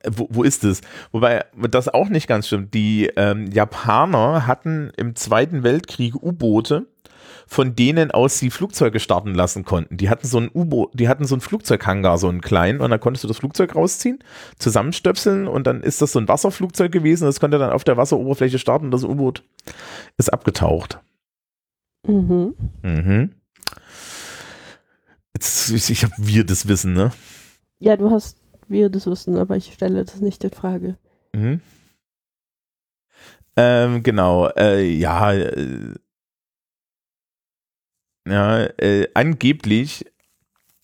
wo, 0.08 0.28
wo 0.30 0.42
ist 0.42 0.64
es? 0.64 0.80
Wobei 1.12 1.44
das 1.70 1.88
auch 1.88 2.08
nicht 2.08 2.28
ganz 2.28 2.46
stimmt. 2.46 2.72
Die 2.72 3.10
ähm, 3.16 3.50
Japaner 3.52 4.46
hatten 4.46 4.90
im 4.96 5.16
Zweiten 5.16 5.64
Weltkrieg 5.64 6.14
U-Boote, 6.14 6.86
von 7.48 7.74
denen 7.74 8.10
aus 8.10 8.38
sie 8.38 8.50
Flugzeuge 8.50 9.00
starten 9.00 9.34
lassen 9.34 9.64
konnten. 9.64 9.96
Die 9.96 10.10
hatten 10.10 10.26
so 10.26 10.38
ein 10.38 10.50
U-Boot, 10.54 10.90
die 10.92 11.08
hatten 11.08 11.24
so 11.24 11.34
einen 11.34 11.40
Flugzeughangar, 11.40 12.18
so 12.18 12.28
einen 12.28 12.42
kleinen, 12.42 12.80
und 12.80 12.90
dann 12.90 13.00
konntest 13.00 13.24
du 13.24 13.28
das 13.28 13.38
Flugzeug 13.38 13.74
rausziehen, 13.74 14.18
zusammenstöpseln 14.58 15.48
und 15.48 15.66
dann 15.66 15.82
ist 15.82 16.02
das 16.02 16.12
so 16.12 16.20
ein 16.20 16.28
Wasserflugzeug 16.28 16.92
gewesen. 16.92 17.24
Das 17.24 17.40
konnte 17.40 17.58
dann 17.58 17.72
auf 17.72 17.84
der 17.84 17.96
Wasseroberfläche 17.96 18.58
starten. 18.58 18.90
Das 18.90 19.02
U-Boot 19.02 19.42
ist 20.18 20.30
abgetaucht. 20.30 21.00
Mhm. 22.06 22.54
Mhm. 22.82 23.34
Jetzt, 25.34 25.70
ich, 25.70 25.90
ich 25.90 26.04
habe 26.04 26.14
wir 26.18 26.44
das 26.44 26.68
Wissen, 26.68 26.92
ne? 26.92 27.12
Ja, 27.78 27.96
du 27.96 28.10
hast 28.10 28.36
wir 28.68 28.90
das 28.90 29.06
Wissen, 29.06 29.38
aber 29.38 29.56
ich 29.56 29.72
stelle 29.72 30.04
das 30.04 30.20
nicht 30.20 30.44
in 30.44 30.50
Frage. 30.50 30.98
Mhm. 31.32 31.62
Ähm, 33.56 34.02
genau, 34.02 34.48
äh, 34.50 34.84
ja, 34.84 35.32
äh, 35.32 35.94
ja, 38.28 38.64
äh, 38.78 39.08
angeblich 39.14 40.04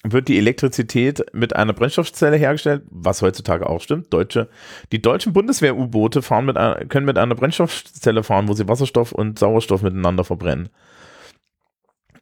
wird 0.04 0.28
die 0.28 0.36
Elektrizität 0.36 1.24
mit 1.32 1.56
einer 1.56 1.72
Brennstoffzelle 1.72 2.36
hergestellt, 2.36 2.82
was 2.90 3.22
heutzutage 3.22 3.68
auch 3.68 3.80
stimmt. 3.80 4.12
Deutsche, 4.12 4.48
die 4.92 5.00
deutschen 5.00 5.32
Bundeswehr-U-Boote 5.32 6.20
mit, 6.42 6.56
können 6.90 7.06
mit 7.06 7.16
einer 7.16 7.34
Brennstoffzelle 7.34 8.22
fahren, 8.22 8.48
wo 8.48 8.52
sie 8.52 8.68
Wasserstoff 8.68 9.12
und 9.12 9.38
Sauerstoff 9.38 9.82
miteinander 9.82 10.24
verbrennen. 10.24 10.68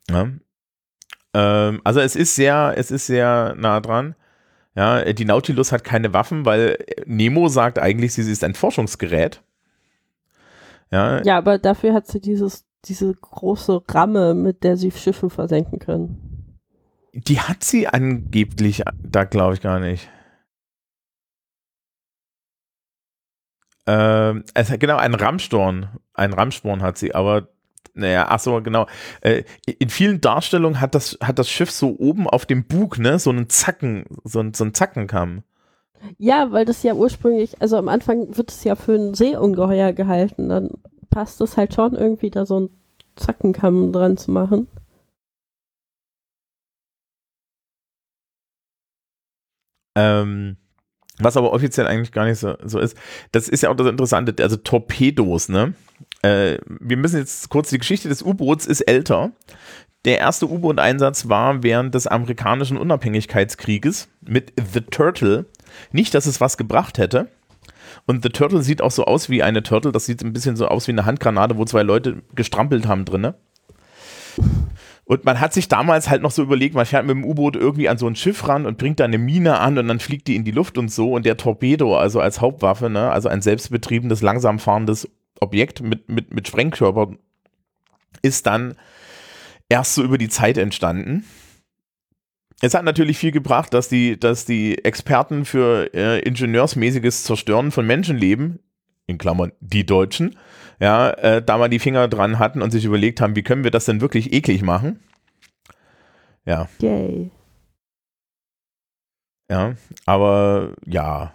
Ja. 0.08 0.28
Ähm, 1.34 1.80
also 1.82 2.00
es 2.00 2.14
ist 2.14 2.36
sehr, 2.36 2.74
es 2.76 2.92
ist 2.92 3.06
sehr 3.06 3.54
nah 3.58 3.80
dran. 3.80 4.14
Ja, 4.74 5.04
die 5.12 5.24
Nautilus 5.24 5.72
hat 5.72 5.84
keine 5.84 6.14
Waffen, 6.14 6.46
weil 6.46 6.78
Nemo 7.04 7.48
sagt 7.48 7.78
eigentlich, 7.78 8.14
sie 8.14 8.30
ist 8.30 8.44
ein 8.44 8.54
Forschungsgerät. 8.54 9.42
Ja, 10.90 11.20
ja 11.22 11.38
aber 11.38 11.58
dafür 11.58 11.94
hat 11.94 12.06
sie 12.06 12.20
dieses, 12.20 12.64
diese 12.84 13.12
große 13.14 13.82
Ramme, 13.88 14.34
mit 14.34 14.64
der 14.64 14.76
sie 14.76 14.90
Schiffe 14.90 15.30
versenken 15.30 15.78
können. 15.78 16.58
Die 17.12 17.40
hat 17.40 17.62
sie 17.62 17.88
angeblich, 17.88 18.82
da 19.02 19.24
glaube 19.24 19.54
ich 19.54 19.60
gar 19.60 19.78
nicht. 19.80 20.08
Ähm, 23.86 24.44
also 24.54 24.78
genau, 24.78 24.96
ein 24.96 25.14
Rammsporn. 25.14 25.90
Ein 26.14 26.32
Rammsporn 26.32 26.82
hat 26.82 26.98
sie, 26.98 27.14
aber 27.14 27.48
naja, 27.94 28.26
ach 28.28 28.40
so, 28.40 28.62
genau. 28.62 28.86
Äh, 29.20 29.44
in 29.66 29.90
vielen 29.90 30.20
Darstellungen 30.20 30.80
hat 30.80 30.94
das, 30.94 31.18
hat 31.22 31.38
das 31.38 31.50
Schiff 31.50 31.70
so 31.70 31.96
oben 31.98 32.26
auf 32.26 32.46
dem 32.46 32.64
Bug, 32.64 32.98
ne, 32.98 33.18
so 33.18 33.30
einen 33.30 33.50
Zacken, 33.50 34.04
so, 34.24 34.42
so 34.52 34.64
einen 34.64 34.74
Zackenkamm. 34.74 35.42
Ja, 36.18 36.50
weil 36.50 36.64
das 36.64 36.82
ja 36.82 36.94
ursprünglich, 36.94 37.60
also 37.60 37.76
am 37.76 37.88
Anfang 37.88 38.36
wird 38.36 38.50
es 38.50 38.64
ja 38.64 38.74
für 38.74 38.94
ein 38.94 39.14
Seeungeheuer 39.14 39.92
gehalten, 39.92 40.48
dann 40.48 40.70
passt 41.12 41.40
es 41.40 41.56
halt 41.56 41.74
schon 41.74 41.94
irgendwie 41.94 42.30
da 42.30 42.44
so 42.44 42.56
einen 42.56 42.70
Zackenkamm 43.16 43.92
dran 43.92 44.16
zu 44.16 44.32
machen. 44.32 44.66
Ähm, 49.94 50.56
was 51.18 51.36
aber 51.36 51.52
offiziell 51.52 51.86
eigentlich 51.86 52.12
gar 52.12 52.24
nicht 52.24 52.38
so, 52.38 52.56
so 52.64 52.78
ist. 52.78 52.96
Das 53.30 53.48
ist 53.48 53.62
ja 53.62 53.70
auch 53.70 53.76
das 53.76 53.86
Interessante, 53.86 54.42
also 54.42 54.56
Torpedos, 54.56 55.50
ne? 55.50 55.74
Äh, 56.22 56.58
wir 56.66 56.96
müssen 56.96 57.18
jetzt 57.18 57.50
kurz, 57.50 57.68
die 57.68 57.78
Geschichte 57.78 58.08
des 58.08 58.22
U-Boots 58.22 58.66
ist 58.66 58.80
älter. 58.80 59.32
Der 60.06 60.18
erste 60.18 60.48
U-Boot-Einsatz 60.48 61.28
war 61.28 61.62
während 61.62 61.94
des 61.94 62.06
amerikanischen 62.06 62.78
Unabhängigkeitskrieges 62.78 64.08
mit 64.22 64.54
The 64.56 64.80
Turtle. 64.80 65.44
Nicht, 65.92 66.14
dass 66.14 66.26
es 66.26 66.40
was 66.40 66.56
gebracht 66.56 66.96
hätte. 66.96 67.28
Und 68.06 68.22
The 68.22 68.30
Turtle 68.30 68.62
sieht 68.62 68.82
auch 68.82 68.90
so 68.90 69.04
aus 69.04 69.28
wie 69.28 69.42
eine 69.42 69.62
Turtle. 69.62 69.92
Das 69.92 70.06
sieht 70.06 70.22
ein 70.22 70.32
bisschen 70.32 70.56
so 70.56 70.66
aus 70.66 70.88
wie 70.88 70.92
eine 70.92 71.06
Handgranate, 71.06 71.56
wo 71.56 71.64
zwei 71.64 71.82
Leute 71.82 72.22
gestrampelt 72.34 72.86
haben 72.86 73.04
drinne. 73.04 73.34
Und 75.04 75.24
man 75.24 75.40
hat 75.40 75.52
sich 75.52 75.68
damals 75.68 76.08
halt 76.08 76.22
noch 76.22 76.30
so 76.30 76.42
überlegt, 76.42 76.74
man 76.74 76.86
fährt 76.86 77.04
mit 77.04 77.14
dem 77.14 77.24
U-Boot 77.24 77.56
irgendwie 77.56 77.88
an 77.88 77.98
so 77.98 78.06
ein 78.06 78.16
Schiff 78.16 78.48
ran 78.48 78.66
und 78.66 78.78
bringt 78.78 79.00
da 79.00 79.04
eine 79.04 79.18
Mine 79.18 79.58
an 79.58 79.76
und 79.76 79.88
dann 79.88 80.00
fliegt 80.00 80.26
die 80.28 80.36
in 80.36 80.44
die 80.44 80.52
Luft 80.52 80.78
und 80.78 80.90
so. 80.90 81.12
Und 81.12 81.26
der 81.26 81.36
Torpedo, 81.36 81.96
also 81.96 82.20
als 82.20 82.40
Hauptwaffe, 82.40 82.88
ne, 82.88 83.10
also 83.10 83.28
ein 83.28 83.42
selbstbetriebenes, 83.42 84.22
langsam 84.22 84.58
fahrendes 84.58 85.08
Objekt 85.40 85.82
mit, 85.82 86.08
mit, 86.08 86.32
mit 86.32 86.48
Sprengkörper, 86.48 87.10
ist 88.22 88.46
dann 88.46 88.74
erst 89.68 89.94
so 89.94 90.02
über 90.02 90.18
die 90.18 90.28
Zeit 90.28 90.56
entstanden. 90.56 91.24
Es 92.64 92.74
hat 92.74 92.84
natürlich 92.84 93.18
viel 93.18 93.32
gebracht, 93.32 93.74
dass 93.74 93.88
die, 93.88 94.18
dass 94.18 94.44
die 94.44 94.84
Experten 94.84 95.44
für 95.44 95.92
äh, 95.94 96.20
ingenieursmäßiges 96.20 97.24
Zerstören 97.24 97.72
von 97.72 97.84
Menschenleben, 97.84 98.60
in 99.08 99.18
Klammern 99.18 99.50
die 99.58 99.84
Deutschen, 99.84 100.36
ja, 100.78 101.10
äh, 101.10 101.42
da 101.42 101.58
mal 101.58 101.68
die 101.68 101.80
Finger 101.80 102.06
dran 102.06 102.38
hatten 102.38 102.62
und 102.62 102.70
sich 102.70 102.84
überlegt 102.84 103.20
haben, 103.20 103.34
wie 103.34 103.42
können 103.42 103.64
wir 103.64 103.72
das 103.72 103.86
denn 103.86 104.00
wirklich 104.00 104.32
eklig 104.32 104.62
machen? 104.62 105.00
Ja. 106.46 106.68
Yay. 106.80 107.32
Ja, 109.50 109.74
aber 110.06 110.74
ja. 110.86 111.32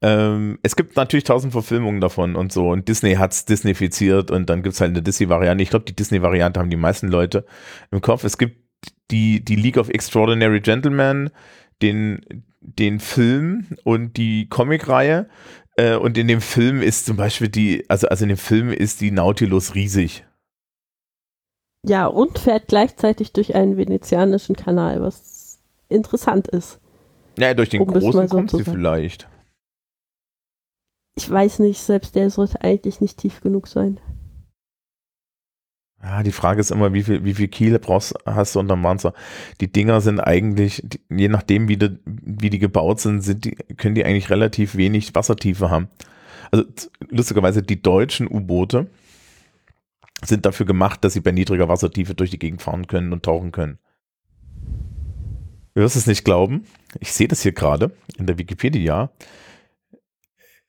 Ähm, 0.00 0.60
es 0.62 0.76
gibt 0.76 0.94
natürlich 0.94 1.24
tausend 1.24 1.52
Verfilmungen 1.52 2.00
davon 2.00 2.36
und 2.36 2.52
so 2.52 2.70
und 2.70 2.86
Disney 2.86 3.14
hat 3.14 3.32
es 3.32 3.46
Disneyfiziert 3.46 4.30
und 4.30 4.48
dann 4.48 4.62
gibt 4.62 4.74
es 4.74 4.80
halt 4.80 4.90
eine 4.92 5.02
Disney-Variante. 5.02 5.60
Ich 5.64 5.70
glaube, 5.70 5.86
die 5.86 5.96
Disney-Variante 5.96 6.60
haben 6.60 6.70
die 6.70 6.76
meisten 6.76 7.08
Leute 7.08 7.44
im 7.90 8.00
Kopf. 8.00 8.22
Es 8.22 8.38
gibt 8.38 8.67
die, 9.10 9.44
die 9.44 9.56
League 9.56 9.76
of 9.76 9.88
Extraordinary 9.88 10.60
Gentlemen, 10.60 11.30
den, 11.82 12.44
den 12.60 13.00
Film 13.00 13.66
und 13.84 14.16
die 14.16 14.48
Comic-Reihe. 14.48 15.28
Äh, 15.76 15.96
und 15.96 16.18
in 16.18 16.28
dem 16.28 16.40
Film 16.40 16.82
ist 16.82 17.06
zum 17.06 17.16
Beispiel 17.16 17.48
die, 17.48 17.84
also, 17.88 18.08
also 18.08 18.24
in 18.24 18.30
dem 18.30 18.38
Film 18.38 18.72
ist 18.72 19.00
die 19.00 19.10
Nautilus 19.10 19.74
riesig. 19.74 20.24
Ja, 21.86 22.06
und 22.06 22.38
fährt 22.38 22.68
gleichzeitig 22.68 23.32
durch 23.32 23.54
einen 23.54 23.76
venezianischen 23.76 24.56
Kanal, 24.56 25.00
was 25.00 25.60
interessant 25.88 26.48
ist. 26.48 26.80
Ja, 27.38 27.54
durch 27.54 27.68
den 27.68 27.82
um 27.82 27.88
großen 27.88 28.28
so 28.28 28.34
kommt 28.34 28.50
sie 28.50 28.64
vielleicht. 28.64 29.28
Ich 31.16 31.30
weiß 31.30 31.60
nicht, 31.60 31.80
selbst 31.80 32.14
der 32.14 32.30
sollte 32.30 32.62
eigentlich 32.62 33.00
nicht 33.00 33.18
tief 33.18 33.40
genug 33.40 33.68
sein. 33.68 34.00
Ja, 36.02 36.22
die 36.22 36.32
Frage 36.32 36.60
ist 36.60 36.70
immer, 36.70 36.92
wie 36.92 37.02
viel, 37.02 37.24
wie 37.24 37.34
viel 37.34 37.48
Kiel 37.48 37.78
brauchst, 37.78 38.14
hast 38.24 38.54
du 38.54 38.60
unterm 38.60 38.82
Panzer? 38.82 39.14
Die 39.60 39.70
Dinger 39.70 40.00
sind 40.00 40.20
eigentlich, 40.20 40.84
je 41.10 41.28
nachdem, 41.28 41.68
wie 41.68 41.76
die, 41.76 41.98
wie 42.04 42.50
die 42.50 42.60
gebaut 42.60 43.00
sind, 43.00 43.22
sind 43.22 43.44
die, 43.44 43.56
können 43.76 43.96
die 43.96 44.04
eigentlich 44.04 44.30
relativ 44.30 44.76
wenig 44.76 45.14
Wassertiefe 45.14 45.70
haben. 45.70 45.88
Also 46.52 46.64
lustigerweise, 47.08 47.62
die 47.62 47.82
deutschen 47.82 48.28
U-Boote 48.28 48.86
sind 50.24 50.46
dafür 50.46 50.66
gemacht, 50.66 51.04
dass 51.04 51.14
sie 51.14 51.20
bei 51.20 51.32
niedriger 51.32 51.68
Wassertiefe 51.68 52.14
durch 52.14 52.30
die 52.30 52.38
Gegend 52.38 52.62
fahren 52.62 52.86
können 52.86 53.12
und 53.12 53.24
tauchen 53.24 53.50
können. 53.50 53.78
Du 55.74 55.82
wirst 55.82 55.96
es 55.96 56.06
nicht 56.06 56.24
glauben. 56.24 56.64
Ich 57.00 57.12
sehe 57.12 57.28
das 57.28 57.42
hier 57.42 57.52
gerade 57.52 57.92
in 58.16 58.26
der 58.26 58.38
Wikipedia. 58.38 59.10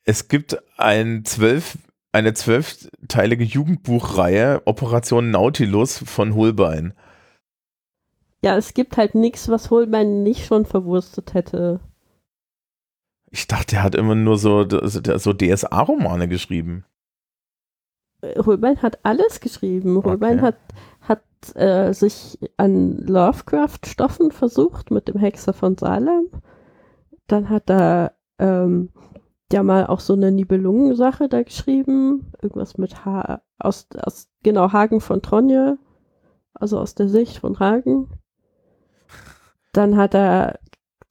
Es 0.04 0.28
gibt 0.28 0.58
ein 0.78 1.24
zwölf 1.26 1.78
eine 2.12 2.34
zwölfteilige 2.34 3.44
Jugendbuchreihe 3.44 4.62
Operation 4.66 5.32
Nautilus 5.32 6.00
von 6.00 6.36
Holbein. 6.36 6.94
Ja, 8.42 8.58
es 8.58 8.74
gibt 8.74 8.98
halt 8.98 9.16
nichts, 9.16 9.50
was 9.50 9.70
Holbein 9.70 10.24
nicht 10.24 10.46
schon 10.46 10.66
verwurstet 10.66 11.34
hätte. 11.34 11.82
Ich 13.32 13.48
dachte, 13.48 13.78
er 13.78 13.84
hat 13.84 13.96
immer 13.96 14.16
nur 14.16 14.38
so, 14.38 14.66
so 14.68 15.34
DSA-Romane 15.34 16.28
geschrieben. 16.28 16.86
Äh, 18.22 18.42
Holbein 18.44 18.82
hat 18.82 19.00
alles 19.04 19.40
geschrieben. 19.40 20.02
Holbein 20.04 20.42
hat, 20.42 20.58
hat 21.02 21.22
äh, 21.56 21.94
sich 21.94 22.40
an 22.58 22.98
Lovecraft-Stoffen 22.98 24.32
versucht 24.32 24.90
mit 24.90 25.08
dem 25.08 25.20
Hexer 25.20 25.54
von 25.54 25.78
Salem. 25.78 26.30
Dann 27.28 27.50
hat 27.50 27.70
er 27.70 28.14
ähm, 28.40 28.90
ja 29.52 29.64
mal 29.64 29.88
auch 29.88 30.00
so 30.00 30.14
eine 30.14 30.32
Nibelungensache 30.32 31.30
da 31.30 31.44
geschrieben. 31.44 32.32
Irgendwas 32.42 32.78
mit 32.78 33.06
ha 33.06 33.42
aus, 33.58 33.88
aus, 34.02 34.30
genau, 34.44 34.72
Hagen 34.72 35.02
von 35.02 35.22
Tronje. 35.22 35.78
also 36.54 36.80
aus 36.80 36.96
der 36.96 37.10
Sicht 37.10 37.38
von 37.38 37.60
Hagen. 37.60 38.10
Dann 39.74 39.98
hat 39.98 40.14
er 40.14 40.60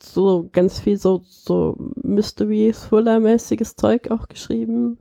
so 0.03 0.49
ganz 0.53 0.79
viel 0.79 0.97
so, 0.99 1.23
so 1.25 1.77
Mystery-Thriller-mäßiges 2.03 3.77
Zeug 3.77 4.11
auch 4.11 4.29
geschrieben. 4.29 4.99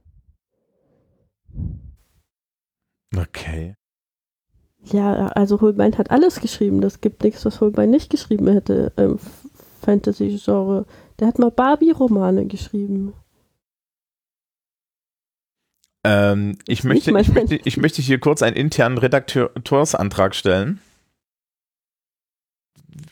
Okay. 3.15 3.75
Ja, 4.83 5.27
also 5.27 5.59
Holbein 5.61 5.97
hat 5.97 6.11
alles 6.11 6.39
geschrieben. 6.39 6.81
Das 6.81 7.01
gibt 7.01 7.23
nichts, 7.23 7.45
was 7.45 7.61
Holbein 7.61 7.89
nicht 7.89 8.09
geschrieben 8.09 8.47
hätte 8.47 8.93
im 8.95 9.19
Fantasy-Genre. 9.81 10.85
Der 11.19 11.27
hat 11.27 11.39
mal 11.39 11.51
Barbie-Romane 11.51 12.45
geschrieben. 12.45 13.13
Ähm, 16.07 16.57
ich, 16.67 16.85
möchte, 16.85 17.11
ich, 17.11 17.33
möchte, 17.33 17.55
ich 17.55 17.75
möchte 17.75 18.01
hier 18.01 18.17
kurz 18.17 18.41
einen 18.41 18.55
internen 18.55 18.97
Redakteursantrag 18.97 20.35
stellen. 20.35 20.79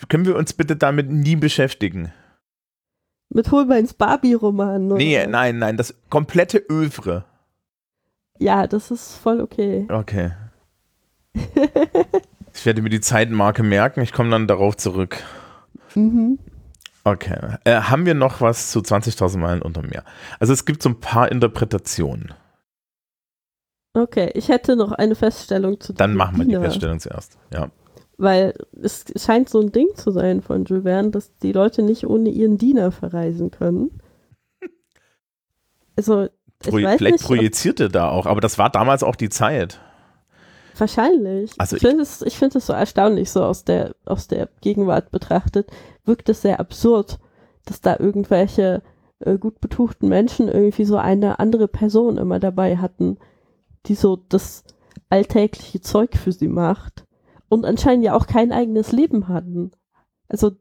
Können 0.07 0.25
wir 0.25 0.37
uns 0.37 0.53
bitte 0.53 0.77
damit 0.77 1.11
nie 1.11 1.35
beschäftigen? 1.35 2.13
Mit 3.29 3.51
Holbeins 3.51 3.93
Barbie-Roman? 3.95 4.87
Nee, 4.87 5.27
nein, 5.27 5.57
nein, 5.59 5.75
das 5.75 5.93
komplette 6.09 6.63
Övre. 6.71 7.25
Ja, 8.39 8.65
das 8.65 8.91
ist 8.91 9.15
voll 9.15 9.41
okay. 9.41 9.85
Okay. 9.89 10.31
ich 12.53 12.65
werde 12.65 12.81
mir 12.81 12.89
die 12.89 13.01
Zeitenmarke 13.01 13.63
merken, 13.63 14.01
ich 14.01 14.13
komme 14.13 14.29
dann 14.29 14.47
darauf 14.47 14.77
zurück. 14.77 15.21
Mhm. 15.95 16.39
Okay. 17.03 17.57
Äh, 17.65 17.81
haben 17.81 18.05
wir 18.05 18.13
noch 18.13 18.39
was 18.39 18.71
zu 18.71 18.79
20.000 18.79 19.37
Meilen 19.37 19.61
unter 19.61 19.81
Meer? 19.81 20.05
Also 20.39 20.53
es 20.53 20.63
gibt 20.63 20.81
so 20.81 20.89
ein 20.89 21.01
paar 21.01 21.29
Interpretationen. 21.29 22.33
Okay, 23.95 24.29
ich 24.33 24.49
hätte 24.49 24.75
noch 24.75 24.91
eine 24.91 25.15
Feststellung 25.15 25.79
zu 25.79 25.93
Dann 25.93 26.15
machen 26.15 26.37
wir 26.37 26.45
die 26.45 26.55
Feststellung 26.55 26.99
zuerst, 26.99 27.37
ja. 27.53 27.69
Weil 28.17 28.53
es 28.81 29.05
scheint 29.15 29.49
so 29.49 29.61
ein 29.61 29.71
Ding 29.71 29.87
zu 29.95 30.11
sein 30.11 30.41
von 30.41 30.65
Jules 30.65 30.83
Verne, 30.83 31.11
dass 31.11 31.37
die 31.37 31.53
Leute 31.53 31.81
nicht 31.81 32.05
ohne 32.05 32.29
ihren 32.29 32.57
Diener 32.57 32.91
verreisen 32.91 33.51
können. 33.51 34.01
Also, 35.97 36.27
Pro 36.59 36.71
vielleicht 36.71 36.99
nicht, 36.99 37.23
projiziert 37.23 37.79
er 37.79 37.87
da 37.87 38.09
auch, 38.09 38.25
aber 38.25 38.41
das 38.41 38.57
war 38.57 38.69
damals 38.69 39.01
auch 39.01 39.15
die 39.15 39.29
Zeit. 39.29 39.79
Wahrscheinlich. 40.77 41.53
Also 41.57 41.77
ich 41.77 41.81
finde 41.81 42.03
es, 42.03 42.21
find 42.33 42.53
es 42.53 42.65
so 42.65 42.73
erstaunlich, 42.73 43.31
so 43.31 43.45
aus 43.45 43.63
der, 43.63 43.95
aus 44.03 44.27
der 44.27 44.49
Gegenwart 44.59 45.09
betrachtet, 45.11 45.71
wirkt 46.03 46.27
es 46.27 46.41
sehr 46.41 46.59
absurd, 46.59 47.17
dass 47.63 47.79
da 47.79 47.95
irgendwelche 47.97 48.81
äh, 49.19 49.37
gut 49.37 49.61
betuchten 49.61 50.09
Menschen 50.09 50.49
irgendwie 50.49 50.83
so 50.83 50.97
eine 50.97 51.39
andere 51.39 51.69
Person 51.69 52.17
immer 52.17 52.39
dabei 52.39 52.75
hatten, 52.75 53.17
die 53.87 53.95
so 53.95 54.15
das 54.15 54.63
alltägliche 55.09 55.81
Zeug 55.81 56.17
für 56.17 56.31
sie 56.31 56.47
macht 56.47 57.05
und 57.49 57.65
anscheinend 57.65 58.05
ja 58.05 58.15
auch 58.15 58.27
kein 58.27 58.51
eigenes 58.51 58.91
Leben 58.91 59.27
hatten. 59.27 59.71
Also 60.27 60.51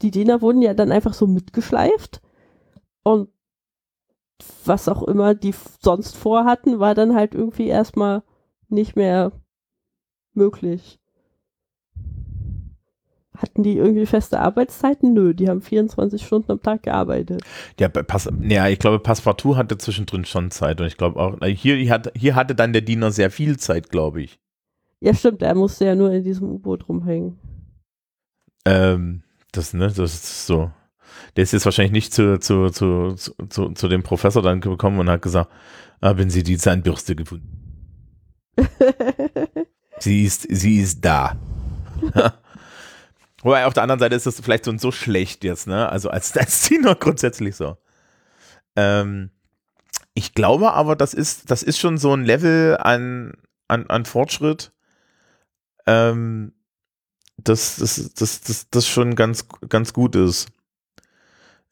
die 0.00 0.10
Diener 0.10 0.40
wurden 0.40 0.62
ja 0.62 0.74
dann 0.74 0.92
einfach 0.92 1.14
so 1.14 1.26
mitgeschleift 1.26 2.20
und 3.02 3.28
was 4.64 4.88
auch 4.88 5.02
immer 5.04 5.34
die 5.34 5.54
sonst 5.80 6.16
vorhatten, 6.16 6.80
war 6.80 6.94
dann 6.94 7.14
halt 7.14 7.34
irgendwie 7.34 7.68
erstmal 7.68 8.22
nicht 8.68 8.96
mehr 8.96 9.32
möglich. 10.32 11.01
Hatten 13.42 13.64
die 13.64 13.76
irgendwie 13.76 14.06
feste 14.06 14.38
Arbeitszeiten? 14.38 15.12
Nö, 15.12 15.34
die 15.34 15.48
haben 15.48 15.60
24 15.60 16.24
Stunden 16.24 16.52
am 16.52 16.62
Tag 16.62 16.84
gearbeitet. 16.84 17.42
Ja, 17.78 17.88
Pass, 17.88 18.30
ja 18.40 18.68
ich 18.68 18.78
glaube, 18.78 19.00
Passepartout 19.00 19.56
hatte 19.56 19.76
zwischendrin 19.78 20.24
schon 20.24 20.52
Zeit 20.52 20.80
und 20.80 20.86
ich 20.86 20.96
glaube 20.96 21.18
auch, 21.18 21.36
hier, 21.44 21.74
hier, 21.76 21.90
hat, 21.90 22.12
hier 22.16 22.36
hatte 22.36 22.54
dann 22.54 22.72
der 22.72 22.82
Diener 22.82 23.10
sehr 23.10 23.30
viel 23.32 23.58
Zeit, 23.58 23.90
glaube 23.90 24.22
ich. 24.22 24.38
Ja, 25.00 25.12
stimmt, 25.12 25.42
er 25.42 25.56
musste 25.56 25.84
ja 25.84 25.96
nur 25.96 26.12
in 26.12 26.22
diesem 26.22 26.48
U-Boot 26.48 26.88
rumhängen. 26.88 27.36
Ähm, 28.64 29.24
das, 29.50 29.74
ne, 29.74 29.88
das 29.88 30.14
ist 30.14 30.46
so. 30.46 30.70
Der 31.36 31.42
ist 31.42 31.52
jetzt 31.52 31.64
wahrscheinlich 31.64 31.92
nicht 31.92 32.14
zu, 32.14 32.38
zu, 32.38 32.70
zu, 32.70 33.16
zu, 33.16 33.70
zu 33.70 33.88
dem 33.88 34.04
Professor 34.04 34.42
dann 34.42 34.60
gekommen 34.60 35.00
und 35.00 35.10
hat 35.10 35.22
gesagt, 35.22 35.50
haben 36.00 36.30
Sie 36.30 36.44
die 36.44 36.56
Zahnbürste 36.56 37.16
gefunden? 37.16 37.62
sie 39.98 40.24
ist, 40.24 40.46
sie 40.48 40.78
ist 40.78 41.04
da. 41.04 41.36
Wobei 43.42 43.66
auf 43.66 43.74
der 43.74 43.82
anderen 43.82 43.98
Seite 43.98 44.14
ist 44.14 44.26
das 44.26 44.40
vielleicht 44.40 44.64
so, 44.64 44.76
so 44.78 44.92
schlecht 44.92 45.44
jetzt, 45.44 45.66
ne? 45.66 45.88
Also 45.88 46.10
als, 46.10 46.36
als 46.36 46.68
Diener 46.68 46.94
grundsätzlich 46.94 47.56
so. 47.56 47.76
Ähm, 48.76 49.30
ich 50.14 50.34
glaube 50.34 50.72
aber, 50.72 50.96
das 50.96 51.14
ist, 51.14 51.50
das 51.50 51.62
ist 51.62 51.78
schon 51.78 51.98
so 51.98 52.14
ein 52.14 52.24
Level 52.24 52.76
an, 52.78 53.34
an, 53.68 53.86
an 53.88 54.04
Fortschritt, 54.04 54.72
ähm, 55.86 56.52
das, 57.36 57.76
das, 57.76 58.12
das, 58.14 58.40
das, 58.42 58.70
das 58.70 58.86
schon 58.86 59.16
ganz, 59.16 59.46
ganz 59.68 59.92
gut 59.92 60.14
ist. 60.14 60.48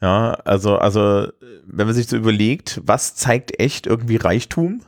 Ja, 0.01 0.33
also, 0.45 0.79
also, 0.79 1.29
wenn 1.65 1.87
man 1.87 1.95
sich 1.95 2.09
so 2.09 2.17
überlegt, 2.17 2.81
was 2.83 3.15
zeigt 3.15 3.61
echt 3.61 3.87
irgendwie 3.87 4.17
Reichtum, 4.17 4.83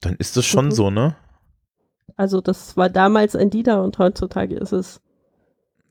dann 0.00 0.14
ist 0.16 0.36
das 0.36 0.46
schon 0.46 0.66
mhm. 0.66 0.72
so, 0.72 0.90
ne? 0.90 1.16
Also, 2.16 2.40
das 2.40 2.76
war 2.76 2.88
damals 2.88 3.36
ein 3.36 3.50
Diener 3.50 3.82
und 3.82 3.98
heutzutage 3.98 4.56
ist 4.56 4.72
es 4.72 5.02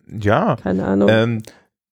ja. 0.07 0.55
Keine 0.57 0.85
Ahnung. 0.85 1.09
Ähm, 1.11 1.43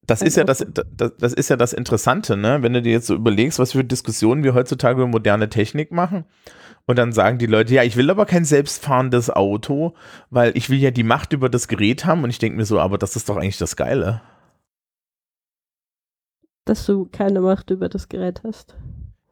das 0.08 0.22
ist 0.22 0.38
ja 0.38 0.44
das, 0.44 0.66
das, 0.70 1.14
das 1.18 1.34
ist 1.34 1.50
ja 1.50 1.56
das 1.56 1.74
Interessante, 1.74 2.38
ne? 2.38 2.62
Wenn 2.62 2.74
du 2.74 2.82
dir 2.82 2.92
jetzt 2.92 3.08
so 3.08 3.16
überlegst, 3.16 3.58
was 3.58 3.72
für 3.72 3.84
Diskussionen 3.84 4.44
wir 4.44 4.54
heutzutage 4.54 5.02
über 5.02 5.08
moderne 5.08 5.50
Technik 5.50 5.92
machen. 5.92 6.26
Und 6.88 7.00
dann 7.00 7.12
sagen 7.12 7.40
die 7.40 7.48
Leute, 7.48 7.74
ja, 7.74 7.84
ich 7.84 7.96
will 7.96 8.12
aber 8.12 8.28
kein 8.28 8.46
selbstfahrendes 8.46 9.32
Auto, 9.32 9.96
weil 10.30 10.56
ich 10.56 10.70
will 10.70 10.78
ja 10.78 10.92
die 10.92 11.04
Macht 11.04 11.34
über 11.34 11.50
das 11.50 11.68
Gerät 11.68 12.06
haben. 12.06 12.24
Und 12.24 12.30
ich 12.30 12.38
denke 12.38 12.58
mir 12.58 12.66
so, 12.66 12.80
aber 12.80 13.00
das 13.00 13.16
ist 13.16 13.28
doch 13.28 13.38
eigentlich 13.38 13.58
das 13.58 13.76
Geile. 13.76 14.22
Dass 16.66 16.86
du 16.86 17.08
keine 17.12 17.42
Macht 17.42 17.72
über 17.72 17.90
das 17.90 18.08
Gerät 18.08 18.42
hast. 18.44 18.76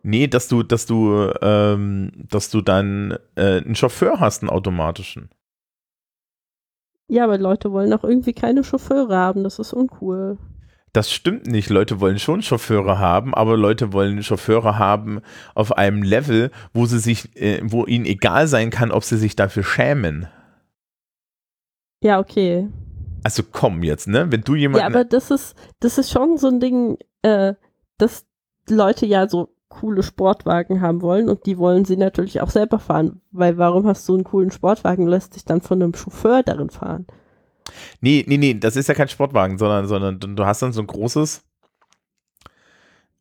Nee, 0.02 0.28
dass 0.28 0.48
du, 0.48 0.64
dass 0.64 0.86
du, 0.86 1.32
ähm, 1.42 2.12
dass 2.30 2.50
du 2.50 2.62
dann 2.62 3.18
äh, 3.36 3.62
einen 3.62 3.76
Chauffeur 3.76 4.20
hast, 4.20 4.42
einen 4.42 4.50
automatischen. 4.50 5.30
Ja, 7.14 7.26
aber 7.26 7.38
Leute 7.38 7.72
wollen 7.72 7.94
auch 7.94 8.04
irgendwie 8.04 8.34
keine 8.34 8.64
Chauffeure 8.64 9.16
haben, 9.16 9.44
das 9.44 9.60
ist 9.60 9.72
uncool. 9.72 10.40
Das 10.94 11.12
stimmt 11.12 11.46
nicht. 11.46 11.70
Leute 11.70 12.00
wollen 12.00 12.18
schon 12.18 12.42
Chauffeure 12.42 12.98
haben, 12.98 13.36
aber 13.36 13.56
Leute 13.56 13.94
wollen 13.94 14.24
Chauffeure 14.24 14.80
haben 14.80 15.22
auf 15.54 15.78
einem 15.78 16.02
Level, 16.02 16.50
wo 16.74 16.88
sie 16.88 16.98
sich, 16.98 17.40
äh, 17.40 17.62
wo 17.64 17.86
ihnen 17.86 18.06
egal 18.06 18.48
sein 18.48 18.72
kann, 18.72 18.90
ob 18.90 19.04
sie 19.04 19.18
sich 19.18 19.36
dafür 19.36 19.62
schämen. 19.62 20.28
Ja, 22.02 22.20
okay. 22.20 22.68
Also 23.24 23.44
komm 23.44 23.84
jetzt, 23.84 24.08
ne? 24.08 24.32
Wenn 24.32 24.42
du 24.42 24.56
jemanden. 24.56 24.82
Ja, 24.82 24.88
aber 24.88 25.06
das 25.06 25.30
ist, 25.30 25.56
das 25.82 26.00
ist 26.00 26.10
schon 26.10 26.40
so 26.40 26.48
ein 26.48 26.60
Ding, 26.60 26.98
äh, 27.22 27.54
dass 28.00 28.26
Leute 28.68 29.06
ja 29.06 29.30
so 29.30 29.54
coole 29.74 30.04
Sportwagen 30.04 30.82
haben 30.82 31.02
wollen 31.02 31.30
und 31.30 31.46
die 31.46 31.58
wollen 31.58 31.86
sie 31.86 31.98
natürlich 31.98 32.42
auch 32.42 32.50
selber 32.50 32.80
fahren, 32.80 33.22
weil 33.32 33.58
warum 33.58 33.88
hast 33.88 34.08
du 34.08 34.14
einen 34.14 34.24
coolen 34.24 34.52
Sportwagen, 34.52 35.08
lässt 35.08 35.36
dich 35.36 35.46
dann 35.46 35.62
von 35.62 35.82
einem 35.82 35.94
Chauffeur 35.94 36.44
darin 36.44 36.70
fahren? 36.70 37.08
Nee, 38.02 38.24
nee, 38.28 38.38
nee, 38.38 38.54
das 38.54 38.76
ist 38.76 38.88
ja 38.88 38.94
kein 38.94 39.08
Sportwagen, 39.08 39.58
sondern, 39.58 39.88
sondern 39.88 40.36
du 40.36 40.46
hast 40.46 40.62
dann 40.62 40.74
so 40.74 40.82
ein 40.82 40.88
großes, 40.88 41.44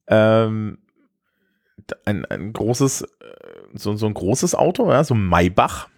ähm, 0.09 0.79
ein, 2.05 2.25
ein 2.27 2.53
großes, 2.53 3.03
äh, 3.03 3.07
so, 3.75 3.97
so 3.97 4.07
ein 4.07 4.15
großes 4.15 4.55
Auto, 4.55 4.91
ja, 4.91 5.03
so 5.05 5.15
ein 5.15 5.27
Maybach. 5.27 5.89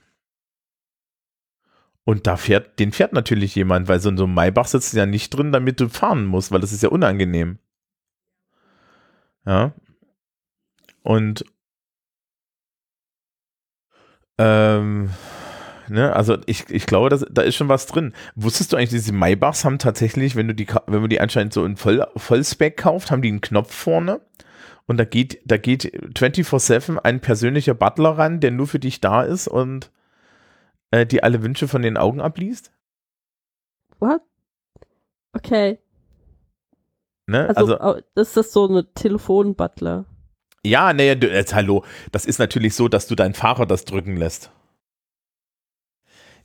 Und 2.04 2.26
da 2.26 2.36
fährt, 2.36 2.78
den 2.78 2.92
fährt 2.92 3.14
natürlich 3.14 3.54
jemand, 3.54 3.88
weil 3.88 3.98
so 3.98 4.10
in 4.10 4.18
so 4.18 4.24
einem 4.24 4.34
Maybach 4.34 4.66
sitzt 4.66 4.92
ja 4.92 5.06
nicht 5.06 5.30
drin, 5.30 5.52
damit 5.52 5.80
du 5.80 5.88
fahren 5.88 6.26
musst, 6.26 6.52
weil 6.52 6.60
das 6.60 6.72
ist 6.72 6.82
ja 6.82 6.90
unangenehm. 6.90 7.58
Ja, 9.46 9.72
und 11.04 11.44
ähm, 14.38 15.10
ne, 15.88 16.14
also 16.16 16.38
ich, 16.46 16.68
ich 16.70 16.86
glaube, 16.86 17.10
das, 17.10 17.24
da 17.30 17.42
ist 17.42 17.54
schon 17.54 17.68
was 17.68 17.86
drin. 17.86 18.14
Wusstest 18.34 18.72
du 18.72 18.76
eigentlich, 18.76 18.90
diese 18.90 19.12
Maybachs 19.12 19.64
haben 19.64 19.78
tatsächlich, 19.78 20.34
wenn 20.34 20.48
du 20.48 20.54
die, 20.54 20.66
wenn 20.86 21.00
man 21.00 21.10
die 21.10 21.20
anscheinend 21.20 21.52
so 21.52 21.64
in 21.64 21.76
Voll, 21.76 22.04
Vollspec 22.16 22.78
kauft, 22.78 23.10
haben 23.10 23.22
die 23.22 23.28
einen 23.28 23.42
Knopf 23.42 23.72
vorne 23.72 24.22
und 24.86 24.96
da 24.96 25.04
geht, 25.04 25.40
da 25.44 25.58
geht 25.58 25.84
24-7 25.84 26.98
ein 26.98 27.20
persönlicher 27.20 27.74
Butler 27.74 28.18
ran, 28.18 28.40
der 28.40 28.50
nur 28.50 28.66
für 28.66 28.78
dich 28.78 29.00
da 29.00 29.22
ist 29.22 29.46
und 29.46 29.90
äh, 30.90 31.04
die 31.04 31.22
alle 31.22 31.42
Wünsche 31.42 31.68
von 31.68 31.82
den 31.82 31.98
Augen 31.98 32.20
abliest? 32.20 32.72
What? 34.00 34.22
Okay. 35.34 35.78
Ne? 37.26 37.54
Also, 37.54 37.76
also 37.76 38.00
das 38.14 38.36
ist 38.36 38.52
so 38.52 38.68
eine 38.68 38.92
Telefon-Butler. 38.94 40.06
Ja, 40.64 40.92
nee, 40.92 41.12
jetzt, 41.12 41.54
hallo. 41.54 41.84
Das 42.10 42.24
ist 42.24 42.38
natürlich 42.38 42.74
so, 42.74 42.88
dass 42.88 43.06
du 43.06 43.14
deinen 43.14 43.34
Fahrer 43.34 43.66
das 43.66 43.84
drücken 43.84 44.16
lässt. 44.16 44.50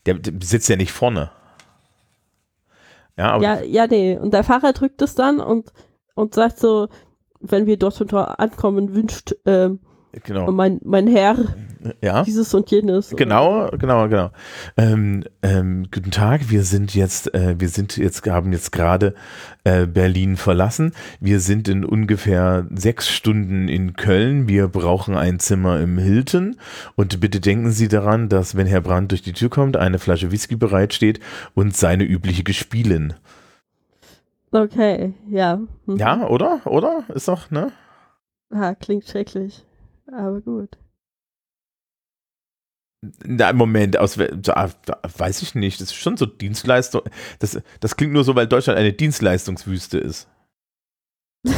Der, 0.06 0.16
der 0.16 0.34
sitzt 0.46 0.68
ja 0.70 0.76
nicht 0.76 0.92
vorne. 0.92 1.32
Ja, 3.18 3.32
aber 3.32 3.44
ja, 3.44 3.62
ja, 3.62 3.88
nee. 3.88 4.18
Und 4.18 4.34
der 4.34 4.44
Fahrer 4.44 4.74
drückt 4.74 5.02
es 5.02 5.16
dann 5.16 5.40
und, 5.40 5.72
und 6.16 6.34
sagt 6.34 6.60
so, 6.60 6.90
wenn 7.40 7.66
wir 7.66 7.78
dort 7.78 8.00
und 8.02 8.12
dort 8.12 8.40
ankommen, 8.40 8.94
wünscht 8.94 9.36
ähm, 9.46 9.80
genau. 10.24 10.52
mein, 10.52 10.80
mein 10.84 11.08
Herr 11.08 11.38
Ja. 12.02 12.24
Dieses 12.24 12.54
und 12.54 12.70
jenes. 12.72 13.16
Genau, 13.16 13.70
genau, 13.72 14.08
genau. 14.10 14.32
Ähm, 14.76 15.24
ähm, 15.42 15.88
guten 15.94 16.12
Tag, 16.12 16.50
wir 16.50 16.64
sind 16.64 16.94
jetzt, 16.94 17.34
äh, 17.34 17.56
wir 17.58 17.70
sind 17.70 17.98
jetzt, 17.98 18.26
haben 18.28 18.52
jetzt 18.52 18.72
gerade 18.72 19.14
äh, 19.64 19.86
Berlin 19.86 20.36
verlassen. 20.36 20.94
Wir 21.20 21.40
sind 21.40 21.68
in 21.68 21.86
ungefähr 21.86 22.68
sechs 22.76 23.10
Stunden 23.10 23.68
in 23.70 23.94
Köln. 23.94 24.48
Wir 24.48 24.68
brauchen 24.68 25.16
ein 25.16 25.40
Zimmer 25.40 25.80
im 25.80 25.98
Hilton. 25.98 26.58
Und 26.96 27.20
bitte 27.20 27.40
denken 27.40 27.72
Sie 27.72 27.88
daran, 27.88 28.30
dass 28.30 28.56
wenn 28.56 28.68
Herr 28.68 28.82
Brandt 28.82 29.12
durch 29.12 29.22
die 29.22 29.34
Tür 29.34 29.50
kommt, 29.50 29.78
eine 29.78 30.00
Flasche 30.00 30.32
Whisky 30.32 30.56
bereitsteht 30.56 31.20
und 31.54 31.76
seine 31.76 32.04
übliche 32.04 32.44
Gespielin. 32.44 33.14
Okay, 34.52 35.14
ja. 35.30 35.60
Mhm. 35.86 35.98
Ja, 35.98 36.28
oder? 36.28 36.62
Oder? 36.66 37.04
Ist 37.14 37.28
doch, 37.28 37.52
ne? 37.52 37.72
Ah, 38.50 38.74
klingt 38.74 39.06
schrecklich. 39.06 39.64
Aber 40.12 40.42
gut. 40.42 40.78
Na, 43.02 43.54
Moment, 43.54 43.98
aus, 43.98 44.16
da, 44.16 44.70
da, 44.86 45.00
weiß 45.18 45.42
ich 45.42 45.56
nicht. 45.56 45.80
Das 45.80 45.90
ist 45.90 45.96
schon 45.96 46.18
so 46.18 46.26
Dienstleistung. 46.26 47.04
Das, 47.40 47.62
das 47.80 47.96
klingt 47.96 48.14
nur 48.14 48.26
so, 48.26 48.36
weil 48.36 48.48
Deutschland 48.48 48.78
eine 48.78 48.92
Dienstleistungswüste 48.92 49.98
ist. 50.00 50.28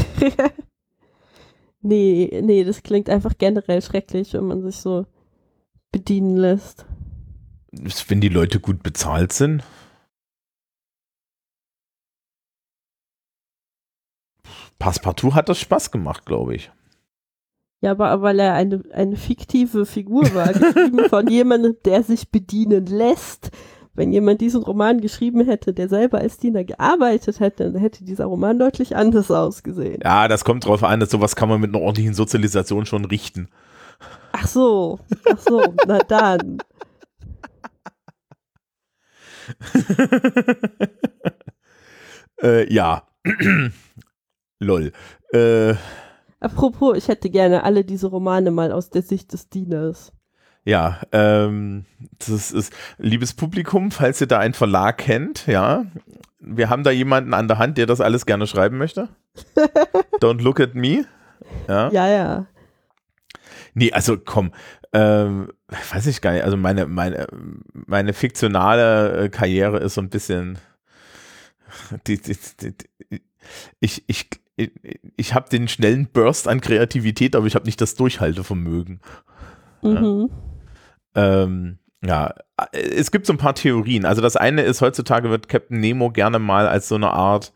nee, 1.82 2.42
nee, 2.44 2.64
das 2.64 2.84
klingt 2.84 3.10
einfach 3.10 3.38
generell 3.38 3.82
schrecklich, 3.82 4.34
wenn 4.34 4.46
man 4.46 4.62
sich 4.62 4.78
so 4.78 5.08
bedienen 5.92 6.38
lässt. 6.38 6.86
Wenn 7.72 8.22
die 8.22 8.30
Leute 8.30 8.60
gut 8.60 8.84
bezahlt 8.84 9.34
sind. 9.34 9.64
Passepartout 14.78 15.34
hat 15.34 15.50
das 15.50 15.60
Spaß 15.60 15.92
gemacht, 15.92 16.26
glaube 16.26 16.56
ich. 16.56 16.72
Ja, 17.82 17.92
aber 17.92 18.22
weil 18.22 18.40
er 18.40 18.54
eine, 18.54 18.84
eine 18.94 19.16
fiktive 19.16 19.88
Figur 19.88 20.34
war, 20.36 20.54
geschrieben 20.54 21.00
von 21.10 21.28
jemandem, 21.28 21.76
der 21.84 22.04
sich 22.04 22.30
bedienen 22.30 22.86
lässt. 22.86 23.50
Wenn 23.94 24.14
jemand 24.14 24.40
diesen 24.40 24.64
Roman 24.64 25.02
geschrieben 25.02 25.44
hätte, 25.44 25.74
der 25.74 25.90
selber 25.90 26.20
als 26.20 26.38
Diener 26.38 26.64
gearbeitet 26.64 27.42
hätte, 27.42 27.72
dann 27.72 27.82
hätte 27.82 28.06
dieser 28.06 28.24
Roman 28.26 28.58
deutlich 28.58 28.96
anders 28.96 29.30
ausgesehen. 29.32 30.00
Ja, 30.04 30.30
das 30.30 30.46
kommt 30.46 30.66
drauf 30.66 30.84
an, 30.84 31.02
dass 31.02 31.10
sowas 31.10 31.36
kann 31.36 31.50
man 31.50 31.60
mit 31.60 31.76
einer 31.76 31.84
ordentlichen 31.84 32.14
Sozialisation 32.14 32.86
schon 32.86 33.04
richten. 33.04 33.50
Ach 34.32 34.48
so, 34.48 35.00
ach 35.30 35.40
so, 35.40 35.62
na 35.88 36.00
dann. 36.00 36.60
äh, 42.42 42.74
ja. 42.74 43.04
Lol. 44.60 44.94
Äh, 45.34 45.74
Apropos, 46.42 46.98
ich 46.98 47.08
hätte 47.08 47.30
gerne 47.30 47.64
alle 47.64 47.86
diese 47.86 48.08
Romane 48.08 48.52
mal 48.52 48.72
aus 48.72 48.90
der 48.90 49.04
Sicht 49.04 49.32
des 49.32 49.48
Dieners. 49.48 50.12
Ja, 50.64 51.00
ähm, 51.12 51.86
das 52.20 52.52
ist, 52.52 52.74
liebes 52.98 53.34
Publikum, 53.34 53.92
falls 53.92 54.22
ihr 54.22 54.28
da 54.28 54.40
einen 54.40 54.54
Verlag 54.54 54.98
kennt, 54.98 55.48
ja, 55.48 55.86
wir 56.40 56.70
haben 56.70 56.84
da 56.84 56.92
jemanden 56.92 57.34
an 57.34 57.48
der 57.48 57.60
Hand, 57.60 57.78
der 57.78 57.86
das 57.86 58.02
alles 58.02 58.26
gerne 58.26 58.48
schreiben 58.48 58.78
möchte. 58.78 59.10
Don't 60.22 60.42
look 60.42 60.60
at 60.60 60.76
me. 60.76 61.06
Ja, 61.68 61.90
ja. 61.92 62.08
ja. 62.08 62.46
Nee, 63.74 63.92
also 63.94 64.18
komm, 64.18 64.52
ähm, 64.94 65.52
weiß 65.94 66.08
ich 66.08 66.22
gar 66.22 66.34
nicht, 66.34 66.44
also 66.44 66.58
meine, 66.58 66.88
meine, 66.88 67.28
meine 67.72 68.14
fiktionale 68.14 69.26
äh, 69.26 69.30
Karriere 69.30 69.78
ist 69.78 69.94
so 69.94 70.02
ein 70.02 70.10
bisschen, 70.10 70.58
die, 72.08 72.20
die, 72.20 72.36
die, 72.60 73.22
ich, 73.80 74.04
ich, 74.08 74.30
ich, 74.56 75.34
habe 75.34 75.50
den 75.50 75.68
schnellen 75.68 76.08
Burst 76.12 76.48
an 76.48 76.62
Kreativität, 76.62 77.36
aber 77.36 77.48
ich 77.48 77.56
habe 77.56 77.66
nicht 77.66 77.82
das 77.82 77.96
Durchhaltevermögen. 77.96 79.00
Mhm. 79.82 80.30
Ja. 81.16 81.44
Ähm, 81.44 81.80
ja, 82.04 82.34
es 82.72 83.12
gibt 83.12 83.28
so 83.28 83.34
ein 83.34 83.38
paar 83.38 83.56
Theorien. 83.56 84.06
Also 84.06 84.22
das 84.22 84.36
eine 84.36 84.64
ist, 84.64 84.82
heutzutage 84.82 85.30
wird 85.30 85.48
Captain 85.50 85.80
Nemo 85.80 86.10
gerne 86.12 86.40
mal 86.40 86.68
als 86.68 86.88
so 86.88 86.96
eine 86.96 87.12
Art 87.12 87.54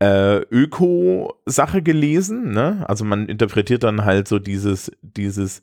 äh, 0.00 0.38
Öko-Sache 0.50 1.82
gelesen. 1.82 2.52
Ne? 2.52 2.84
Also 2.88 3.04
man 3.04 3.26
interpretiert 3.26 3.82
dann 3.82 4.04
halt 4.04 4.28
so 4.28 4.38
dieses, 4.38 4.90
dieses 5.02 5.62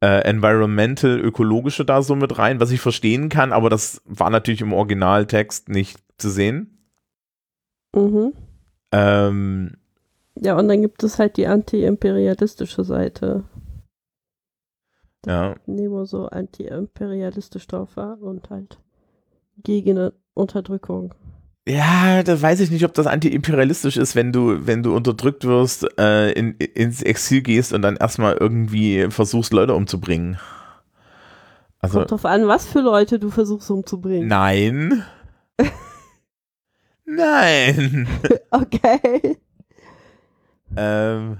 äh, 0.00 0.22
environmental, 0.22 1.18
ökologische 1.20 1.84
da 1.84 2.02
so 2.02 2.16
mit 2.16 2.38
rein, 2.38 2.60
was 2.60 2.70
ich 2.70 2.80
verstehen 2.80 3.28
kann, 3.28 3.52
aber 3.52 3.68
das 3.68 4.02
war 4.04 4.30
natürlich 4.30 4.60
im 4.60 4.72
Originaltext 4.72 5.68
nicht 5.68 5.98
zu 6.18 6.30
sehen. 6.30 6.78
Mhm. 7.94 8.32
Ähm, 8.92 9.76
ja, 10.36 10.56
und 10.56 10.68
dann 10.68 10.82
gibt 10.82 11.02
es 11.02 11.18
halt 11.18 11.36
die 11.36 11.46
anti-imperialistische 11.46 12.84
Seite. 12.84 13.44
Ja. 15.26 15.56
Nemo 15.66 16.04
so 16.04 16.26
anti-imperialistisch 16.26 17.66
drauf 17.66 17.96
war 17.96 18.20
und 18.22 18.50
halt 18.50 18.78
gegen 19.62 20.10
Unterdrückung. 20.34 21.14
Ja, 21.68 22.22
da 22.22 22.40
weiß 22.40 22.60
ich 22.60 22.70
nicht, 22.70 22.84
ob 22.84 22.94
das 22.94 23.06
anti-imperialistisch 23.06 23.98
ist, 23.98 24.16
wenn 24.16 24.32
du, 24.32 24.66
wenn 24.66 24.82
du 24.82 24.96
unterdrückt 24.96 25.44
wirst, 25.44 25.86
äh, 25.98 26.30
in, 26.32 26.52
ins 26.54 27.02
Exil 27.02 27.42
gehst 27.42 27.74
und 27.74 27.82
dann 27.82 27.96
erstmal 27.96 28.38
irgendwie 28.38 29.08
versuchst, 29.10 29.52
Leute 29.52 29.74
umzubringen. 29.74 30.38
Also, 31.80 31.98
Kommt 31.98 32.10
drauf 32.10 32.24
an, 32.24 32.48
was 32.48 32.66
für 32.66 32.80
Leute 32.80 33.18
du 33.18 33.30
versuchst 33.30 33.70
umzubringen. 33.70 34.28
Nein. 34.28 35.04
nein. 37.08 38.08
okay. 38.50 39.38
Ähm, 40.76 41.38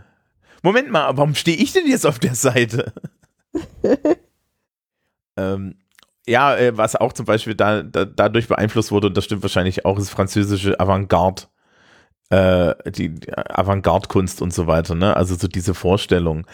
Moment 0.63 0.91
mal, 0.91 1.17
warum 1.17 1.35
stehe 1.35 1.57
ich 1.57 1.73
denn 1.73 1.87
jetzt 1.87 2.07
auf 2.07 2.19
der 2.19 2.35
Seite? 2.35 2.93
ähm, 5.37 5.77
ja, 6.27 6.57
äh, 6.57 6.77
was 6.77 6.97
auch 6.97 7.13
zum 7.13 7.27
Beispiel 7.27 7.55
da, 7.55 7.83
da, 7.83 8.05
dadurch 8.05 8.49
beeinflusst 8.49 8.93
wurde, 8.93 9.07
und 9.09 9.17
das 9.17 9.25
stimmt 9.25 9.43
wahrscheinlich 9.43 9.85
auch, 9.85 9.99
ist 9.99 10.11
französische 10.11 10.79
Avantgarde. 10.79 11.45
Äh, 12.31 12.75
die 12.91 13.15
Avantgarde-Kunst 13.35 14.43
und 14.43 14.53
so 14.53 14.67
weiter, 14.67 14.95
ne? 14.95 15.17
Also 15.17 15.35
so 15.35 15.49
diese 15.49 15.73
Vorstellung. 15.73 16.47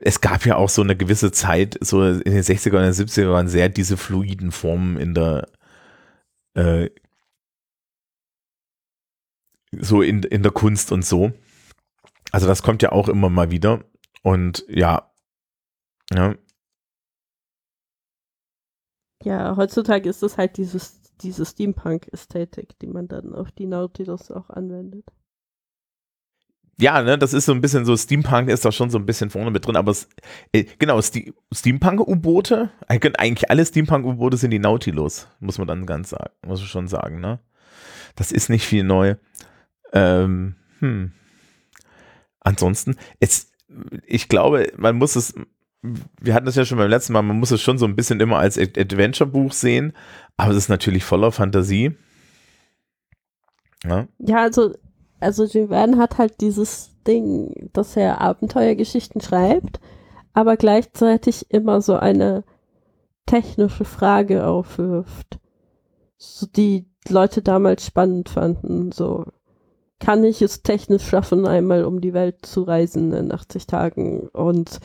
Es 0.00 0.20
gab 0.20 0.44
ja 0.44 0.56
auch 0.56 0.68
so 0.68 0.82
eine 0.82 0.96
gewisse 0.96 1.30
Zeit, 1.30 1.78
so 1.80 2.04
in 2.04 2.20
den 2.24 2.42
60er 2.42 2.76
und 2.76 2.82
den 2.82 2.92
70er 2.92 3.30
waren 3.30 3.46
sehr 3.46 3.68
diese 3.68 3.96
fluiden 3.96 4.50
Formen 4.50 4.96
in 4.96 5.14
der 5.14 5.46
äh, 6.54 6.90
so 9.72 10.02
in, 10.02 10.22
in 10.22 10.42
der 10.42 10.52
Kunst 10.52 10.92
und 10.92 11.04
so. 11.04 11.32
Also 12.32 12.46
das 12.46 12.62
kommt 12.62 12.82
ja 12.82 12.92
auch 12.92 13.08
immer 13.08 13.28
mal 13.28 13.50
wieder. 13.50 13.84
Und 14.22 14.64
ja, 14.68 15.10
ja. 16.12 16.34
Ja, 19.22 19.56
heutzutage 19.56 20.08
ist 20.08 20.22
es 20.22 20.38
halt 20.38 20.56
dieses, 20.56 21.00
diese 21.20 21.44
Steampunk-Ästhetik, 21.44 22.78
die 22.78 22.86
man 22.86 23.06
dann 23.06 23.34
auf 23.34 23.52
die 23.52 23.66
Nautilus 23.66 24.30
auch 24.30 24.48
anwendet. 24.48 25.04
Ja, 26.80 27.02
ne, 27.02 27.18
das 27.18 27.34
ist 27.34 27.44
so 27.44 27.52
ein 27.52 27.60
bisschen 27.60 27.84
so, 27.84 27.94
Steampunk 27.94 28.48
ist 28.48 28.64
da 28.64 28.72
schon 28.72 28.88
so 28.88 28.96
ein 28.96 29.04
bisschen 29.04 29.28
vorne 29.28 29.50
mit 29.50 29.66
drin, 29.66 29.76
aber 29.76 29.90
es, 29.90 30.08
äh, 30.52 30.64
genau, 30.78 30.98
Ste 31.02 31.34
Steampunk-U-Boote, 31.52 32.70
eigentlich 32.86 33.50
alle 33.50 33.66
Steampunk-U-Boote 33.66 34.38
sind 34.38 34.50
die 34.50 34.58
Nautilus, 34.58 35.28
muss 35.40 35.58
man 35.58 35.68
dann 35.68 35.84
ganz 35.84 36.08
sagen, 36.08 36.32
muss 36.46 36.60
man 36.60 36.68
schon 36.68 36.88
sagen, 36.88 37.20
ne? 37.20 37.38
Das 38.16 38.32
ist 38.32 38.48
nicht 38.48 38.66
viel 38.66 38.82
neu. 38.82 39.16
Ähm, 39.92 40.56
hm. 40.78 41.12
Ansonsten, 42.40 42.96
es, 43.18 43.52
ich 44.06 44.28
glaube, 44.28 44.72
man 44.76 44.96
muss 44.96 45.16
es, 45.16 45.34
wir 45.82 46.34
hatten 46.34 46.46
das 46.46 46.56
ja 46.56 46.64
schon 46.64 46.78
beim 46.78 46.90
letzten 46.90 47.12
Mal, 47.12 47.22
man 47.22 47.38
muss 47.38 47.50
es 47.50 47.60
schon 47.60 47.78
so 47.78 47.86
ein 47.86 47.96
bisschen 47.96 48.20
immer 48.20 48.38
als 48.38 48.58
Adventure-Buch 48.58 49.52
sehen, 49.52 49.92
aber 50.36 50.52
es 50.52 50.58
ist 50.58 50.68
natürlich 50.68 51.04
voller 51.04 51.32
Fantasie. 51.32 51.96
Ja, 53.84 54.06
ja 54.18 54.42
also, 54.42 54.74
also 55.20 55.46
Verne 55.46 55.98
hat 55.98 56.18
halt 56.18 56.40
dieses 56.40 56.90
Ding, 57.06 57.70
dass 57.72 57.96
er 57.96 58.20
Abenteuergeschichten 58.20 59.20
schreibt, 59.20 59.80
aber 60.32 60.56
gleichzeitig 60.56 61.50
immer 61.50 61.80
so 61.80 61.96
eine 61.96 62.44
technische 63.26 63.84
Frage 63.84 64.46
aufwirft, 64.46 65.38
so 66.16 66.46
die 66.46 66.86
Leute 67.08 67.42
damals 67.42 67.86
spannend 67.86 68.28
fanden, 68.28 68.92
so 68.92 69.26
kann 70.00 70.24
ich 70.24 70.42
es 70.42 70.62
technisch 70.62 71.04
schaffen, 71.04 71.46
einmal 71.46 71.84
um 71.84 72.00
die 72.00 72.14
Welt 72.14 72.44
zu 72.44 72.62
reisen 72.62 73.12
in 73.12 73.30
80 73.30 73.66
Tagen 73.66 74.28
und 74.28 74.80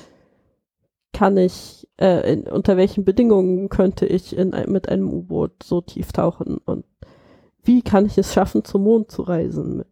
kann 1.14 1.38
ich, 1.38 1.88
äh, 1.98 2.34
in, 2.34 2.44
unter 2.44 2.76
welchen 2.76 3.06
Bedingungen 3.06 3.70
könnte 3.70 4.06
ich 4.06 4.38
in, 4.38 4.50
mit 4.68 4.90
einem 4.90 5.10
U-Boot 5.12 5.64
so 5.64 5.82
tief 5.82 6.12
tauchen 6.12 6.58
und 6.58 6.86
wie 7.64 7.82
kann 7.82 8.06
ich 8.06 8.18
es 8.18 8.34
schaffen, 8.34 8.64
zum 8.64 8.84
Mond 8.84 9.10
zu 9.10 9.24
reisen? 9.24 9.86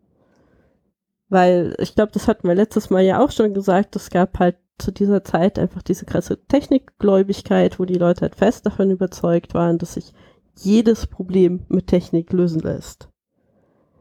Weil 1.30 1.76
ich 1.80 1.95
glaube, 1.95 2.11
das 2.11 2.28
hatten 2.28 2.47
wir 2.47 2.53
letztes 2.53 2.89
Mal 2.89 3.03
ja 3.03 3.24
auch 3.24 3.32
schon 3.32 3.53
gesagt, 3.53 3.95
es 3.95 4.09
gab 4.09 4.38
halt 4.38 4.57
zu 4.78 4.91
dieser 4.91 5.24
Zeit 5.24 5.57
einfach 5.57 5.82
diese 5.82 6.05
krasse 6.05 6.45
Technikgläubigkeit, 6.45 7.80
wo 7.80 7.86
die 7.86 7.97
Leute 7.97 8.21
halt 8.21 8.36
fest 8.36 8.65
davon 8.65 8.91
überzeugt 8.91 9.53
waren, 9.53 9.78
dass 9.78 9.93
sich 9.93 10.13
jedes 10.57 11.07
Problem 11.07 11.65
mit 11.69 11.88
Technik 11.88 12.32
lösen 12.34 12.59
lässt. 12.59 13.09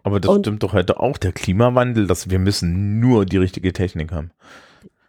Aber 0.03 0.21
das 0.21 0.31
Und- 0.31 0.45
stimmt 0.45 0.63
doch 0.63 0.73
heute 0.73 1.01
auch, 1.01 1.19
der 1.19 1.33
Klimawandel, 1.33 2.07
dass 2.07 2.31
wir 2.31 2.39
müssen 2.39 2.99
nur 3.01 3.25
die 3.25 3.37
richtige 3.39 3.73
Technik 3.73 4.13
haben. 4.13 4.31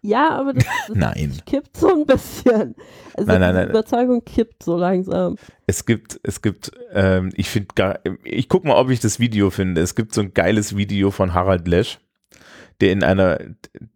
Ja, 0.05 0.31
aber 0.31 0.53
das, 0.53 0.65
das 0.93 1.45
kippt 1.45 1.77
so 1.77 1.87
ein 1.95 2.05
bisschen. 2.05 2.75
Also 3.15 3.31
Nein, 3.31 3.39
nein, 3.39 3.55
die 3.55 3.61
nein. 3.61 3.69
Überzeugung 3.69 4.23
kippt 4.25 4.61
so 4.63 4.77
langsam. 4.77 5.37
Es 5.65 5.85
gibt, 5.85 6.19
es 6.23 6.41
gibt, 6.41 6.71
ähm, 6.93 7.31
ich 7.35 7.49
finde 7.49 7.69
gar, 7.73 7.99
ich 8.23 8.49
guck 8.49 8.65
mal, 8.65 8.75
ob 8.75 8.89
ich 8.89 8.99
das 8.99 9.19
Video 9.19 9.49
finde. 9.49 9.79
Es 9.81 9.95
gibt 9.95 10.13
so 10.13 10.21
ein 10.21 10.33
geiles 10.33 10.75
Video 10.75 11.09
von 11.09 11.33
Harald 11.33 11.67
Lesch, 11.69 11.99
der 12.81 12.91
in 12.91 13.01
einer, 13.01 13.39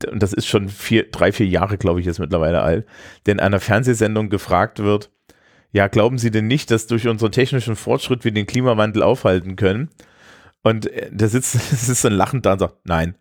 und 0.09 0.23
das 0.23 0.31
ist 0.31 0.47
schon 0.47 0.69
vier, 0.69 1.11
drei, 1.11 1.33
vier 1.33 1.47
Jahre, 1.47 1.77
glaube 1.77 1.99
ich, 1.99 2.05
jetzt 2.05 2.19
mittlerweile 2.19 2.61
alt, 2.61 2.85
der 3.25 3.33
in 3.33 3.39
einer 3.41 3.59
Fernsehsendung 3.59 4.29
gefragt 4.29 4.79
wird, 4.79 5.09
ja, 5.73 5.89
glauben 5.89 6.17
Sie 6.17 6.31
denn 6.31 6.47
nicht, 6.47 6.71
dass 6.71 6.87
durch 6.87 7.05
unseren 7.09 7.33
technischen 7.33 7.75
Fortschritt 7.75 8.23
wir 8.23 8.31
den 8.31 8.47
Klimawandel 8.47 9.03
aufhalten 9.03 9.57
können? 9.57 9.89
Und 10.67 10.91
äh, 10.91 11.09
der 11.11 11.29
sitzt, 11.29 11.53
so 11.53 12.07
ein 12.09 12.13
lachend 12.13 12.45
da 12.45 12.53
und 12.53 12.59
sagt, 12.59 12.75
nein. 12.83 13.15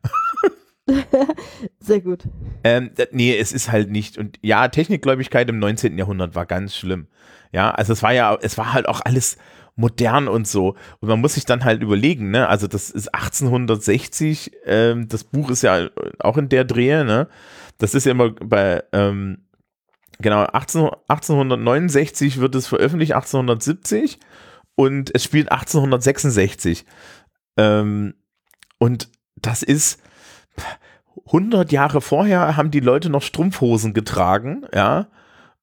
Sehr 1.78 2.00
gut. 2.00 2.24
Ähm, 2.64 2.90
nee, 3.12 3.36
es 3.36 3.52
ist 3.52 3.70
halt 3.70 3.88
nicht. 3.90 4.18
Und 4.18 4.38
ja, 4.42 4.66
Technikgläubigkeit 4.66 5.48
im 5.48 5.60
19. 5.60 5.96
Jahrhundert 5.96 6.34
war 6.34 6.44
ganz 6.44 6.76
schlimm. 6.76 7.06
Ja, 7.52 7.70
also 7.70 7.92
es 7.92 8.02
war 8.02 8.12
ja, 8.12 8.36
es 8.40 8.58
war 8.58 8.72
halt 8.72 8.88
auch 8.88 9.00
alles 9.04 9.36
modern 9.76 10.26
und 10.26 10.48
so. 10.48 10.74
Und 11.00 11.08
man 11.08 11.20
muss 11.20 11.34
sich 11.34 11.44
dann 11.44 11.64
halt 11.64 11.82
überlegen, 11.82 12.30
ne? 12.30 12.48
Also 12.48 12.66
das 12.66 12.90
ist 12.90 13.14
1860, 13.14 14.50
ähm, 14.64 15.06
das 15.06 15.22
Buch 15.22 15.50
ist 15.50 15.62
ja 15.62 15.88
auch 16.18 16.38
in 16.38 16.48
der 16.48 16.64
Drehe, 16.64 17.04
ne? 17.04 17.28
Das 17.78 17.94
ist 17.94 18.06
ja 18.06 18.12
immer 18.12 18.30
bei, 18.30 18.82
ähm, 18.92 19.38
genau, 20.18 20.42
18, 20.42 20.88
1869 21.08 22.40
wird 22.40 22.56
es 22.56 22.66
veröffentlicht, 22.66 23.12
1870 23.12 24.18
und 24.74 25.14
es 25.14 25.24
spielt 25.24 25.52
1866. 25.52 26.84
Ähm, 27.56 28.14
und 28.78 29.08
das 29.36 29.62
ist 29.62 30.00
100 31.26 31.72
Jahre 31.72 32.00
vorher 32.00 32.56
haben 32.56 32.70
die 32.70 32.80
Leute 32.80 33.10
noch 33.10 33.22
Strumpfhosen 33.22 33.94
getragen, 33.94 34.66
ja, 34.74 35.08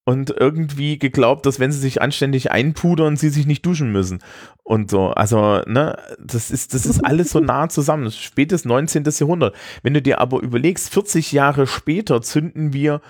und 0.06 0.36
irgendwie 0.38 1.00
geglaubt, 1.00 1.46
dass 1.46 1.60
wenn 1.60 1.72
sie 1.72 1.80
sich 1.80 2.02
anständig 2.02 2.52
einpudern, 2.52 3.16
sie 3.16 3.30
sich 3.30 3.46
nicht 3.46 3.66
duschen 3.66 3.91
müssen 3.91 4.20
und 4.64 4.89
so. 4.89 5.12
Also, 5.12 5.62
ne, 5.66 5.98
das 6.20 6.52
ist, 6.52 6.74
das 6.74 6.86
ist 6.86 7.06
alles 7.06 7.30
so 7.30 7.39
nah 7.39 7.70
zusammen. 7.70 8.04
Das 8.04 8.16
ist 8.16 8.22
spätes 8.22 8.66
19. 8.66 9.06
Jahrhundert. 9.06 9.56
Wenn 9.82 9.94
du 9.94 10.02
dir 10.02 10.20
aber 10.20 10.41
überlegst, 10.41 10.89
40 10.94 11.32
Jahre 11.32 11.68
später 11.68 12.22
zünden 12.22 12.74
wir 12.74 13.02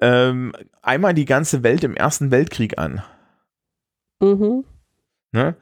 ähm, 0.00 0.54
einmal 0.80 1.12
die 1.12 1.26
ganze 1.26 1.62
Welt 1.62 1.84
im 1.84 1.94
Ersten 1.94 2.30
Weltkrieg 2.30 2.78
an. 2.78 3.02
Mhm. 4.20 4.64
Ne? 5.32 5.54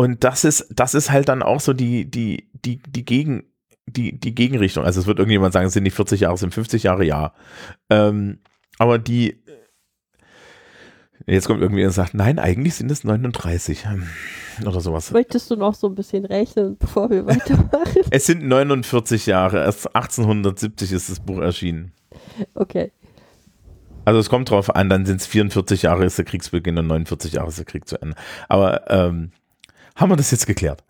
Und 0.00 0.24
das 0.24 0.44
ist, 0.44 0.66
das 0.70 0.94
ist 0.94 1.10
halt 1.10 1.28
dann 1.28 1.42
auch 1.42 1.60
so 1.60 1.74
die, 1.74 2.10
die, 2.10 2.48
die, 2.54 2.78
die 2.78 3.04
Gegen, 3.04 3.44
die, 3.84 4.18
die 4.18 4.34
Gegenrichtung. 4.34 4.82
Also 4.82 4.98
es 4.98 5.06
wird 5.06 5.18
irgendjemand 5.18 5.52
sagen, 5.52 5.66
es 5.66 5.74
sind 5.74 5.82
nicht 5.82 5.94
40 5.94 6.20
Jahre, 6.20 6.32
es 6.36 6.40
sind 6.40 6.54
50 6.54 6.84
Jahre, 6.84 7.04
ja. 7.04 7.34
Ähm, 7.90 8.38
aber 8.78 8.98
die, 8.98 9.44
jetzt 11.26 11.46
kommt 11.46 11.60
irgendwie 11.60 11.84
und 11.84 11.90
sagt, 11.90 12.14
nein, 12.14 12.38
eigentlich 12.38 12.76
sind 12.76 12.90
es 12.90 13.04
39 13.04 13.90
hm, 13.90 14.06
oder 14.64 14.80
sowas. 14.80 15.10
Möchtest 15.10 15.50
du 15.50 15.56
noch 15.56 15.74
so 15.74 15.88
ein 15.88 15.94
bisschen 15.96 16.24
rechnen, 16.24 16.78
bevor 16.78 17.10
wir 17.10 17.26
weitermachen? 17.26 18.00
Es 18.10 18.24
sind 18.24 18.42
49 18.42 19.26
Jahre, 19.26 19.58
erst 19.58 19.94
1870 19.94 20.92
ist 20.92 21.10
das 21.10 21.20
Buch 21.20 21.42
erschienen. 21.42 21.92
Okay. 22.54 22.90
Also 24.06 24.18
es 24.18 24.30
kommt 24.30 24.48
drauf 24.48 24.74
an, 24.74 24.88
dann 24.88 25.04
sind 25.04 25.20
es 25.20 25.26
44 25.26 25.82
Jahre 25.82 26.06
ist 26.06 26.16
der 26.16 26.24
Kriegsbeginn 26.24 26.78
und 26.78 26.86
49 26.86 27.34
Jahre 27.34 27.48
ist 27.48 27.58
der 27.58 27.66
Krieg 27.66 27.86
zu 27.86 28.00
Ende. 28.00 28.16
Aber 28.48 28.90
ähm, 28.90 29.32
haben 29.96 30.10
wir 30.10 30.16
das 30.16 30.30
jetzt 30.30 30.46
geklärt? 30.46 30.84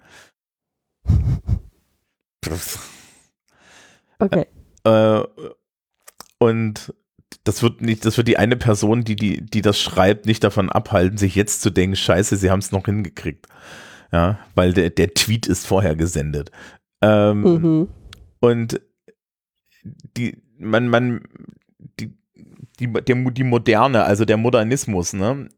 Okay. 4.19 4.47
Äh, 4.85 5.23
und 6.39 6.95
das 7.45 7.63
wird 7.63 7.81
nicht, 7.81 8.05
das 8.05 8.17
wird 8.17 8.29
die 8.29 8.39
eine 8.39 8.57
Person, 8.57 9.05
die, 9.05 9.17
die, 9.17 9.45
die 9.45 9.63
das 9.63 9.79
schreibt, 9.79 10.27
nicht 10.27 10.45
davon 10.45 10.71
abhalten, 10.71 11.19
sich 11.19 11.35
jetzt 11.35 11.63
zu 11.63 11.71
denken, 11.71 11.97
scheiße, 11.97 12.37
sie 12.37 12.51
haben 12.51 12.59
es 12.59 12.73
noch 12.73 12.85
hingekriegt. 12.85 13.47
Ja, 14.13 14.41
weil 14.55 14.73
der, 14.73 14.91
der 14.91 15.15
Tweet 15.15 15.47
ist 15.47 15.67
vorher 15.67 15.95
gesendet. 15.97 16.51
Ähm, 17.01 17.43
Mhm. 17.43 17.89
Und 18.41 18.81
die, 20.17 20.43
man, 20.59 20.89
man, 20.89 21.23
die, 21.99 22.17
die, 22.79 22.93
der, 22.93 23.17
die 23.17 23.45
Moderne, 23.45 24.05
also 24.05 24.25
der 24.25 24.37
Modernismus, 24.37 25.13
ne, 25.13 25.49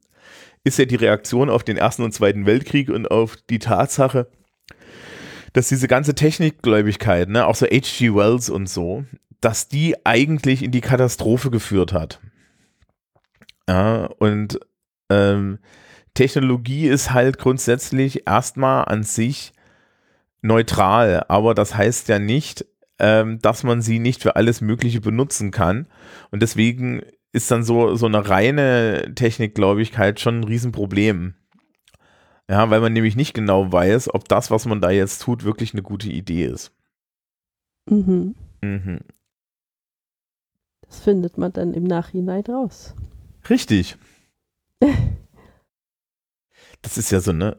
ist 0.64 0.78
ja 0.78 0.84
die 0.84 0.96
Reaktion 0.96 1.50
auf 1.50 1.64
den 1.64 1.76
Ersten 1.76 2.02
und 2.02 2.12
Zweiten 2.12 2.46
Weltkrieg 2.46 2.88
und 2.88 3.10
auf 3.10 3.36
die 3.50 3.58
Tatsache, 3.58 4.28
dass 5.52 5.68
diese 5.68 5.88
ganze 5.88 6.14
Technikgläubigkeit, 6.14 7.28
ne, 7.28 7.46
auch 7.46 7.56
so 7.56 7.66
H.G. 7.66 8.14
Wells 8.14 8.48
und 8.48 8.68
so, 8.68 9.04
dass 9.40 9.68
die 9.68 9.96
eigentlich 10.06 10.62
in 10.62 10.70
die 10.70 10.80
Katastrophe 10.80 11.50
geführt 11.50 11.92
hat. 11.92 12.20
Ja, 13.68 14.06
und 14.18 14.60
ähm, 15.10 15.58
Technologie 16.14 16.88
ist 16.88 17.12
halt 17.12 17.38
grundsätzlich 17.38 18.26
erstmal 18.26 18.84
an 18.84 19.02
sich 19.02 19.52
neutral, 20.42 21.24
aber 21.28 21.54
das 21.54 21.74
heißt 21.74 22.08
ja 22.08 22.18
nicht, 22.18 22.66
ähm, 22.98 23.40
dass 23.40 23.62
man 23.62 23.82
sie 23.82 23.98
nicht 23.98 24.22
für 24.22 24.36
alles 24.36 24.60
Mögliche 24.60 25.00
benutzen 25.00 25.50
kann. 25.50 25.88
Und 26.30 26.42
deswegen 26.42 27.02
ist 27.32 27.50
dann 27.50 27.64
so, 27.64 27.94
so 27.96 28.06
eine 28.06 28.28
reine 28.28 29.12
Technikgläubigkeit 29.14 30.20
schon 30.20 30.40
ein 30.40 30.44
Riesenproblem. 30.44 31.34
Ja, 32.48 32.68
weil 32.70 32.80
man 32.80 32.92
nämlich 32.92 33.16
nicht 33.16 33.34
genau 33.34 33.72
weiß, 33.72 34.12
ob 34.14 34.28
das, 34.28 34.50
was 34.50 34.66
man 34.66 34.80
da 34.80 34.90
jetzt 34.90 35.22
tut, 35.22 35.44
wirklich 35.44 35.72
eine 35.72 35.82
gute 35.82 36.10
Idee 36.10 36.44
ist. 36.44 36.72
Mhm. 37.88 38.34
Mhm. 38.60 39.00
Das 40.82 41.00
findet 41.00 41.38
man 41.38 41.52
dann 41.52 41.72
im 41.72 41.84
Nachhinein 41.84 42.44
raus. 42.44 42.94
Richtig. 43.48 43.96
Das 46.84 46.98
ist 46.98 47.12
ja 47.12 47.20
so, 47.20 47.32
ne? 47.32 47.56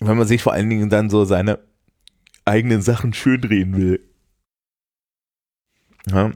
Wenn 0.00 0.18
man 0.18 0.26
sich 0.26 0.42
vor 0.42 0.52
allen 0.52 0.68
Dingen 0.68 0.90
dann 0.90 1.08
so 1.08 1.24
seine 1.24 1.60
eigenen 2.44 2.82
Sachen 2.82 3.12
schönreden 3.12 3.76
will. 3.76 4.10
Ja. 6.08 6.32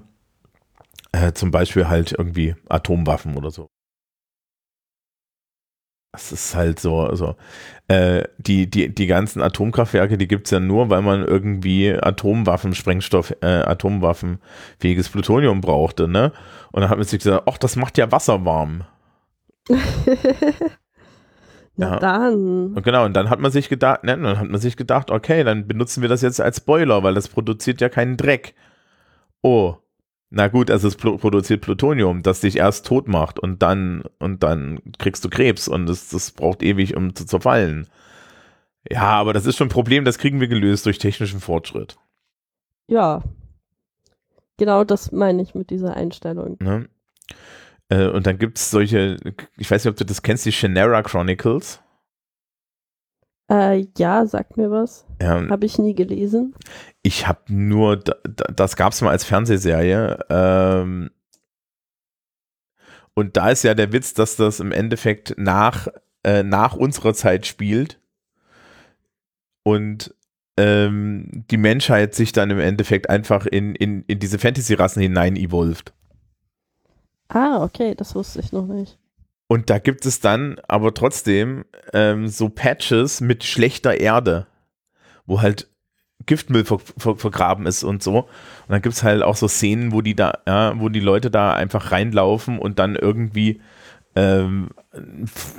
Äh, 1.14 1.32
zum 1.32 1.52
Beispiel 1.52 1.86
halt 1.86 2.10
irgendwie 2.10 2.56
Atomwaffen 2.68 3.36
oder 3.36 3.52
so. 3.52 3.68
Das 6.10 6.32
ist 6.32 6.56
halt 6.56 6.80
so, 6.80 7.14
so. 7.14 7.36
Äh, 7.86 8.24
die, 8.38 8.68
die, 8.68 8.92
die 8.92 9.06
ganzen 9.06 9.40
Atomkraftwerke, 9.40 10.18
die 10.18 10.26
gibt 10.26 10.46
es 10.48 10.50
ja 10.50 10.58
nur, 10.58 10.90
weil 10.90 11.02
man 11.02 11.24
irgendwie 11.24 11.92
Atomwaffen, 11.92 12.74
Sprengstoff, 12.74 13.32
äh, 13.42 13.46
Atomwaffenfähiges 13.46 15.08
Plutonium 15.08 15.60
brauchte, 15.60 16.08
ne? 16.08 16.32
Und 16.72 16.80
dann 16.82 16.90
hat 16.90 16.98
man 16.98 17.06
sich 17.06 17.20
gesagt, 17.20 17.44
ach, 17.46 17.58
das 17.58 17.76
macht 17.76 17.96
ja 17.96 18.10
Wasser 18.10 18.44
warm. 18.44 18.84
Na 21.76 21.90
Ja. 21.94 21.98
dann. 21.98 22.74
Und 22.74 22.82
genau, 22.82 23.04
und 23.04 23.14
dann 23.14 23.30
hat 23.30 23.38
man 23.40 23.52
sich 23.52 23.68
gedacht, 23.68 24.02
ne, 24.02 24.16
dann 24.18 24.38
hat 24.38 24.48
man 24.48 24.60
sich 24.60 24.76
gedacht, 24.76 25.10
okay, 25.12 25.44
dann 25.44 25.66
benutzen 25.68 26.02
wir 26.02 26.08
das 26.08 26.22
jetzt 26.22 26.40
als 26.40 26.56
Spoiler, 26.58 27.02
weil 27.04 27.14
das 27.14 27.28
produziert 27.28 27.80
ja 27.80 27.88
keinen 27.88 28.16
Dreck. 28.16 28.54
Oh. 29.42 29.76
Na 30.30 30.48
gut, 30.48 30.70
also 30.70 30.88
es 30.88 30.96
produziert 30.96 31.60
Plutonium, 31.60 32.22
das 32.22 32.40
dich 32.40 32.56
erst 32.56 32.86
tot 32.86 33.06
macht 33.06 33.38
und 33.38 33.62
dann, 33.62 34.02
und 34.18 34.42
dann 34.42 34.80
kriegst 34.98 35.24
du 35.24 35.30
Krebs 35.30 35.68
und 35.68 35.86
das, 35.86 36.08
das 36.08 36.32
braucht 36.32 36.62
ewig, 36.62 36.96
um 36.96 37.14
zu 37.14 37.24
zerfallen. 37.24 37.86
Ja, 38.90 39.12
aber 39.12 39.32
das 39.32 39.46
ist 39.46 39.56
schon 39.56 39.68
ein 39.68 39.70
Problem, 39.70 40.04
das 40.04 40.18
kriegen 40.18 40.40
wir 40.40 40.48
gelöst 40.48 40.86
durch 40.86 40.98
technischen 40.98 41.40
Fortschritt. 41.40 41.96
Ja. 42.88 43.22
Genau 44.56 44.84
das 44.84 45.12
meine 45.12 45.42
ich 45.42 45.54
mit 45.54 45.70
dieser 45.70 45.96
Einstellung. 45.96 46.56
Ne? 46.60 46.88
Äh, 47.88 48.08
und 48.08 48.26
dann 48.26 48.38
gibt 48.38 48.58
es 48.58 48.70
solche, 48.70 49.16
ich 49.56 49.70
weiß 49.70 49.84
nicht, 49.84 49.90
ob 49.90 49.96
du 49.96 50.04
das 50.04 50.22
kennst, 50.22 50.46
die 50.46 50.52
Shannara 50.52 51.02
Chronicles. 51.02 51.80
Äh, 53.50 53.86
ja, 53.98 54.26
sag 54.26 54.56
mir 54.56 54.70
was. 54.70 55.06
Ja, 55.20 55.48
Habe 55.48 55.66
ich 55.66 55.78
nie 55.78 55.94
gelesen. 55.94 56.54
Ich 57.06 57.28
habe 57.28 57.40
nur, 57.48 57.98
da- 57.98 58.16
da- 58.24 58.50
das 58.52 58.76
gab 58.76 58.92
es 58.94 59.02
mal 59.02 59.10
als 59.10 59.24
Fernsehserie. 59.24 60.18
Ähm, 60.30 61.10
und 63.14 63.36
da 63.36 63.50
ist 63.50 63.62
ja 63.62 63.74
der 63.74 63.92
Witz, 63.92 64.14
dass 64.14 64.36
das 64.36 64.58
im 64.58 64.72
Endeffekt 64.72 65.34
nach, 65.38 65.86
äh, 66.24 66.42
nach 66.42 66.74
unserer 66.74 67.14
Zeit 67.14 67.46
spielt 67.46 68.00
und 69.62 70.14
ähm, 70.56 71.44
die 71.50 71.56
Menschheit 71.58 72.14
sich 72.14 72.32
dann 72.32 72.50
im 72.50 72.58
Endeffekt 72.58 73.10
einfach 73.10 73.44
in, 73.46 73.74
in, 73.74 74.02
in 74.04 74.18
diese 74.18 74.38
Fantasy-Rassen 74.38 75.02
hinein 75.02 75.36
evolved. 75.36 75.92
Ah, 77.28 77.62
okay, 77.62 77.94
das 77.94 78.14
wusste 78.14 78.40
ich 78.40 78.52
noch 78.52 78.66
nicht. 78.66 78.98
Und 79.46 79.68
da 79.68 79.78
gibt 79.78 80.06
es 80.06 80.20
dann 80.20 80.58
aber 80.68 80.94
trotzdem 80.94 81.66
ähm, 81.92 82.28
so 82.28 82.48
Patches 82.48 83.20
mit 83.20 83.44
schlechter 83.44 84.00
Erde, 84.00 84.46
wo 85.26 85.42
halt 85.42 85.68
Giftmüll 86.26 86.64
ver 86.64 86.78
ver 86.78 87.16
vergraben 87.16 87.66
ist 87.66 87.84
und 87.84 88.02
so. 88.02 88.18
Und 88.20 88.28
dann 88.68 88.82
gibt 88.82 88.94
es 88.94 89.02
halt 89.02 89.22
auch 89.22 89.36
so 89.36 89.48
Szenen, 89.48 89.92
wo 89.92 90.00
die 90.00 90.14
da, 90.14 90.38
ja, 90.46 90.78
wo 90.80 90.88
die 90.88 91.00
Leute 91.00 91.30
da 91.30 91.52
einfach 91.54 91.92
reinlaufen 91.92 92.58
und 92.58 92.78
dann 92.78 92.96
irgendwie 92.96 93.60
ähm, 94.16 94.68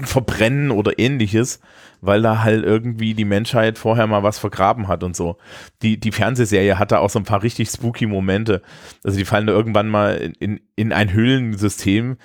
verbrennen 0.04 0.72
oder 0.72 0.98
ähnliches, 0.98 1.60
weil 2.02 2.22
da 2.22 2.42
halt 2.44 2.64
irgendwie 2.64 3.14
die 3.14 3.26
Menschheit 3.26 3.78
vorher 3.78 4.08
mal 4.08 4.24
was 4.24 4.40
vergraben 4.40 4.88
hat 4.88 5.04
und 5.04 5.16
so. 5.16 5.38
Die, 5.82 6.00
die 6.00 6.12
Fernsehserie 6.12 6.80
hatte 6.80 7.00
auch 7.00 7.10
so 7.10 7.20
ein 7.20 7.26
paar 7.26 7.44
richtig 7.44 7.70
spooky 7.70 8.06
Momente. 8.06 8.62
Also 9.04 9.18
die 9.18 9.26
fallen 9.26 9.48
da 9.48 9.54
irgendwann 9.54 9.90
mal 9.90 10.16
in, 10.16 10.34
in, 10.40 10.60
in 10.76 10.94
ein 10.94 11.12
Höhlensystem, 11.12 12.18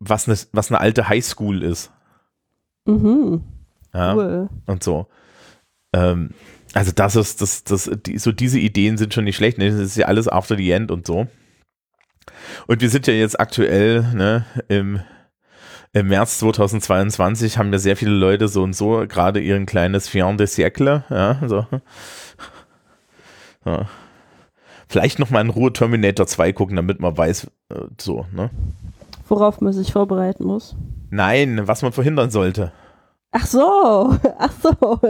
was 0.00 0.28
eine, 0.28 0.36
was 0.52 0.70
eine 0.70 0.80
alte 0.80 1.08
Highschool 1.08 1.62
ist. 1.62 1.90
Mhm. 2.84 3.42
Ja, 3.94 4.14
Cool. 4.14 4.48
und 4.66 4.82
so. 4.82 5.06
Ähm, 5.94 6.30
also 6.74 6.92
das 6.92 7.16
ist, 7.16 7.42
das, 7.42 7.64
das, 7.64 7.90
die, 8.06 8.18
so 8.18 8.32
diese 8.32 8.58
Ideen 8.58 8.96
sind 8.96 9.14
schon 9.14 9.24
nicht 9.24 9.36
schlecht. 9.36 9.58
Ne? 9.58 9.70
Das 9.70 9.80
ist 9.80 9.96
ja 9.96 10.06
alles 10.06 10.28
after 10.28 10.56
the 10.56 10.70
end 10.70 10.90
und 10.90 11.06
so. 11.06 11.26
Und 12.66 12.80
wir 12.80 12.90
sind 12.90 13.06
ja 13.06 13.14
jetzt 13.14 13.38
aktuell 13.38 14.02
ne, 14.14 14.44
im, 14.68 15.00
im 15.92 16.08
März 16.08 16.38
2022 16.38 17.58
haben 17.58 17.72
ja 17.72 17.78
sehr 17.78 17.96
viele 17.96 18.12
Leute 18.12 18.48
so 18.48 18.62
und 18.62 18.74
so 18.74 19.04
gerade 19.08 19.40
ihren 19.40 19.66
kleines 19.66 20.08
Fian 20.08 20.38
de 20.38 20.46
Siècle. 20.46 21.04
Ja, 21.10 21.40
so. 21.46 21.66
Ja. 23.64 23.86
Vielleicht 24.88 25.18
noch 25.18 25.30
mal 25.30 25.40
in 25.40 25.50
Ruhe 25.50 25.72
Terminator 25.72 26.26
2 26.26 26.52
gucken, 26.52 26.76
damit 26.76 27.00
man 27.00 27.16
weiß, 27.16 27.46
äh, 27.70 27.80
so, 27.98 28.26
ne? 28.32 28.50
Worauf 29.28 29.60
man 29.60 29.72
sich 29.72 29.92
vorbereiten 29.92 30.44
muss. 30.44 30.76
Nein, 31.10 31.66
was 31.66 31.82
man 31.82 31.92
verhindern 31.92 32.30
sollte. 32.30 32.72
Ach 33.32 33.46
so, 33.46 34.14
ach 34.38 34.52
so. 34.62 34.70
Ob 34.70 35.00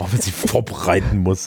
man 0.00 0.20
sich 0.20 0.32
vorbereiten 0.32 1.18
muss. 1.18 1.44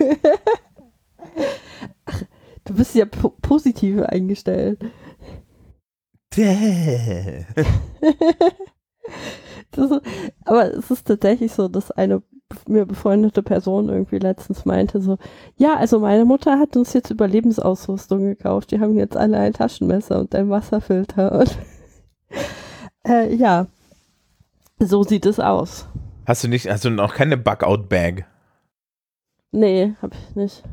Du 2.63 2.73
bist 2.73 2.95
ja 2.95 3.05
po 3.05 3.29
positiv 3.41 4.01
eingestellt. 4.01 4.79
Das 9.71 9.91
aber 10.45 10.73
es 10.73 10.89
ist 10.89 11.05
tatsächlich 11.05 11.51
so, 11.51 11.67
dass 11.67 11.91
eine 11.91 12.23
mir 12.67 12.85
befreundete 12.85 13.43
Person 13.43 13.89
irgendwie 13.89 14.19
letztens 14.19 14.65
meinte 14.65 15.01
so, 15.01 15.17
ja, 15.57 15.75
also 15.75 15.99
meine 15.99 16.25
Mutter 16.25 16.59
hat 16.59 16.77
uns 16.77 16.93
jetzt 16.93 17.09
Überlebensausrüstung 17.11 18.25
gekauft. 18.25 18.71
Die 18.71 18.79
haben 18.79 18.97
jetzt 18.97 19.17
alle 19.17 19.37
ein 19.37 19.53
Taschenmesser 19.53 20.19
und 20.19 20.33
ein 20.35 20.49
Wasserfilter. 20.49 21.39
Und 21.39 21.57
äh, 23.07 23.33
ja, 23.35 23.67
so 24.79 25.03
sieht 25.03 25.25
es 25.25 25.39
aus. 25.39 25.87
Hast 26.25 26.43
du 26.43 26.47
nicht, 26.47 26.67
hast 26.67 26.85
du 26.85 26.89
noch 26.89 27.13
keine 27.13 27.37
Bug-Out-Bag? 27.37 28.25
Nee, 29.51 29.93
hab 30.01 30.13
ich 30.13 30.35
nicht. 30.35 30.63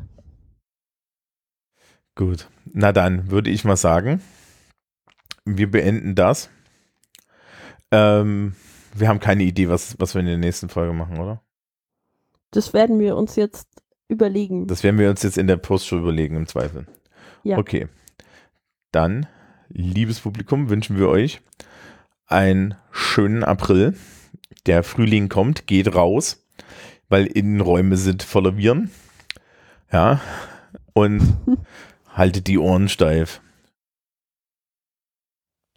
Gut. 2.15 2.49
Na 2.65 2.91
dann 2.91 3.29
würde 3.31 3.49
ich 3.49 3.63
mal 3.63 3.77
sagen, 3.77 4.21
wir 5.45 5.69
beenden 5.69 6.15
das. 6.15 6.49
Ähm, 7.91 8.55
wir 8.95 9.07
haben 9.07 9.19
keine 9.19 9.43
Idee, 9.43 9.69
was, 9.69 9.99
was 9.99 10.15
wir 10.15 10.21
in 10.21 10.27
der 10.27 10.37
nächsten 10.37 10.69
Folge 10.69 10.93
machen, 10.93 11.19
oder? 11.19 11.41
Das 12.51 12.73
werden 12.73 12.99
wir 12.99 13.15
uns 13.15 13.35
jetzt 13.35 13.67
überlegen. 14.07 14.67
Das 14.67 14.83
werden 14.83 14.99
wir 14.99 15.09
uns 15.09 15.23
jetzt 15.23 15.37
in 15.37 15.47
der 15.47 15.57
Postshow 15.57 15.97
überlegen, 15.97 16.35
im 16.35 16.47
Zweifel. 16.47 16.87
Ja. 17.43 17.57
Okay. 17.57 17.87
Dann, 18.91 19.27
liebes 19.69 20.19
Publikum, 20.19 20.69
wünschen 20.69 20.97
wir 20.97 21.09
euch 21.09 21.41
einen 22.33 22.75
schönen 22.91 23.43
April. 23.43 23.95
Der 24.65 24.83
Frühling 24.83 25.29
kommt, 25.29 25.67
geht 25.67 25.95
raus, 25.95 26.45
weil 27.07 27.27
Innenräume 27.27 27.95
sind 27.95 28.23
voller 28.23 28.57
Viren. 28.57 28.91
Ja. 29.91 30.19
Und 30.93 31.21
haltet 32.09 32.47
die 32.47 32.57
Ohren 32.57 32.89
steif. 32.89 33.41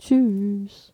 Tschüss. 0.00 0.85